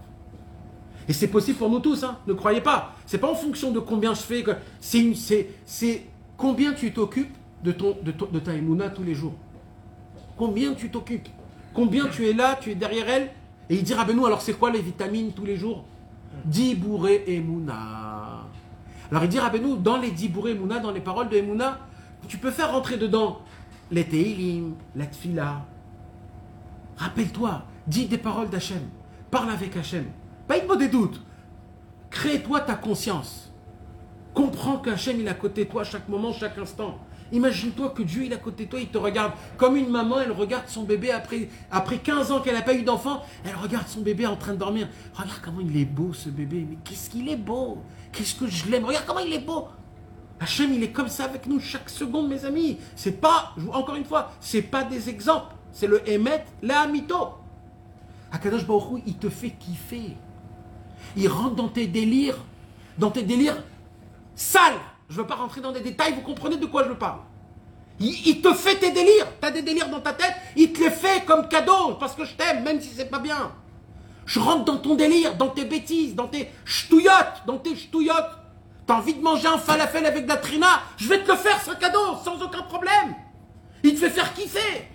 [1.08, 2.18] Et c'est possible pour nous tous, hein.
[2.28, 2.93] ne croyez pas.
[3.06, 4.43] C'est pas en fonction de combien je fais.
[4.80, 6.04] C'est
[6.38, 7.34] combien tu t'occupes
[7.64, 9.34] de, ton, de, ton- de ta émouna tous les jours.
[10.38, 11.28] Combien tu t'occupes
[11.74, 13.32] Combien tu es là, tu es derrière elle
[13.70, 15.84] Et il dit Rabbeinu, alors c'est quoi les vitamines tous les jours?
[16.45, 18.41] Dibouré Emouna.
[19.12, 21.80] Alors il dit Rabbeinu, dans les Dibouré Emouna, dans les paroles de Emouna,
[22.28, 23.39] tu peux faire rentrer dedans
[23.91, 25.66] les Teilim, la Tfila.
[26.97, 28.82] Rappelle-toi, dis des paroles d'Hachem.
[29.32, 30.06] Parle avec Hachem.
[30.48, 31.22] Pas une des doutes.
[32.10, 33.52] Crée-toi ta conscience.
[34.34, 37.00] Comprends qu'Hachem il est à côté de toi chaque moment, chaque instant.
[37.32, 40.20] Imagine-toi que Dieu il est à côté de toi, il te regarde comme une maman,
[40.20, 43.88] elle regarde son bébé après, après 15 ans qu'elle n'a pas eu d'enfant, elle regarde
[43.88, 44.88] son bébé en train de dormir.
[45.16, 47.80] Regarde comment il est beau ce bébé, mais qu'est-ce qu'il est beau
[48.12, 49.68] Qu'est-ce que je l'aime Regarde comment il est beau
[50.39, 52.78] Hachem il est comme ça avec nous chaque seconde mes amis.
[52.96, 57.30] C'est pas, encore une fois, c'est pas des exemples, c'est le Emet, la Amito.
[58.32, 60.18] Akadosh Baruch il te fait kiffer.
[61.16, 62.38] Il rentre dans tes délires,
[62.97, 63.61] dans tes délires
[64.36, 64.74] sales.
[65.09, 67.20] Je ne veux pas rentrer dans des détails, vous comprenez de quoi je parle?
[67.99, 69.28] Il, te fait tes délires.
[69.39, 72.26] Tu as des délires dans ta tête, il te les fait comme cadeau, parce que
[72.26, 73.51] je t'aime, même si c'est pas bien.
[74.26, 78.39] Je rentre dans ton délire, dans tes bêtises, dans tes ch'touillottes, dans tes ch'touillottes.
[78.88, 81.61] T'as envie de manger un falafel avec de la trina, je vais te le faire,
[81.61, 83.16] ce cadeau, sans aucun problème.
[83.84, 84.88] Il te fait faire kiffer.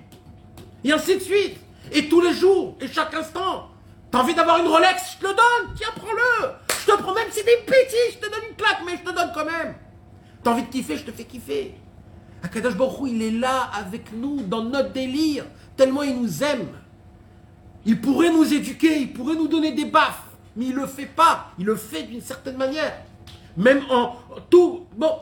[0.85, 1.59] Et ainsi de suite.
[1.93, 3.68] Et tous les jours, et chaque instant.
[4.11, 5.75] T'as envie d'avoir une Rolex, je te le donne.
[5.77, 6.51] Tiens, prends-le.
[6.81, 9.11] Je te prends même si c'est des bêtises, je te donne une claque, mais je
[9.11, 9.75] te donne quand même.
[10.43, 11.75] T'as envie de kiffer, je te fais kiffer.
[12.43, 15.45] Akadosh Baruch il est là avec nous, dans notre délire,
[15.77, 16.69] tellement il nous aime.
[17.85, 20.23] Il pourrait nous éduquer, il pourrait nous donner des baffes,
[20.57, 21.53] mais il le fait pas.
[21.59, 22.93] Il le fait d'une certaine manière.
[23.57, 24.17] Même en
[24.49, 24.87] tout.
[24.97, 25.21] Bon,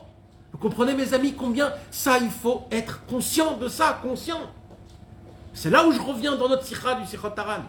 [0.52, 4.40] vous comprenez, mes amis, combien ça, il faut être conscient de ça, conscient.
[5.52, 7.62] C'est là où je reviens dans notre sikha du Sikhot Taran.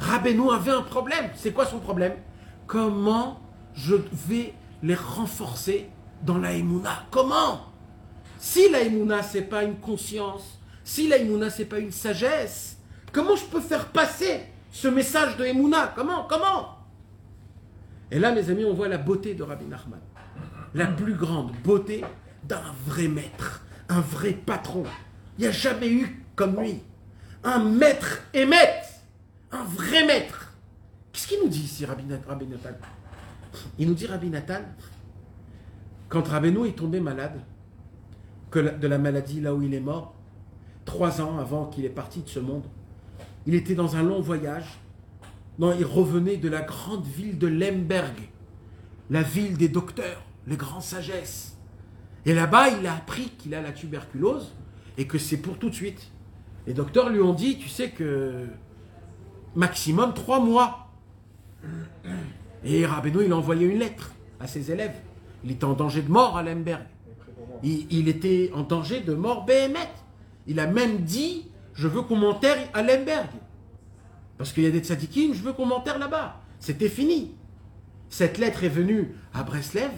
[0.00, 1.30] Rabbeinu avait un problème.
[1.34, 2.14] C'est quoi son problème?
[2.66, 3.40] Comment
[3.74, 5.88] je vais les renforcer
[6.22, 7.04] dans la Emouna?
[7.10, 7.66] Comment?
[8.38, 12.78] Si la Emouna, c'est pas une conscience, si la Emouna, c'est pas une sagesse,
[13.12, 14.40] comment je peux faire passer
[14.72, 15.92] ce message de Emouna?
[15.94, 16.24] Comment?
[16.28, 16.78] Comment?
[18.10, 20.00] Et là, mes amis, on voit la beauté de Rabbi Nachman.
[20.74, 22.04] La plus grande beauté
[22.44, 24.84] d'un vrai maître, un vrai patron.
[25.38, 26.82] Il n'y a jamais eu comme lui.
[27.44, 28.84] Un maître émette,
[29.52, 30.54] un vrai maître.
[31.12, 32.70] Qu'est-ce qu'il nous dit ici, Rabbi, Rabbi Nathan?
[33.78, 34.60] Il nous dit, Rabbi Nathan,
[36.08, 37.40] quand Rabbeinu est tombé malade,
[38.52, 40.14] de la maladie là où il est mort,
[40.84, 42.64] trois ans avant qu'il est parti de ce monde,
[43.46, 44.78] il était dans un long voyage.
[45.58, 48.16] Non, il revenait de la grande ville de Lemberg,
[49.10, 51.56] la ville des docteurs, les grands sagesses.
[52.24, 54.54] Et là-bas, il a appris qu'il a la tuberculose
[54.96, 56.10] et que c'est pour tout de suite.
[56.66, 58.46] Les docteurs lui ont dit, tu sais que
[59.54, 60.88] maximum trois mois.
[62.64, 64.94] Et Rabbeinu, il a envoyé une lettre à ses élèves.
[65.44, 66.82] Il était en danger de mort à Lemberg.
[67.62, 69.88] Il, était en danger de mort béhémeth.
[70.46, 73.28] Il a même dit, je veux qu'on m'enterre à Lemberg.
[74.38, 76.40] Parce qu'il y a des tzadikim, je veux qu'on m'enterre là-bas.
[76.58, 77.34] C'était fini.
[78.08, 79.90] Cette lettre est venue à Breslev.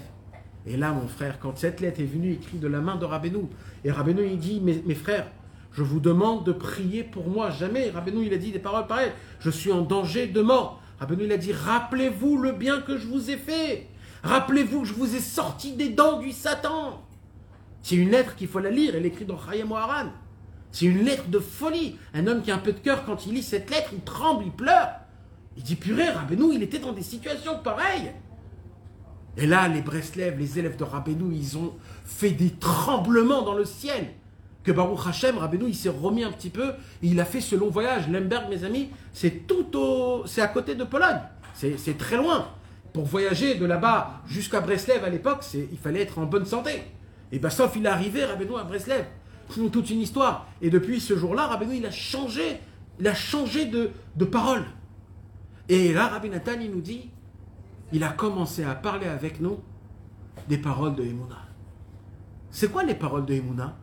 [0.66, 3.46] Et là, mon frère, quand cette lettre est venue écrite de la main de Rabbeinu,
[3.84, 5.26] et Rabbeinu, il dit, mes frères,
[5.72, 7.50] je vous demande de prier pour moi.
[7.50, 9.12] Jamais, Rabbeinu, il a dit des paroles pareilles.
[9.40, 10.82] Je suis en danger de mort.
[11.00, 13.88] Rabbeinu, il a dit, rappelez-vous le bien que je vous ai fait.
[14.22, 17.02] Rappelez-vous que je vous ai sorti des dents du Satan.
[17.82, 18.94] C'est une lettre qu'il faut la lire.
[18.94, 20.10] Elle est écrite dans Chayam Haran.
[20.70, 21.96] C'est une lettre de folie.
[22.14, 24.44] Un homme qui a un peu de cœur, quand il lit cette lettre, il tremble,
[24.44, 24.90] il pleure.
[25.56, 28.12] Il dit, purée, Rabbeinu, il était dans des situations pareilles.
[29.36, 33.64] Et là, les Breslev, les élèves de Rabbeinu, ils ont fait des tremblements dans le
[33.64, 34.12] ciel.
[34.64, 36.72] Que Baruch Hashem, Rabbeinu, il s'est remis un petit peu.
[37.02, 38.08] il a fait ce long voyage.
[38.08, 41.20] Lemberg, mes amis, c'est tout au, c'est à côté de Pologne.
[41.54, 42.48] C'est très loin.
[42.92, 46.82] Pour voyager de là-bas jusqu'à Breslev à l'époque, il fallait être en bonne santé.
[47.32, 49.04] Et ben, sauf il est arrivé, Rabbeinu, à Breslev.
[49.70, 50.46] Toute une histoire.
[50.60, 52.60] Et depuis ce jour-là, Rabbeinu, il a changé,
[53.00, 54.64] il a changé de, de parole.
[55.68, 57.10] Et là, Rabbi Nathan, il nous dit,
[57.92, 59.60] il a commencé à parler avec nous
[60.48, 61.38] des paroles de Emouna.
[62.50, 63.76] C'est quoi les paroles de Emouna?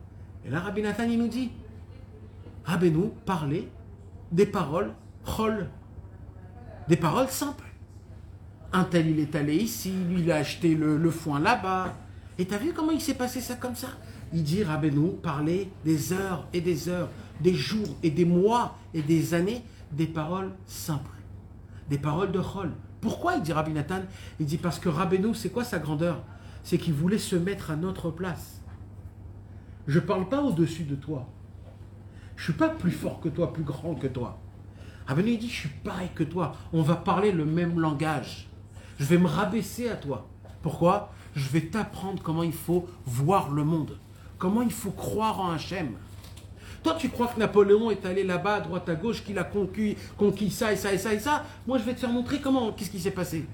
[0.44, 1.50] Et là, Rabbi Nathan, il nous dit,
[2.64, 3.68] Rabbeinu parlait
[4.32, 4.92] des paroles
[5.24, 5.68] chol,
[6.88, 7.64] des paroles simples.
[8.72, 11.96] Un tel, il est allé ici, lui, il a acheté le, foin là-bas.
[12.38, 13.88] Et t'as vu comment il s'est passé ça comme ça?
[14.32, 17.08] Il dit, Rabbeinu parlait des heures et des heures,
[17.40, 19.62] des jours et des mois et des années,
[19.92, 21.20] des paroles simples
[21.90, 22.70] des paroles de Chol.
[23.00, 24.02] Pourquoi il dit Rabbi Nathan?
[24.38, 26.22] Il dit parce que Rabbeinu, c'est quoi sa grandeur?
[26.62, 28.59] C'est qu'il voulait se mettre à notre place.
[29.86, 31.26] Je ne parle pas au-dessus de toi.
[32.36, 34.38] Je suis pas plus fort que toi, plus grand que toi.
[35.06, 36.52] Rabbeinu, il dit, je suis pareil que toi.
[36.72, 38.48] On va parler le même langage.
[38.98, 40.28] Je vais me rabaisser à toi.
[40.62, 41.12] Pourquoi?
[41.34, 43.98] Je vais t'apprendre comment il faut voir le monde.
[44.38, 45.92] Comment il faut croire en Hachem.
[46.82, 49.96] Toi, tu crois que Napoléon est allé là-bas, à droite à gauche, qu'il a conquis,
[50.16, 51.44] conquis ça et ça et ça et ça?
[51.66, 53.46] Moi, je vais te faire montrer comment, qu'est-ce qui s'est passé.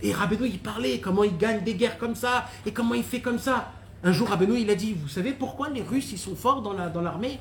[0.00, 3.20] Et Rabbeinu, il parlait comment il gagne des guerres comme ça et comment il fait
[3.20, 3.72] comme ça.
[4.04, 6.72] Un jour, Rabbeinu, il a dit, vous savez pourquoi les Russes, ils sont forts dans
[6.72, 7.40] la- dans l'armée?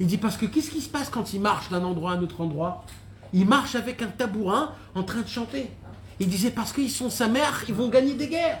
[0.00, 2.22] Il dit, parce que qu'est-ce qui se passe quand ils marchent d'un endroit à un
[2.22, 2.84] autre endroit?
[3.32, 5.70] Ils marchent avec un tabourin en train de chanter.
[6.20, 8.58] Il disait, parce qu'ils sont sa mère, ils vont gagner des guerres.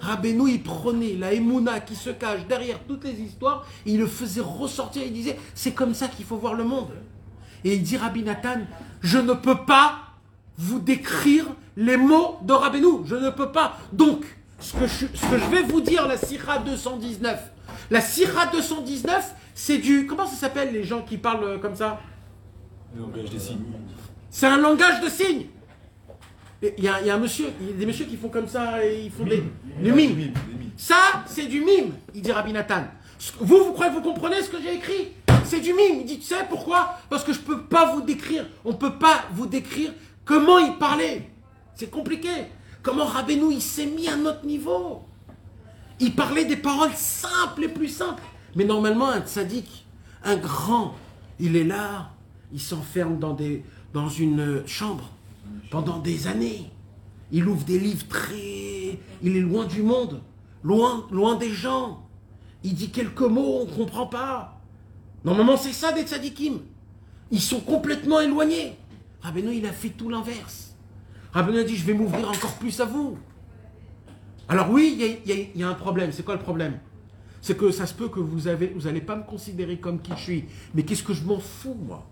[0.00, 4.40] Rabbeinu, il prenait la Emouna qui se cache derrière toutes les histoires, il le faisait
[4.40, 6.90] ressortir, il disait, c'est comme ça qu'il faut voir le monde.
[7.64, 8.60] Et il dit, Rabbi Nathan,
[9.00, 9.98] je ne peux pas
[10.58, 11.46] vous décrire
[11.76, 13.76] les mots de Rabbeinu, je ne peux pas.
[13.92, 14.24] Donc,
[14.62, 17.38] ce que je, ce que je vais vous dire, la Sira 219,
[17.90, 22.00] la Sira 219, c'est du, comment ça s'appelle les gens qui parlent euh, comme ça?
[22.94, 23.58] Le langage des signes.
[24.30, 25.46] c'est un langage de signes.
[26.62, 28.28] Il y, a, il y a un monsieur, il y a des messieurs qui font
[28.28, 29.42] comme ça et ils font des,
[29.82, 30.32] du mime.
[30.76, 32.84] Ça, c'est du mime, il dit Rabbi Nathan.
[33.40, 35.08] Vous, vous croyez que vous comprenez ce que j'ai écrit?
[35.44, 36.00] C'est du mime.
[36.00, 36.98] Il dit, tu sais pourquoi?
[37.10, 38.46] Parce que je peux pas vous décrire.
[38.64, 39.92] On peut pas vous décrire
[40.24, 41.28] comment il parlait.
[41.74, 42.30] C'est compliqué.
[42.82, 45.02] Comment Rabbeinu, il s'est mis à notre niveau.
[46.00, 48.22] Il parlait des paroles simples, les plus simples.
[48.56, 49.86] Mais normalement, un tzaddik,
[50.24, 50.94] un grand,
[51.38, 52.10] il est là,
[52.52, 55.10] il s'enferme dans une chambre
[55.70, 56.70] pendant des années.
[57.30, 58.98] Il ouvre des livres très...
[59.22, 60.20] Il est loin du monde,
[60.62, 62.06] loin, loin des gens.
[62.64, 64.60] Il dit quelques mots, on ne comprend pas.
[65.24, 66.58] Normalement, c'est ça des tzadikim.
[67.30, 68.76] Ils sont complètement éloignés.
[69.22, 70.71] Rabbeinu, il a fait tout l'inverse.
[71.32, 73.18] Rabbeinu a dit, je vais m'ouvrir encore plus à vous.
[74.48, 76.12] Alors oui, il y a- un problème.
[76.12, 76.78] C'est quoi le problème?
[77.40, 80.44] C'est que ça se peut que vous n'allez pas me considérer comme qui je suis.
[80.74, 82.04] Mais qu'est-ce que je m'en fous, moi?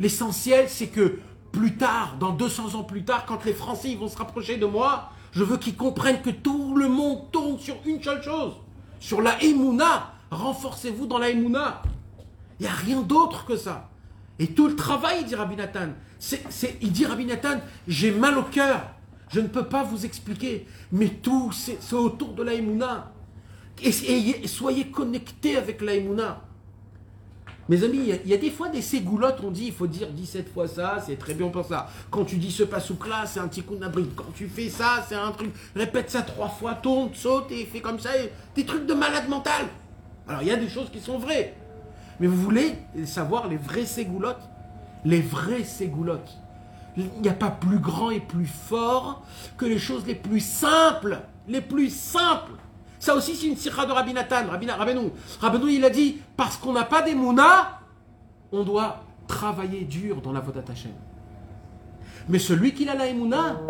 [0.00, 1.18] L'essentiel, c'est que
[1.52, 5.10] plus tard, dans 200 ans plus tard, quand les Français vont se rapprocher de moi,
[5.36, 8.52] Je veux qu'ils comprennent que tout le monde tourne sur une seule chose.
[9.00, 10.12] Sur la Emouna.
[10.30, 11.82] Renforcez-vous dans la Emouna.
[12.60, 13.90] Il n'y a rien d'autre que ça.
[14.38, 15.88] Et tout le travail, il dit Rabbi Nathan,
[16.80, 18.90] il dit Rabbi Nathan, j'ai mal au cœur.
[19.28, 20.66] Je ne peux pas vous expliquer.
[20.92, 23.12] Mais tout, c'est, autour de la.
[23.82, 25.94] Et, soyez connectés avec la.
[27.68, 30.52] Mes amis, il y a- des fois des ségoulottes, on dit il faut dire 17
[30.52, 31.88] fois ça, c'est très bien pour ça.
[32.10, 34.06] Quand tu dis ce pasouk-là, c'est un petit coup d'abri.
[34.14, 35.50] Quand tu fais ça, c'est un truc.
[35.74, 38.10] Répète ça trois fois, tourne, saute et fais comme ça.
[38.54, 39.66] des trucs de malade mental.
[40.28, 41.54] Alors il y a des choses qui sont vraies.
[42.20, 42.74] Mais vous voulez
[43.04, 44.48] savoir les vraies ségoulottes?
[45.04, 46.38] Les vraies ségoulottes.
[46.96, 49.22] Il n'y a pas plus grand et plus fort
[49.56, 51.20] que les choses les plus simples.
[51.48, 52.52] Les plus simples.
[52.98, 55.10] Ça aussi, c'est une sirah de Rabbi Nathan, Rabbi, Rabbeinu.
[55.40, 57.80] Rabbeinu, il a dit, parce qu'on n'a pas des mounas,
[58.50, 60.92] on doit travailler dur dans la Vodat Hashem.
[62.28, 63.60] Mais celui qui a la Emouna,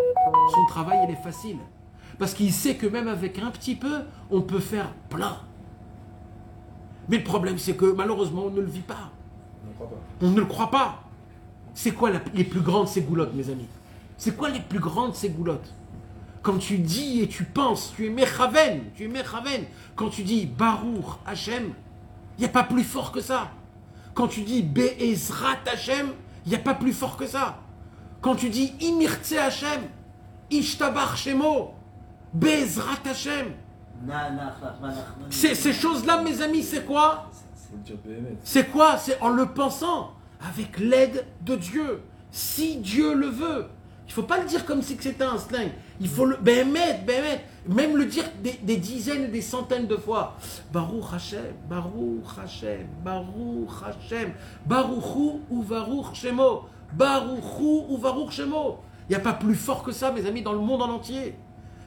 [0.53, 1.59] son travail, il est facile.
[2.19, 5.37] Parce qu'il sait que même avec un petit peu, on peut faire plein.
[7.09, 9.11] Mais le problème, c'est que malheureusement, on ne le vit pas.
[10.23, 11.03] On ne le croit pas.
[11.75, 13.67] C'est quoi la- les plus grandes ségoulottes, mes amis?
[14.17, 15.73] C'est quoi les plus grandes ségoulottes?
[16.43, 19.65] Quand tu dis et tu penses, tu es Mechaven, tu es Mechaven.
[19.97, 21.73] Quand tu dis Baruch Hashem,
[22.37, 23.51] il n'y a pas plus fort que ça.
[24.15, 26.09] Quand tu dis Be'ezrat Hashem,
[26.47, 27.59] il n'y a pas plus fort que ça.
[28.21, 29.81] Quand tu dis Imirtse Hashem,
[30.51, 31.73] Ishtabar Shemo,
[32.33, 33.47] Be'ezrat Hashem,
[35.31, 37.31] ces choses-là, mes amis, c'est quoi
[38.43, 38.99] c'est quoi?
[38.99, 40.13] C'est en le pensant,
[40.47, 42.03] avec l'aide de Dieu.
[42.31, 43.67] Si Dieu le veut.
[44.07, 45.71] Il faut pas le dire comme si c'était un slang.
[46.01, 46.37] Il faut le.
[46.37, 47.45] Béhémet, béhémet.
[47.67, 50.37] Même le dire des, des dizaines et des centaines de fois.
[50.73, 54.33] Baruch Hashem, Baruch Hashem, Baruch Hashem,
[54.67, 58.81] Baruchu ou Baruch Shemo, Baruchu ou Baruch Shemo.
[59.09, 61.37] Il n'y a pas plus fort que ça, mes amis, dans le monde en entier.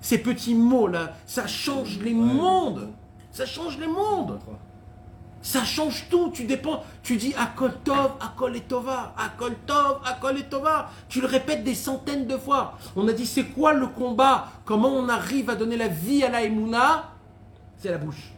[0.01, 2.89] Ces petits mots-là, ça change les mondes.
[3.31, 4.39] Ça change les mondes.
[5.41, 6.31] Ça change tout.
[6.33, 6.83] Tu dépends.
[7.03, 10.89] Tu dis Akol Tov, Akol et Tova, Akol Tov, Akol et Tova.
[11.09, 12.77] Tu le répètes des centaines de fois.
[12.95, 14.49] On a dit c'est quoi le combat?
[14.65, 17.11] Comment on arrive à donner la vie à la Emouna?
[17.77, 18.31] C'est la bouche.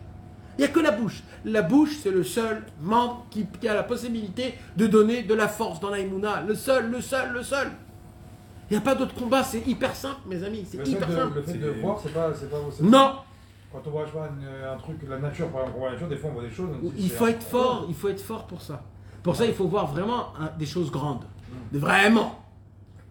[0.57, 1.23] Il n'y a que la bouche.
[1.45, 5.47] La bouche, c'est le seul membre qui, qui a la possibilité de donner de la
[5.47, 6.41] force dans la Emouna.
[6.41, 7.71] Le seul, le seul, le seul.
[8.69, 9.43] Il n'y a pas d'autre combat.
[9.43, 10.65] C'est hyper simple, mes amis.
[10.69, 11.35] C'est hyper de, simple.
[11.35, 12.57] le fait de voir, c'est pas, c'est pas.
[12.71, 13.13] c'est- Non
[13.71, 15.93] Quand on voit je pas, une- un truc, la nature, par exemple, on voit la
[15.95, 16.69] nature, des fois on voit des choses.
[16.97, 18.83] Il faut être fort, il faut être fort pour ça.
[19.23, 21.25] Pour ça, il faut voir vraiment hein, des choses grandes.
[21.71, 22.43] Vraiment.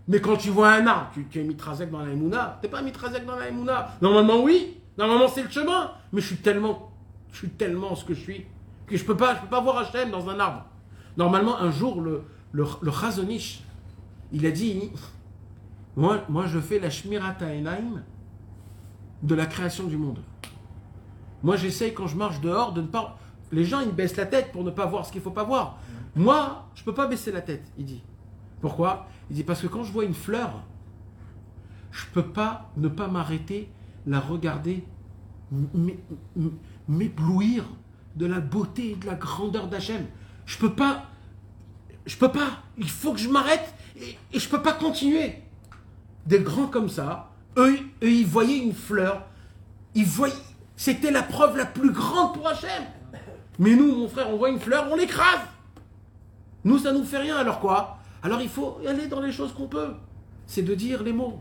[0.09, 2.59] Mais quand tu vois un arbre, tu, tu es mitrazek dans la Emouna.
[2.63, 3.91] T'es pas mitrazek dans la Emouna.
[4.01, 4.79] Normalement, oui.
[4.97, 5.91] Normalement, c'est le chemin.
[6.13, 6.91] Mais je suis tellement,
[7.31, 8.47] je suis tellement ce que je suis
[8.89, 10.65] que je peux pas, je peux pas voir Hachem dans un arbre.
[11.17, 12.23] Normalement, un jour, le,
[12.53, 12.91] le, le
[14.33, 14.91] il a dit,
[15.99, 18.05] moi, moi, je fais la Shmirat Enaim
[19.21, 20.21] de la création du monde.
[21.43, 23.19] Moi, j'essaye quand je marche dehors de ne pas.
[23.51, 25.81] Les gens, ils baissent la tête pour ne pas voir ce qu'il faut pas voir.
[26.15, 28.03] Moi, je peux pas baisser la tête, il dit.
[28.61, 29.09] Pourquoi?
[29.29, 30.63] Il dit parce que quand je vois une fleur,
[31.91, 33.69] je peux pas ne pas m'arrêter,
[34.07, 34.85] la regarder,
[36.87, 37.65] m'éblouir
[38.15, 40.07] de la beauté et de la grandeur d'Hachem.
[40.47, 41.07] Je peux pas.
[42.07, 42.63] Je peux pas.
[42.77, 45.43] Il faut que je m'arrête et, et je peux pas continuer.
[46.29, 49.25] Des grands comme ça, eux, ils voyaient une fleur,
[49.95, 50.35] ils voyaient.
[50.77, 52.85] C'était la preuve la plus grande pour Hachem.
[53.59, 55.41] Mais nous, mon frère, on voit une fleur, on l'écrase.
[56.65, 57.39] Nous, ça nous fait rien.
[57.39, 57.97] Alors quoi?
[58.23, 59.95] Alors il faut aller dans les choses qu'on peut.
[60.47, 61.41] C'est de dire les mots.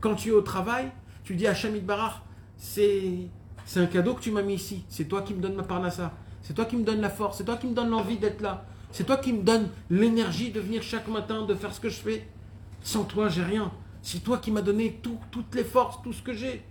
[0.00, 0.90] Quand tu es au travail,
[1.22, 2.20] tu dis à Shamid Barach,
[2.56, 3.28] c'est
[3.76, 4.84] un cadeau que tu m'as mis ici.
[4.88, 6.12] C'est toi qui me donne ma parnassa.
[6.42, 7.38] C'est toi qui me donne la force.
[7.38, 8.64] C'est toi qui me donne l'envie d'être là.
[8.90, 12.00] C'est toi qui me donne l'énergie de venir chaque matin, de faire ce que je
[12.00, 12.26] fais.
[12.82, 13.70] Sans toi, j'ai rien.
[14.06, 16.62] C'est toi qui m'as donné tout- toutes les forces, tout ce que j'ai.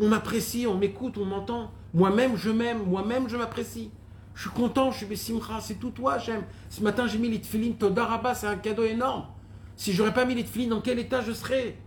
[0.00, 1.72] On m'apprécie, on m'écoute, on m'entend.
[1.94, 2.82] Moi-même, je m'aime.
[2.86, 3.90] Moi-même, je m'apprécie.
[4.34, 5.60] Je suis content, je suis Bessimcha.
[5.62, 6.42] C'est tout toi, j'aime.
[6.68, 8.34] Ce matin, j'ai mis les tefilines Todaraba.
[8.34, 9.24] C'est un cadeau énorme.
[9.76, 11.78] Si j'aurais pas mis les tefilines, dans quel état je serais?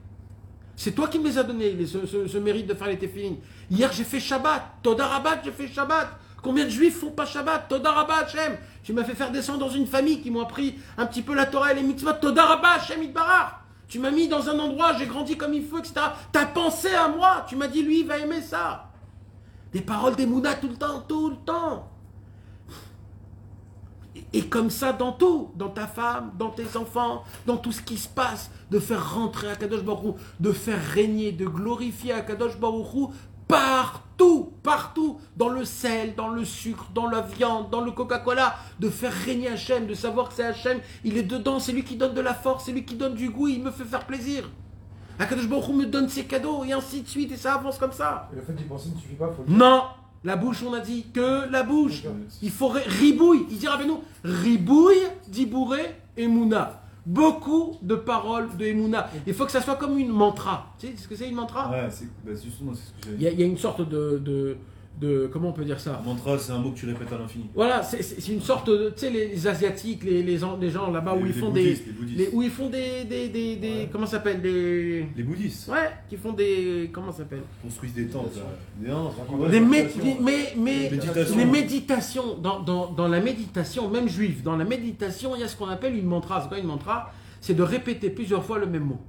[0.76, 3.38] C'est toi qui me les as donnés, ce, mérite de faire les tefilines.
[3.70, 4.82] Hier, j'ai fait Shabbat.
[4.82, 6.08] Todarabat, j'ai fait Shabbat.
[6.42, 7.68] Combien de juifs font pas Shabbat?
[7.70, 8.58] Todarabat, Hachem.
[8.82, 11.46] Tu m'as fait faire descendre dans une famille qui m'ont appris un petit peu la
[11.46, 12.14] Torah et les mitzvot.
[12.20, 13.57] Todarabat, Hachem Itbarach.
[13.88, 15.94] Tu m'as mis dans un endroit, j'ai grandi comme il faut, etc.
[16.32, 17.46] T'as pensé à moi.
[17.48, 18.92] Tu m'as dit, lui, il va aimer ça.
[19.72, 21.88] Des paroles des Mounas tout le temps, tout le temps.
[24.34, 27.98] Et- comme ça dans tout, dans ta femme, dans tes enfants, dans tout ce qui
[27.98, 33.12] se passe, de faire rentrer Akadosh Baruch de faire régner, de glorifier Akadosh Baruch
[33.48, 38.90] partout, partout, dans le sel, dans le sucre, dans la viande, dans le Coca-Cola, de
[38.90, 42.14] faire régner Hachem, de savoir que c'est Hachem, il est dedans, c'est lui qui donne
[42.14, 44.50] de la force, c'est lui qui donne du goût, il me fait faire plaisir.
[45.20, 48.30] Akadosh Baruch me donne ses cadeaux, et ainsi de suite, et ça avance comme ça.
[48.34, 49.58] Et le fait d'y penser ne suffit pas, faut le dire.
[49.58, 49.84] Non,
[50.24, 52.04] la bouche, on a dit que la bouche.
[52.42, 56.82] Il faut ribouille, il dira avec nous, ribouille, dibouré, Emouna.
[57.08, 59.10] Beaucoup de paroles de Emouna.
[59.26, 60.74] Il faut que ça soit comme une mantra.
[60.78, 61.72] Tu sais ce que c'est une mantra?
[61.72, 63.58] Ouais, c'est bah, justement, c'est ce que il j'avais y, a, il y a une
[63.58, 64.58] sorte de, de,
[65.00, 66.02] de- Comment on peut dire ça?
[66.04, 67.46] Mantra, c'est un mot que tu répètes à l'infini.
[67.54, 68.90] Voilà, c'est- une sorte de.
[68.90, 71.64] Tu sais, les, les Asiatiques, les, les, gens- les gens là-bas où ils font des.
[71.64, 72.18] les bouddhistes.
[72.18, 73.04] les- où ils font des.
[73.06, 75.06] des, des, des- comment ça s'appelle Des.
[75.16, 76.90] Les bouddhistes Ouais, qui font des.
[76.92, 77.42] Comment ça s'appelle?
[77.62, 78.36] Construisent des tentes.
[78.36, 78.42] là.
[78.80, 79.12] Des non,
[79.50, 81.38] Des mé- méditation, des- mais, mais Méditation.
[81.38, 85.48] les méditations, dans, dans, dans la méditation, même juive, dans la méditation, il y a
[85.48, 86.42] ce qu'on appelle une mantra.
[86.42, 89.00] C'est quoi une mantra C'est de répéter plusieurs fois le même mot.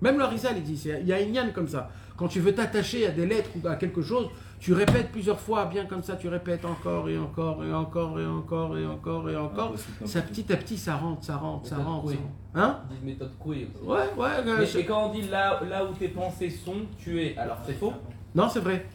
[0.00, 1.90] Même le Rizal, il dit, il y a une yann comme ça.
[2.16, 4.28] Quand tu veux t'attacher à des lettres ou à quelque chose,
[4.66, 8.26] tu répètes plusieurs fois, bien comme ça, tu répètes encore et encore et encore et
[8.26, 9.74] encore et encore et encore.
[10.04, 12.06] Ça petit à petit, ça rentre, ça rentre, ça Méthode rentre.
[12.08, 12.18] Rentre.
[12.56, 12.80] Hein?
[12.90, 13.86] Disent méthode couée aussi.
[13.86, 14.28] Ouais, ouais.
[14.44, 17.36] euh, Mais, mais quand on dit là, là où tes pensées sont, tu es.
[17.38, 17.92] Alors c'est faux?
[18.34, 18.86] Non, c'est vrai.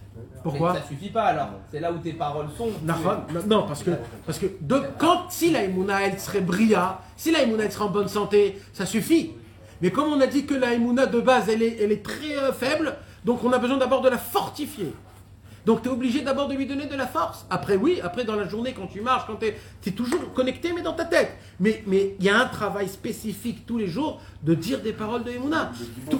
[0.43, 0.73] Pourquoi?
[0.73, 1.51] Mais ça suffit pas alors.
[1.71, 2.67] C'est là où tes paroles sont.
[2.83, 3.91] Nahon, non, parce que,
[4.25, 7.85] parce que de, quand, si la Emouna, elle serait brilla, si la Emouna, elle serait
[7.85, 9.31] en bonne santé, ça suffit.
[9.81, 12.37] Mais comme on a dit que la Emouna de base, elle est, elle est très
[12.37, 12.93] euh, faible,
[13.23, 14.93] donc on a besoin d'abord de la fortifier.
[15.65, 17.45] Donc tu es obligé d'abord de lui donner de la force.
[17.49, 20.81] Après, oui, après dans la journée, quand tu marches, quand tu es, toujours connecté, mais
[20.81, 21.31] dans ta tête.
[21.59, 25.23] Mais mais il y a un travail spécifique tous les jours de dire des paroles
[25.23, 25.71] de Emouna.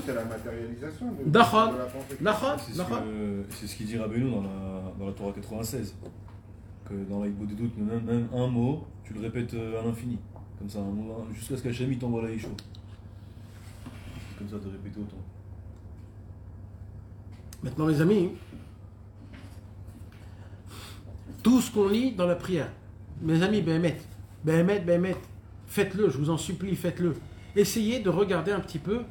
[0.06, 2.74] C'est la matérialisation de, de la pensée.
[3.50, 5.96] C'est ce qu'il dit Rabbeinu dans la, dans la Torah 96.
[6.88, 10.20] Que dans l'Aïbo des doutes, même, même un mot, tu le répètes euh, à l'infini.
[10.60, 10.80] Comme ça,
[11.34, 12.28] jusqu'à ce qu'Hachem il t'envoie la.
[12.30, 12.48] C'est
[14.38, 15.18] comme ça de répéter autant.
[17.64, 18.32] Maintenant, les amis,
[21.44, 22.70] tout ce qu'on lit dans la prière,
[23.22, 23.98] mes amis, Béhémet,
[24.44, 25.16] Béhémet, Béhémet,
[25.68, 27.16] faites-le, je vous en supplie, faites-le.
[27.56, 29.02] Essayez de regarder un petit peu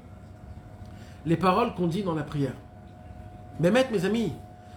[1.27, 2.55] les paroles qu'on dit dans la prière.
[3.59, 4.33] Béhémet, mes amis,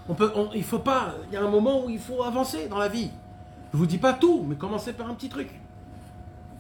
[0.10, 2.68] on peut, on- il faut pas, il y a un moment où il faut avancer
[2.68, 3.10] dans la vie.
[3.72, 5.50] Je vous dis pas tout, mais commencez par un petit truc.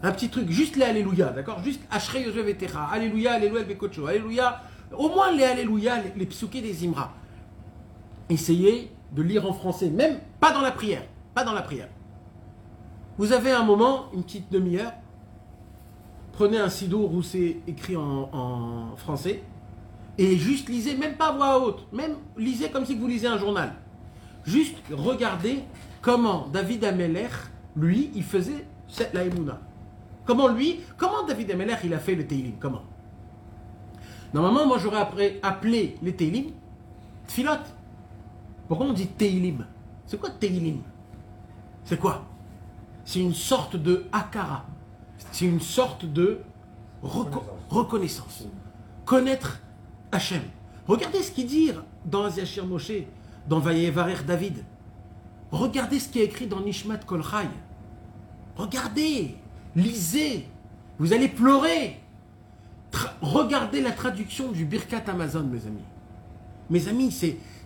[0.02, 1.61] Un petit truc, juste les Alléluia, d'accord?
[1.64, 4.61] Juste Ashrei Yosef Vetecha, Alléluia, Alléluia Bekocho, Alléluia,
[4.98, 7.14] au moins les Alléluia, les, les des Imra.
[8.30, 11.03] Essayez de lire en français, même pas dans la prière,
[11.34, 11.90] pas dans la prière.
[13.18, 14.94] Vous avez un moment, une petite demi-heure,
[16.31, 19.44] prenez un sidour où c'est écrit en, français,
[20.18, 23.38] et juste lisez, même pas à voix haute, même lisez comme si vous lisez un
[23.38, 23.73] journal.
[24.45, 25.64] Juste regardez
[26.02, 27.30] comment David Ameller,
[27.76, 29.60] lui, il faisait cette la Emouna.
[30.26, 32.84] Comment lui, comment David Ameller, il a fait le Teilim Comment?
[34.34, 36.52] Normalement, moi j'aurais appelé les Teilim
[37.27, 37.52] Tfilot.
[38.68, 39.65] Pourquoi on dit Teilim?
[40.06, 40.81] C'est quoi Teilim?
[41.84, 42.26] C'est quoi?
[43.06, 44.65] C'est une sorte de Akara.
[45.31, 46.40] C'est une sorte de
[47.03, 48.45] reco- reconnaissance.
[49.06, 49.60] Connaître
[50.11, 50.41] Hachem.
[50.88, 51.72] Regardez ce qu'il dit
[52.06, 52.91] dans Aziachir Moshe,
[53.48, 54.64] dans Vayevarer David.
[55.52, 57.48] Regardez ce qui est écrit dans Nishmat Kol Chai.
[58.56, 59.35] Regardez,
[59.76, 60.48] lisez,
[60.99, 61.99] vous allez pleurer.
[62.91, 65.84] Tra- regardez la traduction du Birkat Amazon, mes amis.
[66.69, 67.11] Mes amis,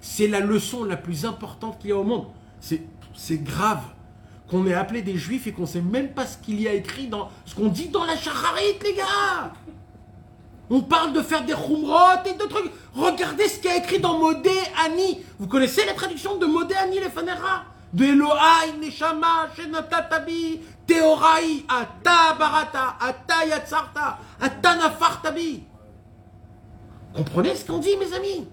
[0.01, 2.27] c'est, la leçon la plus importante qu'il y a au monde.
[2.59, 3.81] C'est, grave
[4.49, 6.73] qu'on ait appelé des juifs et qu'on ne sait même pas ce qu'il y a
[6.73, 9.53] écrit dans ce qu'on dit dans la Shacharit, les gars.
[10.69, 12.71] On parle de faire des khumrot et de trucs.
[12.93, 14.51] Regardez ce qu'il y a écrit dans Modé
[14.85, 15.21] Ani.
[15.39, 17.65] Vous connaissez la traduction de Modé Ani les Fanera?
[17.93, 25.63] De Elohai, Neshama, Shenatatabi, Teorai, Ata Barata, Ata Yatsarta, Ata Nafartabi.
[27.13, 28.47] Comprenez ce qu'on dit, mes amis?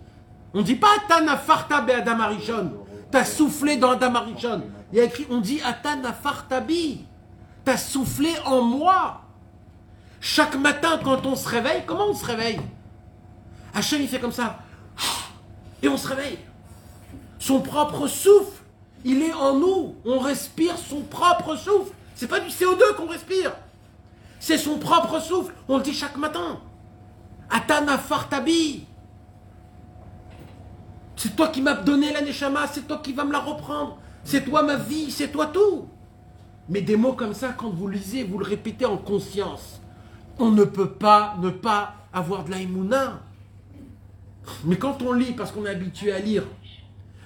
[0.55, 2.73] On dit pas Ata Nafarta be Adam Arishon.
[3.11, 4.63] T'as soufflé dans Adam Arishon.
[4.93, 7.05] Il y a écrit, on dit Ata Nafartabi.
[7.65, 9.23] T'as soufflé en moi.
[10.21, 12.61] Chaque matin, quand on se réveille, comment on se réveille?
[13.75, 14.61] Hachem, il fait comme ça.
[15.83, 16.39] Et on se réveille.
[17.39, 18.63] Son propre souffle,
[19.05, 19.97] il est en nous.
[20.07, 21.93] On respire son propre souffle.
[22.15, 23.53] C'est pas du CO2 qu'on respire.
[24.39, 25.53] C'est son propre souffle.
[25.69, 26.61] On le dit chaque matin.
[27.51, 28.87] Atana Fartabi.
[31.17, 33.99] C'est toi qui m'as donné la Neshama, c'est toi qui vas me la reprendre.
[34.25, 35.89] C'est toi ma vie, c'est toi tout.
[36.69, 39.81] Mais des mots comme ça, quand vous lisez, vous le répétez en conscience.
[40.39, 43.21] On ne peut pas ne pas avoir de la Emouna.
[44.65, 46.45] Mais quand on lit parce qu'on est habitué à lire,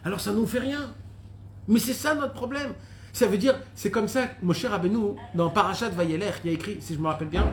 [0.04, 0.92] alors ça ne nous fait rien.
[1.66, 2.72] Mais c'est ça notre problème.
[3.12, 6.54] Ça veut dire, c'est comme ça, mon cher Rabbeinu, dans Parashat Vayeler, il y a
[6.54, 7.44] écrit, si je me rappelle bien,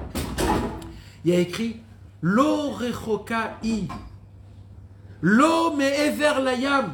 [1.23, 1.77] il y a écrit
[2.21, 3.87] Lo rechoka i,
[5.25, 6.93] lo me'ever layam,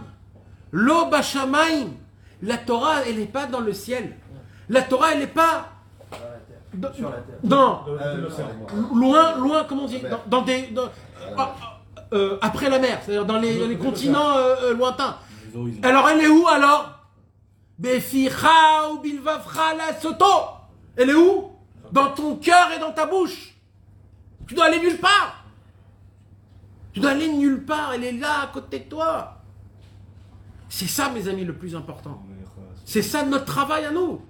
[0.72, 1.90] lo bashamaim.
[2.42, 4.16] La Torah, elle n'est pas dans le ciel.
[4.70, 5.68] La Torah, elle n'est pas.
[6.74, 7.36] dans- Sur la terre.
[7.44, 8.48] Non, Dans Euh, l'océan.
[8.96, 10.68] loin, loin, comment on dit Dans, dans des.
[10.68, 10.90] dans-
[11.38, 11.54] ah,
[12.14, 15.18] euh, après la mer, c'est-à-dire dans les, continents euh, lointains.
[15.84, 16.98] Alors elle est où alors?
[17.78, 20.26] Beficha ou bilvavcha la soto
[20.96, 21.50] Elle est où?
[21.92, 23.54] Dans ton cœur et dans ta bouche.
[24.48, 25.41] Tu dois aller nulle part.
[26.94, 29.42] Tu dois aller nulle part, elle est là à côté de toi.
[30.68, 32.22] C'est ça mes amis le plus important.
[32.86, 34.22] C'est ça notre travail à nous.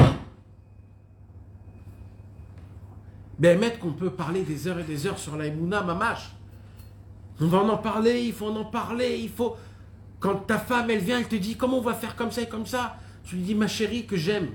[3.40, 6.32] Ben, maître, qu'on peut parler des heures et des heures sur la Emouna, mamache.
[7.40, 9.58] On va en parler, il faut en parler, il faut.
[10.20, 12.48] Quand ta femme, elle vient, elle te dit comment on va faire comme ça et
[12.48, 14.50] comme ça, tu lui dis ma chérie que j'aime.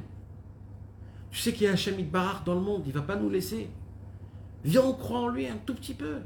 [1.32, 3.28] Tu sais qu'il y a un Shamit Barar dans le monde, il va pas nous
[3.28, 3.68] laisser.
[4.64, 6.18] Viens, on croit en lui un tout petit peu.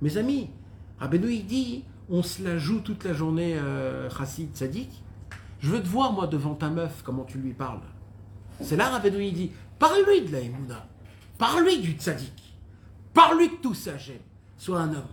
[0.00, 0.50] Mes amis,
[0.98, 4.90] Rabbeinu, il dit on se la joue toute la journée, euh, Chassid Sadik.
[5.60, 7.80] Je veux te voir, moi, devant ta meuf, comment tu lui parles.
[8.60, 10.86] C'est là, Rabbeinu, il dit parle-lui de la Emouna.
[11.38, 12.54] Parle-lui du tzaddik.
[13.12, 14.16] Parle-lui de tout ça, j'aime.
[14.56, 15.08] Sois un homme.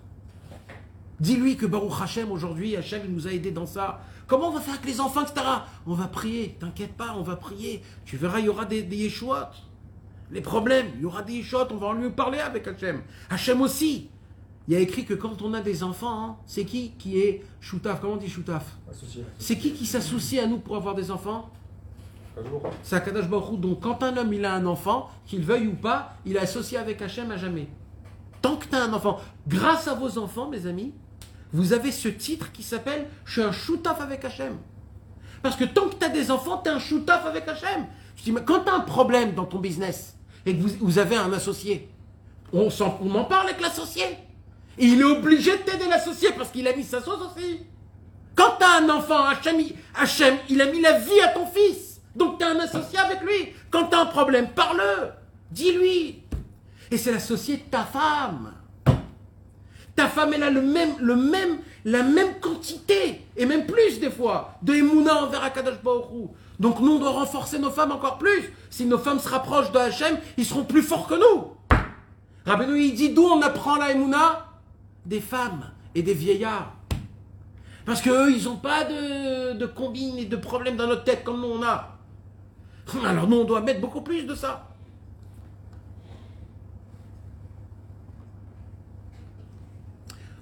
[1.19, 4.01] Dis-lui que Baruch Hashem, aujourd'hui, Hashem, il nous a aidés dans ça.
[4.27, 5.45] Comment on va faire avec les enfants, etc.
[5.85, 7.84] On va prier, t'inquiète pas, on va prier.
[8.05, 9.35] Tu verras, il y aura des, des Yeshuot.
[10.31, 13.01] Les problèmes, il y aura des Yeshuot, on va en lui parler avec Hashem.
[13.30, 14.10] Hashem aussi.
[14.68, 17.44] Il y a écrit que quand on a des enfants, hein, c'est qui qui est
[17.60, 17.99] Choutaf?
[17.99, 18.77] Comment on dit Choutaf?
[18.90, 19.26] Associé.
[19.38, 21.49] C'est qui qui s'associe à nous pour avoir des enfants?
[22.81, 23.60] C'est Akadosh Baruch.
[23.60, 26.77] Donc quand un homme il a un enfant, qu'il veuille ou pas, il est associé
[26.77, 27.68] avec Hachem à jamais.
[28.41, 30.94] Tant que tu as un enfant, grâce à vos enfants, mes amis,
[31.52, 34.57] vous avez ce titre qui s'appelle Je suis un shootaf avec Hachem.
[35.41, 37.85] Parce que tant que tu as des enfants, tu es un shootaf avec Hachem.
[38.15, 40.99] Je dis, mais quand tu as un problème dans ton business et que vous, vous
[40.99, 41.90] avez un associé,
[42.53, 42.69] on,
[43.02, 44.03] on en parle avec l'associé.
[44.78, 47.60] Il est obligé de t'aider l'associé parce qu'il a mis sa sauce aussi.
[48.36, 49.58] Quand tu as un enfant, Hachem,
[50.50, 52.02] il- a mis la vie à ton fils.
[52.16, 53.54] Donc tu as un associé avec lui.
[53.70, 55.10] Quand tu as un problème, parle-le.
[55.52, 56.24] Dis-lui.
[56.90, 58.54] Et c'est l'associé de ta femme.
[59.95, 64.10] Ta femme, elle a le même, le même, la même quantité, et même plus des
[64.10, 66.28] fois, de Emouna envers Akadosh Hu.
[66.60, 68.54] Donc nous, on doit renforcer nos femmes encore plus.
[68.72, 71.52] Si nos femmes se rapprochent de Hachem, ils seront plus forts que nous.
[72.45, 74.48] Rabbeinu, il dit d'où on apprend la Emouna
[75.06, 76.76] Des femmes et des vieillards.
[77.86, 81.42] Parce qu'eux, ils n'ont pas de, de combine et de problèmes dans notre tête comme
[81.42, 81.98] nous on a.
[83.06, 84.70] Alors nous, on doit mettre beaucoup plus de ça.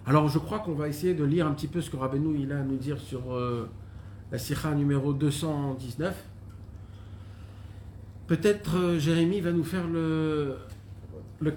[0.05, 2.51] Alors je crois qu'on va essayer de lire un petit peu ce que Rabbeinu il
[2.51, 3.69] a à nous dire sur euh,
[4.31, 6.15] la Sikha numéro 219.
[8.27, 10.57] Peut-être euh, Jérémy va nous faire le,
[11.39, 11.51] le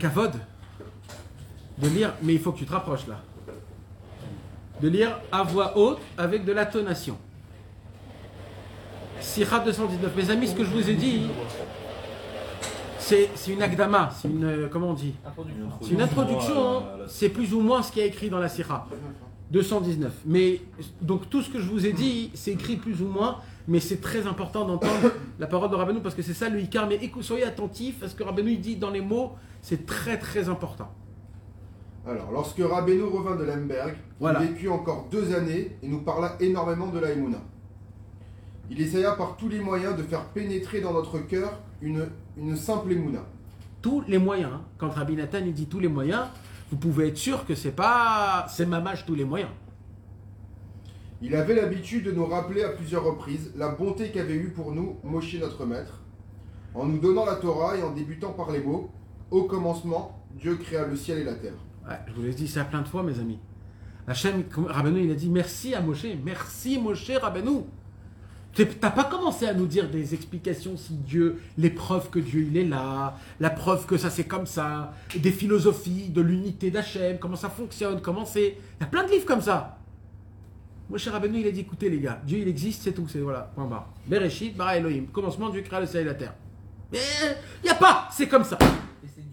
[1.79, 3.21] de lire, mais il faut que tu te rapproches là.
[4.81, 7.17] De lire à voix haute avec de l'intonation.
[9.21, 10.17] Sikha 219.
[10.17, 11.23] Mes amis, ce que je vous ai dit,
[12.99, 14.45] c'est c'est une agdama, c'est une.
[14.45, 15.15] euh, Comment on dit?
[15.25, 15.71] Introduction.
[15.81, 16.83] c'est une introduction, hein.
[17.07, 18.87] c'est plus ou moins ce qui est écrit dans la Sira.
[19.51, 20.13] 219.
[20.27, 20.61] Mais
[21.01, 23.39] donc tout ce que je vous ai dit, c'est écrit plus ou moins,
[23.69, 26.87] mais c'est très important d'entendre la parole de Rabbeinu parce que c'est ça le Icar.
[26.89, 29.33] Mais écoute, soyez attentifs à ce que Rabbeinu dit dans les mots,
[29.63, 30.91] c'est très très important.
[32.07, 34.43] Alors, lorsque Rabbeinu revint de Lemberg, Voilà.
[34.43, 37.39] il vécut encore deux années et nous parla énormément de la Emouna.
[38.71, 42.07] Il essaya par tous les moyens de faire pénétrer dans notre cœur une,
[42.37, 43.21] une simple Emouna.
[43.81, 44.51] Tous les moyens.
[44.55, 44.61] hein.
[44.79, 46.25] Quand Rabbi Nathan il dit tous les moyens,
[46.71, 49.51] vous pouvez être sûr que c'est pas c'est mamage tous les moyens.
[51.23, 54.97] Il avait l'habitude de nous rappeler à plusieurs reprises la bonté qu'avait eue pour nous
[55.05, 56.01] Moshe notre maître,
[56.75, 58.91] en nous donnant la Torah et en débutant par les mots
[59.31, 61.53] Au commencement, Dieu créa le ciel et la terre.
[62.07, 63.39] Je vous l'ai dit ça plein de fois, mes amis.
[64.07, 64.45] Hachem,
[64.97, 67.63] il a dit merci à Moshe, merci Moshe Rabbeinu.
[68.55, 72.57] T'as pas commencé à nous dire des explications si Dieu, les preuves que Dieu il
[72.57, 77.35] est là, la preuve que ça c'est comme ça, des philosophies de l'unité d'Hachem, comment
[77.37, 78.59] ça fonctionne, comment c'est.
[78.79, 79.79] Il y a plein de livres comme ça.
[80.89, 83.51] Moshe Rabbeinu, il a dit écoutez les gars, Dieu il existe, c'est tout, c'est voilà,
[83.55, 83.89] point barre.
[84.07, 86.35] Bereshit, bara Elohim, commencement, Dieu créa le ciel et la terre.
[86.93, 88.59] Il y a pas, c'est comme ça.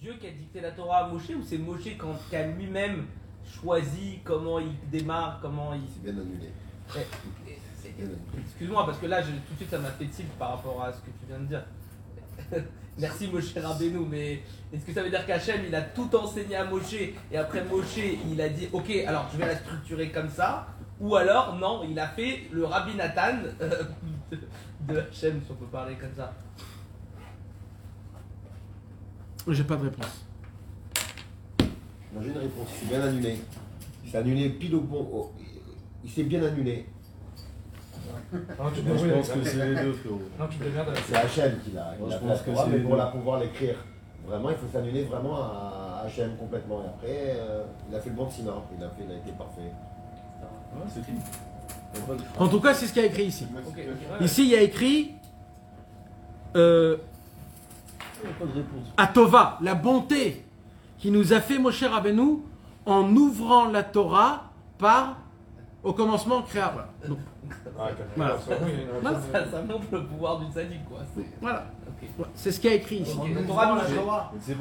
[0.01, 3.05] Dieu qui a dicté la Torah à Moshe ou c'est Moshe quand- qui a lui-même
[3.45, 5.81] choisi comment il démarre, comment il.
[5.93, 6.49] C'est bien annulé.
[6.97, 8.07] Eh,
[8.45, 10.91] Excuse-moi parce que là je- tout de suite ça m'a fait tilt par rapport à
[10.91, 11.63] ce que tu viens de dire.
[12.97, 14.41] Merci Moshe Rabbeinu, mais
[14.73, 16.93] est-ce que ça veut dire qu'Hachem il a tout enseigné à Moshe
[17.31, 17.97] et après Moshe
[18.29, 20.67] il a dit ok alors je vais la structurer comme ça
[20.99, 23.83] ou alors non il a fait le Rabbi Nathan euh,
[24.31, 24.39] de,
[24.93, 26.33] de Hachem si on peut parler comme ça.
[29.47, 30.25] J'ai pas de réponse.
[32.13, 32.67] Non, j'ai une réponse.
[32.79, 33.37] C'est bien annulé.
[34.09, 35.29] C'est annulé pile au bon.
[36.03, 36.85] Il s'est bien annulé.
[38.33, 38.39] Non,
[38.73, 40.21] tu Moi, je pense que c'est les deux, frérot.
[40.39, 42.43] Non, tu peux bien C'est Hachem qui l'a qui Moi, l'a je fait pense la
[42.43, 42.97] que Torah, c'est mais les pour deux.
[42.97, 43.75] la pouvoir l'écrire.
[44.25, 46.83] Vraiment, il faut s'annuler vraiment à Hachem complètement.
[46.83, 49.31] Et après, euh, il a fait le bon Sina, il a, fait, il a été
[49.31, 49.61] parfait.
[49.61, 51.19] Ouais, c'est fini.
[51.19, 53.47] Y a pas de- En tout cas, c'est ce qu'il y a écrit ici.
[53.67, 53.79] Ok.
[54.21, 55.11] Ici, il y a écrit
[56.55, 58.10] euh, y a pas de réponse.
[58.97, 60.45] Atova, la bonté
[60.97, 62.39] qui nous a fait Moshe Rabbeinu
[62.85, 64.43] en ouvrant la Torah
[64.77, 65.17] par
[65.83, 66.71] au commencement créa.
[66.73, 66.89] Voilà.
[67.07, 67.17] Donc,
[69.03, 69.19] Ah.
[69.33, 70.99] Ça, ça montre le pouvoir du sadique, quoi.
[71.15, 71.65] C'est- voilà.
[72.35, 73.17] C'est ce qu'il y a écrit ici.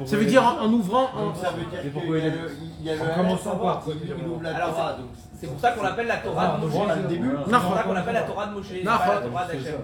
[0.05, 1.07] Ça veut dire a- en, en ouvrant.
[1.15, 4.97] en- ça veut dire qu'il y a le, commençant par- il il ouvre la Alors,
[5.33, 6.73] C'est pour ça qu'on l'appelle la Torah Ah, de Moshe.
[7.07, 7.17] C'est
[7.61, 8.97] pour ça qu'on l'appelle la Torah de Moshe, la
[9.29, 9.81] Torah d'Hachem.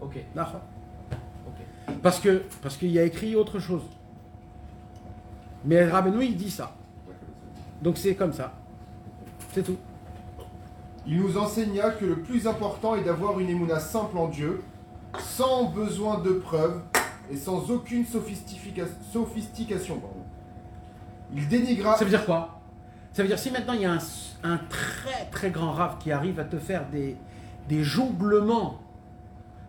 [0.00, 0.24] Ok.
[2.02, 3.82] Parce que parce qu'il y a écrit autre chose.
[5.64, 6.74] Mais Rabbeinu il dit ça.
[7.82, 8.52] Donc c'est comme ça.
[9.52, 9.76] C'est tout.
[11.06, 14.62] Il nous enseigna que le plus important est d'avoir une émouna simple en Dieu,
[15.18, 16.80] sans besoin de preuves
[17.30, 19.98] et sans aucune sophistication.
[19.98, 20.24] pardon.
[21.34, 21.96] Il dénigra.
[21.96, 22.60] Ça veut dire quoi?
[23.12, 23.98] Ça veut dire si maintenant il y a un,
[24.44, 27.16] un très très grand rave qui arrive à te faire des,
[27.68, 28.80] des jonglements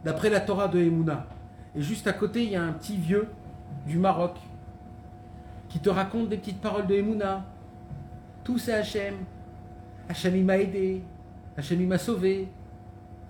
[0.03, 1.25] d'après la Torah de Emouna,
[1.75, 3.27] et juste à côté il y a un petit vieux
[3.87, 4.37] du Maroc
[5.69, 7.43] qui te raconte des petites paroles de Emouna.
[8.43, 9.15] Tout c'est Hachem.
[10.07, 11.01] Hachem il m'a aidé.
[11.57, 12.47] Hachem il m'a sauvé.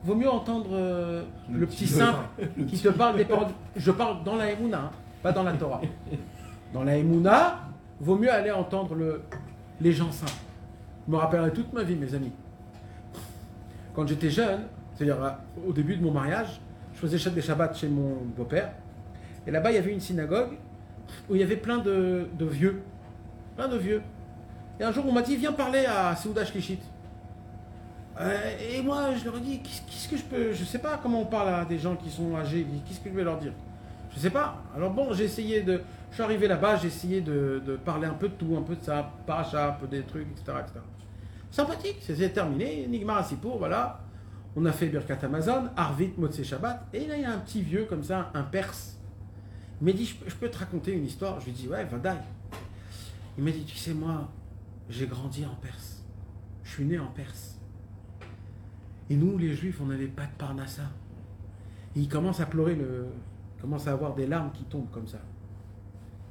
[0.03, 2.25] Vaut mieux entendre euh, le, petit simple
[2.67, 3.47] qui te parle des paroles.
[3.75, 4.91] Je parle dans la Emouna, hein,
[5.21, 5.81] pas dans la Torah.
[6.73, 7.59] Dans la Emouna,
[7.99, 9.21] vaut mieux aller entendre le,
[9.79, 10.31] les gens simples.
[11.05, 12.31] Je me rappellerai toute ma vie, mes amis.
[13.93, 14.61] Quand j'étais jeune,
[14.95, 15.29] c'est-à-dire euh,
[15.67, 16.59] au début de mon mariage,
[17.07, 18.71] faisais des Shabbats chez mon beau-père.
[19.45, 20.57] Et là-bas, il y avait une synagogue
[21.29, 22.81] où il y avait plein de, vieux.
[23.55, 24.01] Plein de vieux.
[24.79, 26.79] Et un jour, on m'a dit, viens parler à Seouda Shlichit.
[28.19, 30.53] Euh, et moi, je leur ai dit, qu'est-ce que je peux.
[30.53, 32.65] Je sais pas comment on parle à des gens qui sont âgés.
[32.87, 33.53] Qu'est-ce que je vais leur dire?
[34.13, 34.61] Je sais pas.
[34.75, 35.81] Alors bon, j'ai essayé de.
[36.09, 38.83] Je suis arrivé là-bas, j'ai essayé de, parler un peu de tout, un peu de
[38.83, 40.59] ça, paracha, un peu des trucs, etc.
[40.59, 40.79] etc.
[41.49, 42.85] Sympathique, c'est terminé.
[42.87, 44.02] Nigmar Asipour, voilà.
[44.55, 46.87] On a fait Birkat Amazon, Arvit, Motse Shabbat.
[46.93, 48.99] Et là, il y a un petit vieux comme ça, un perse.
[49.81, 52.17] Il m'a dit, je peux, te raconter une histoire Je lui ai dit, ouais, Vadaï.
[53.37, 54.29] Il m'a dit, tu sais, moi,
[54.89, 56.03] j'ai grandi en Perse.
[56.63, 57.59] Je suis né en Perse.
[59.09, 60.83] Et nous, les Juifs, on n'avait pas de Parnassa.
[61.95, 63.07] Il commence à pleurer, le...
[63.59, 65.19] commence à avoir des larmes qui tombent comme ça.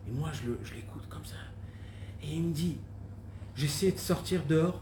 [0.09, 1.37] Et moi, je l'écoute comme ça.
[2.23, 2.79] Et il me dit,
[3.55, 4.81] j'essayais de sortir dehors.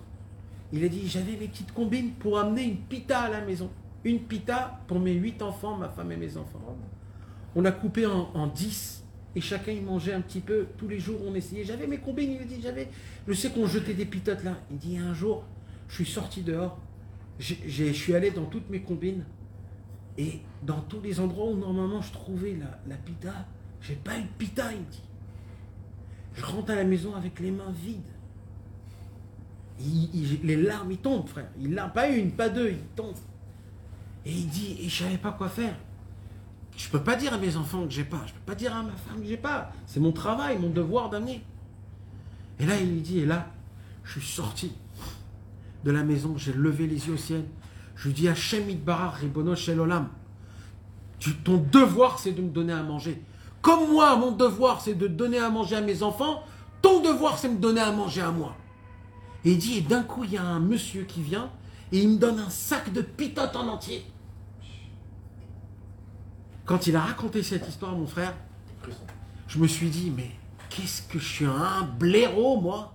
[0.73, 3.71] Il a dit, j'avais mes petites combines pour amener une pita à la maison.
[4.05, 6.61] Une pita pour mes huit enfants, ma femme et mes enfants.
[7.55, 10.67] On a coupé en, 10 et chacun il mangeait un petit peu.
[10.79, 11.65] Tous les jours on essayait.
[11.65, 12.89] J'avais mes combines, il a dit j'avais.
[13.27, 14.57] Je sais qu'on jetait des pitotes là.
[14.71, 15.45] Il dit un jour,
[15.89, 16.79] je suis sorti dehors,
[17.39, 19.25] je suis allé dans toutes mes combines
[20.17, 23.47] et dans tous les endroits où normalement je trouvais la, la pita,
[23.81, 25.03] j'ai pas eu de pita, il dit.
[26.35, 28.01] Je rentre à la maison avec les mains vides.
[29.81, 31.49] Il- il- les larmes, ils tombent, frère.
[31.61, 33.15] Il n'a pas une, pas deux, ils tombent.
[34.27, 35.75] Et il dit, et je savais pas quoi faire.
[36.77, 38.23] Je peux pas dire à mes enfants que j'ai pas.
[38.27, 39.73] Je peux pas dire à ma femme que j'ai pas.
[39.87, 41.43] C'est mon travail, mon devoir d'amener.
[42.59, 43.49] Et là, il lui dit, et là,
[44.05, 44.73] je suis sorti
[45.85, 47.45] de la maison, j'ai levé les yeux au ciel.
[47.97, 50.09] Je lui dis, Hachem Idbarach, Ribono Shel Olam,
[51.19, 53.23] tu- ton devoir, c'est de me donner à manger.
[53.63, 56.43] Comme moi, mon devoir, c'est de donner à manger à mes enfants,
[56.83, 58.57] ton devoir, c'est de me donner à manger à moi.
[59.45, 61.51] Et il dit, et d'un coup, il y a un monsieur qui vient,
[61.93, 64.05] et il me donne un sac de pitotes en entier.
[66.67, 68.35] Quand il a raconté cette histoire, mon frère,
[69.49, 70.31] je me suis dit, mais
[70.69, 72.95] qu'est-ce que je suis un blaireau, moi?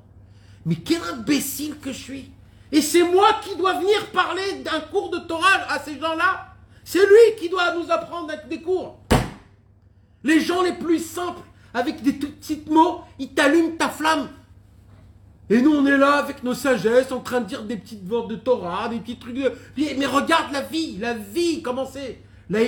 [0.66, 2.32] Mais quel imbécile que je suis!
[2.72, 6.54] Et c'est moi qui dois venir parler d'un cours de Torah à ces gens-là.
[6.84, 8.98] C'est lui qui doit nous apprendre des cours.
[10.24, 11.42] Les gens les plus simples,
[11.74, 14.30] avec des tout petits mots, ils t'allument ta flamme
[15.50, 18.28] et nous, on est là avec nos sagesses, en train de dire des petites words
[18.28, 19.52] de Torah, des petits trucs de...
[19.78, 22.20] Mais mais regarde la vie, la vie, comment c'est?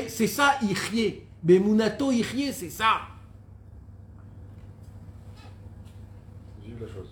[0.10, 1.22] C'est ça, Ichye.
[1.44, 3.02] Bemunato Ichye, c'est ça.
[6.64, 7.10] Vive la chose.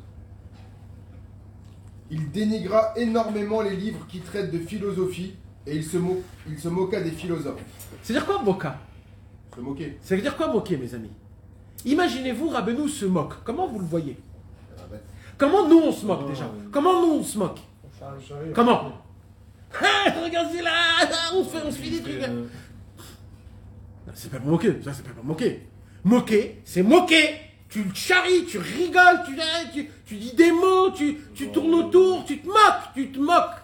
[2.11, 5.33] Il dénigra énormément les livres qui traitent de philosophie
[5.65, 7.61] et il se, mo- il se moqua des philosophes.
[8.03, 8.79] C'est-à-dire quoi, moka
[9.55, 9.97] Se moquer.
[10.01, 11.09] Ça veut dire quoi, moquer, mes amis?
[11.85, 13.43] Imaginez-vous, Rabbeinu se moque.
[13.43, 14.17] Comment vous le voyez?
[15.37, 16.49] Comment nous, on se moque, déjà?
[16.71, 17.59] Comment nous, on se moque?
[18.53, 18.91] Comment?
[19.81, 20.71] Ah, Regarde, là
[21.33, 22.21] On se fait, on se fait des trucs.
[22.23, 22.45] Euh,
[24.13, 25.67] C'est pas pour moquer, ça c'est pas pour moquer.
[26.03, 27.35] Moquer, c'est moquer.
[27.67, 29.35] Tu le charries, tu rigoles, tu,
[29.73, 33.57] tu, tu dis des mots, tu, tu tournes autour, tu te moques, tu te moques.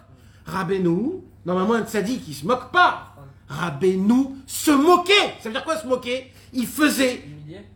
[0.45, 3.15] Rabbeinu, normalement un tzaddik, il se moque pas.
[3.47, 5.35] Rabbeinu se moquait.
[5.39, 6.31] Ça veut dire quoi se moquer?
[6.51, 7.23] Il faisait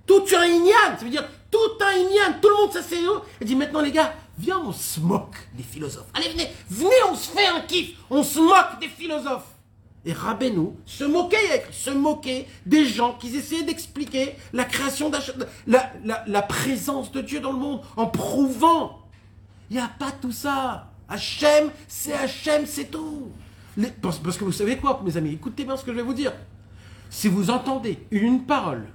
[0.06, 0.98] tout un ignan.
[0.98, 1.26] Ça veut dire
[1.56, 2.98] tout un ignan, tout le monde s'assied
[3.40, 6.08] et dit maintenant les gars, viens on se moque des philosophes.
[6.14, 9.48] Allez venez, venez on se fait un kiff, on se moque des philosophes.
[10.08, 15.10] Et Rabbeinu se moquait, il y se moquait des gens qui essayaient d'expliquer la création
[15.66, 19.02] la, la, la présence de Dieu dans le monde en prouvant.
[19.72, 20.92] Il n'y a pas tout ça.
[21.10, 23.32] Hachem, c'est Hachem, c'est tout.
[24.02, 26.14] Parce, parce que vous savez quoi, mes amis, écoutez bien ce que je vais vous
[26.14, 26.34] dire.
[27.10, 28.88] Si vous entendez une parole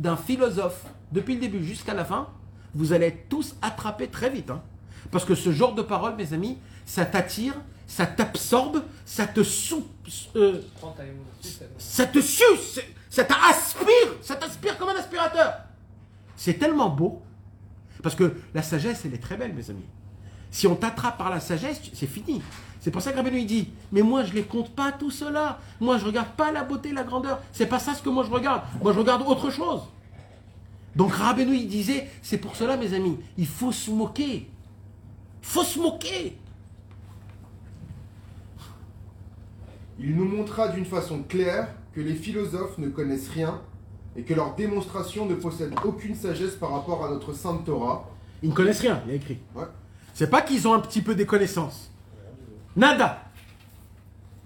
[0.00, 2.28] d'un philosophe depuis le début jusqu'à la fin,
[2.74, 4.50] vous allez être tous attrapés très vite.
[4.50, 4.62] hein.
[5.10, 6.56] Parce que ce genre de parole, mes amis,
[6.86, 7.54] ça t'attire,
[7.86, 9.86] ça t'absorbe, ça te sou,
[10.36, 10.62] euh,
[11.78, 15.52] ça te suce, ça t'aspire, ça t'aspire comme un aspirateur.
[16.36, 17.22] C'est tellement beau.
[18.02, 19.84] Parce que la sagesse, elle est très belle, mes amis.
[20.50, 22.40] Si on t'attrape par la sagesse, c'est fini.
[22.80, 25.58] C'est pour ça que Rabbeinu il dit, mais moi je les compte pas tout cela.
[25.80, 27.40] Moi je regarde pas la beauté, la grandeur.
[27.52, 28.62] C'est pas ça ce que moi je regarde.
[28.82, 29.82] Moi je regarde autre chose.
[30.96, 34.48] Donc Rabbeinu il disait, c'est pour cela mes amis, il faut se moquer.
[35.42, 36.38] Il faut se moquer.
[39.98, 43.60] Il nous montra d'une façon claire que les philosophes ne connaissent rien
[44.16, 48.08] et que leur démonstration ne possède aucune sagesse par rapport à notre sainte Torah.
[48.42, 49.38] Ils ne connaissent rien, il y a écrit.
[49.54, 49.66] Ouais.
[50.14, 51.90] C'est pas qu'ils ont un petit peu des connaissances.
[52.76, 53.24] Nada.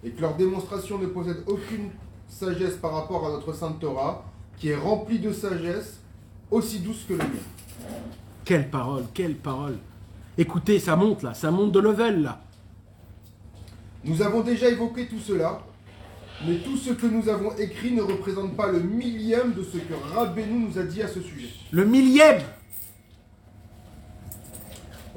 [0.03, 1.91] Et que leur démonstration ne possède aucune
[2.29, 4.25] sagesse par rapport à notre sainte Torah,
[4.57, 6.01] qui est remplie de sagesse,
[6.51, 7.89] aussi douce que le mien.
[8.45, 9.79] Quelle parole, quelle parole.
[10.37, 12.41] Écoutez, ça monte là, ça monte de level là.
[14.05, 15.63] Nous avons déjà évoqué tout cela,
[16.47, 19.95] mais tout ce que nous avons écrit ne représente pas le millième de ce que
[20.15, 21.49] Rabbeinu nous a dit à ce sujet.
[21.71, 22.43] Le millième.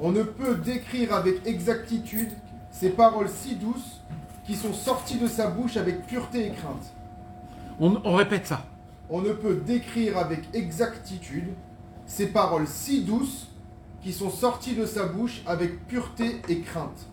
[0.00, 2.30] On ne peut décrire avec exactitude
[2.78, 4.00] ces paroles si douces
[4.46, 6.92] qui sont sorties de sa bouche avec pureté et crainte.
[7.80, 8.64] On, on répète ça.
[9.10, 11.48] On ne peut décrire avec exactitude
[12.06, 13.48] ces paroles si douces
[14.02, 17.06] qui sont sorties de sa bouche avec pureté et crainte.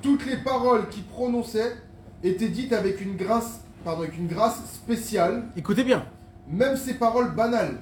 [0.00, 1.76] Toutes les paroles qu'il prononçait
[2.22, 6.04] étaient dites avec une grâce, pardon, avec une grâce spéciale, Écoutez bien.
[6.48, 7.78] même ces paroles banales.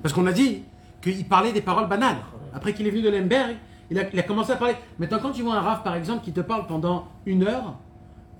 [0.00, 0.62] Parce qu'on a dit
[1.02, 2.18] qu'il parlait des paroles banales.
[2.54, 3.56] Après qu'il est venu de Lemberg,
[3.90, 4.76] il a, il a commencé à parler.
[4.98, 7.76] Maintenant, quand tu vois un rave, par exemple, qui te parle pendant une heure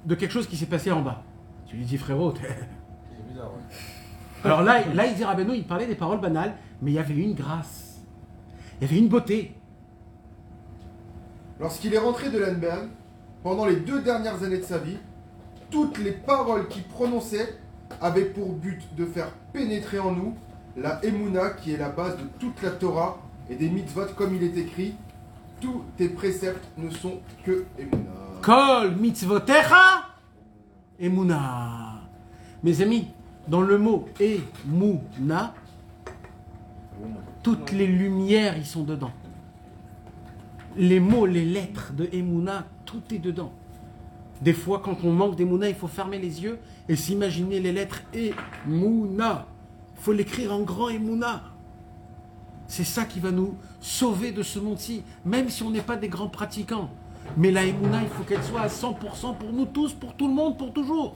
[0.06, 1.22] de quelque chose qui s'est passé en bas,
[1.66, 3.60] tu lui dis, frérot, t'es- C'est bizarre, ouais.
[4.44, 7.14] Alors là, là, il dit Rabbeinu, il parlait des paroles banales, mais il y avait
[7.16, 7.98] une grâce.
[8.80, 9.54] Il y avait une beauté.
[11.60, 12.88] Lorsqu'il est rentré de Lemberg,
[13.42, 14.98] pendant les deux dernières années de sa vie,
[15.70, 17.58] toutes les paroles qu'il prononçait
[18.00, 20.34] avaient pour but de faire pénétrer en nous
[20.76, 23.18] la Emouna qui est la base de toute la Torah
[23.50, 24.94] et des mitzvot comme il est écrit.
[25.60, 28.10] Tous tes préceptes ne sont que Emouna.
[28.42, 30.08] Kol mitzvotecha
[30.98, 32.00] emuna.
[32.62, 33.08] Mes amis,
[33.48, 35.54] dans le mot emuna,
[37.42, 39.12] toutes les lumières y sont dedans.
[40.76, 43.52] Les mots, les lettres de emuna, tout est dedans.
[44.42, 46.58] Des fois, quand on manque d'emuna, il faut fermer les yeux
[46.88, 49.46] et s'imaginer les lettres emuna.
[49.96, 51.53] Il faut l'écrire en grand emuna.
[52.76, 56.08] C'est ça qui va nous sauver de ce monde-ci, même si on n'est pas des
[56.08, 56.90] grands pratiquants.
[57.36, 60.34] Mais la Emouna, il faut qu'elle soit à 100% pour nous tous, pour tout le
[60.34, 61.14] monde, pour toujours.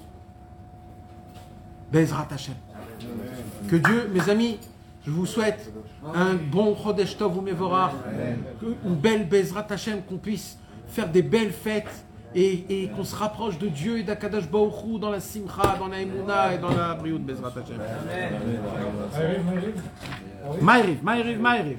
[1.93, 2.55] Bezrat Hashem.
[3.67, 4.61] Que Dieu, mes amis,
[5.05, 5.73] je vous souhaite
[6.15, 7.91] un bon Chodesh Tov ou Mevorach,
[8.85, 12.05] une belle Bezrat Hashem, qu'on puisse faire des belles fêtes
[12.35, 15.89] et, et qu'on se rapproche de Dieu et d'Akadash Baruch Hu dans la Simcha, dans
[15.89, 17.81] la Emouna et dans la Briout Bezrat Hashem.
[20.61, 21.79] Maïriv, Maïriv, Maïriv.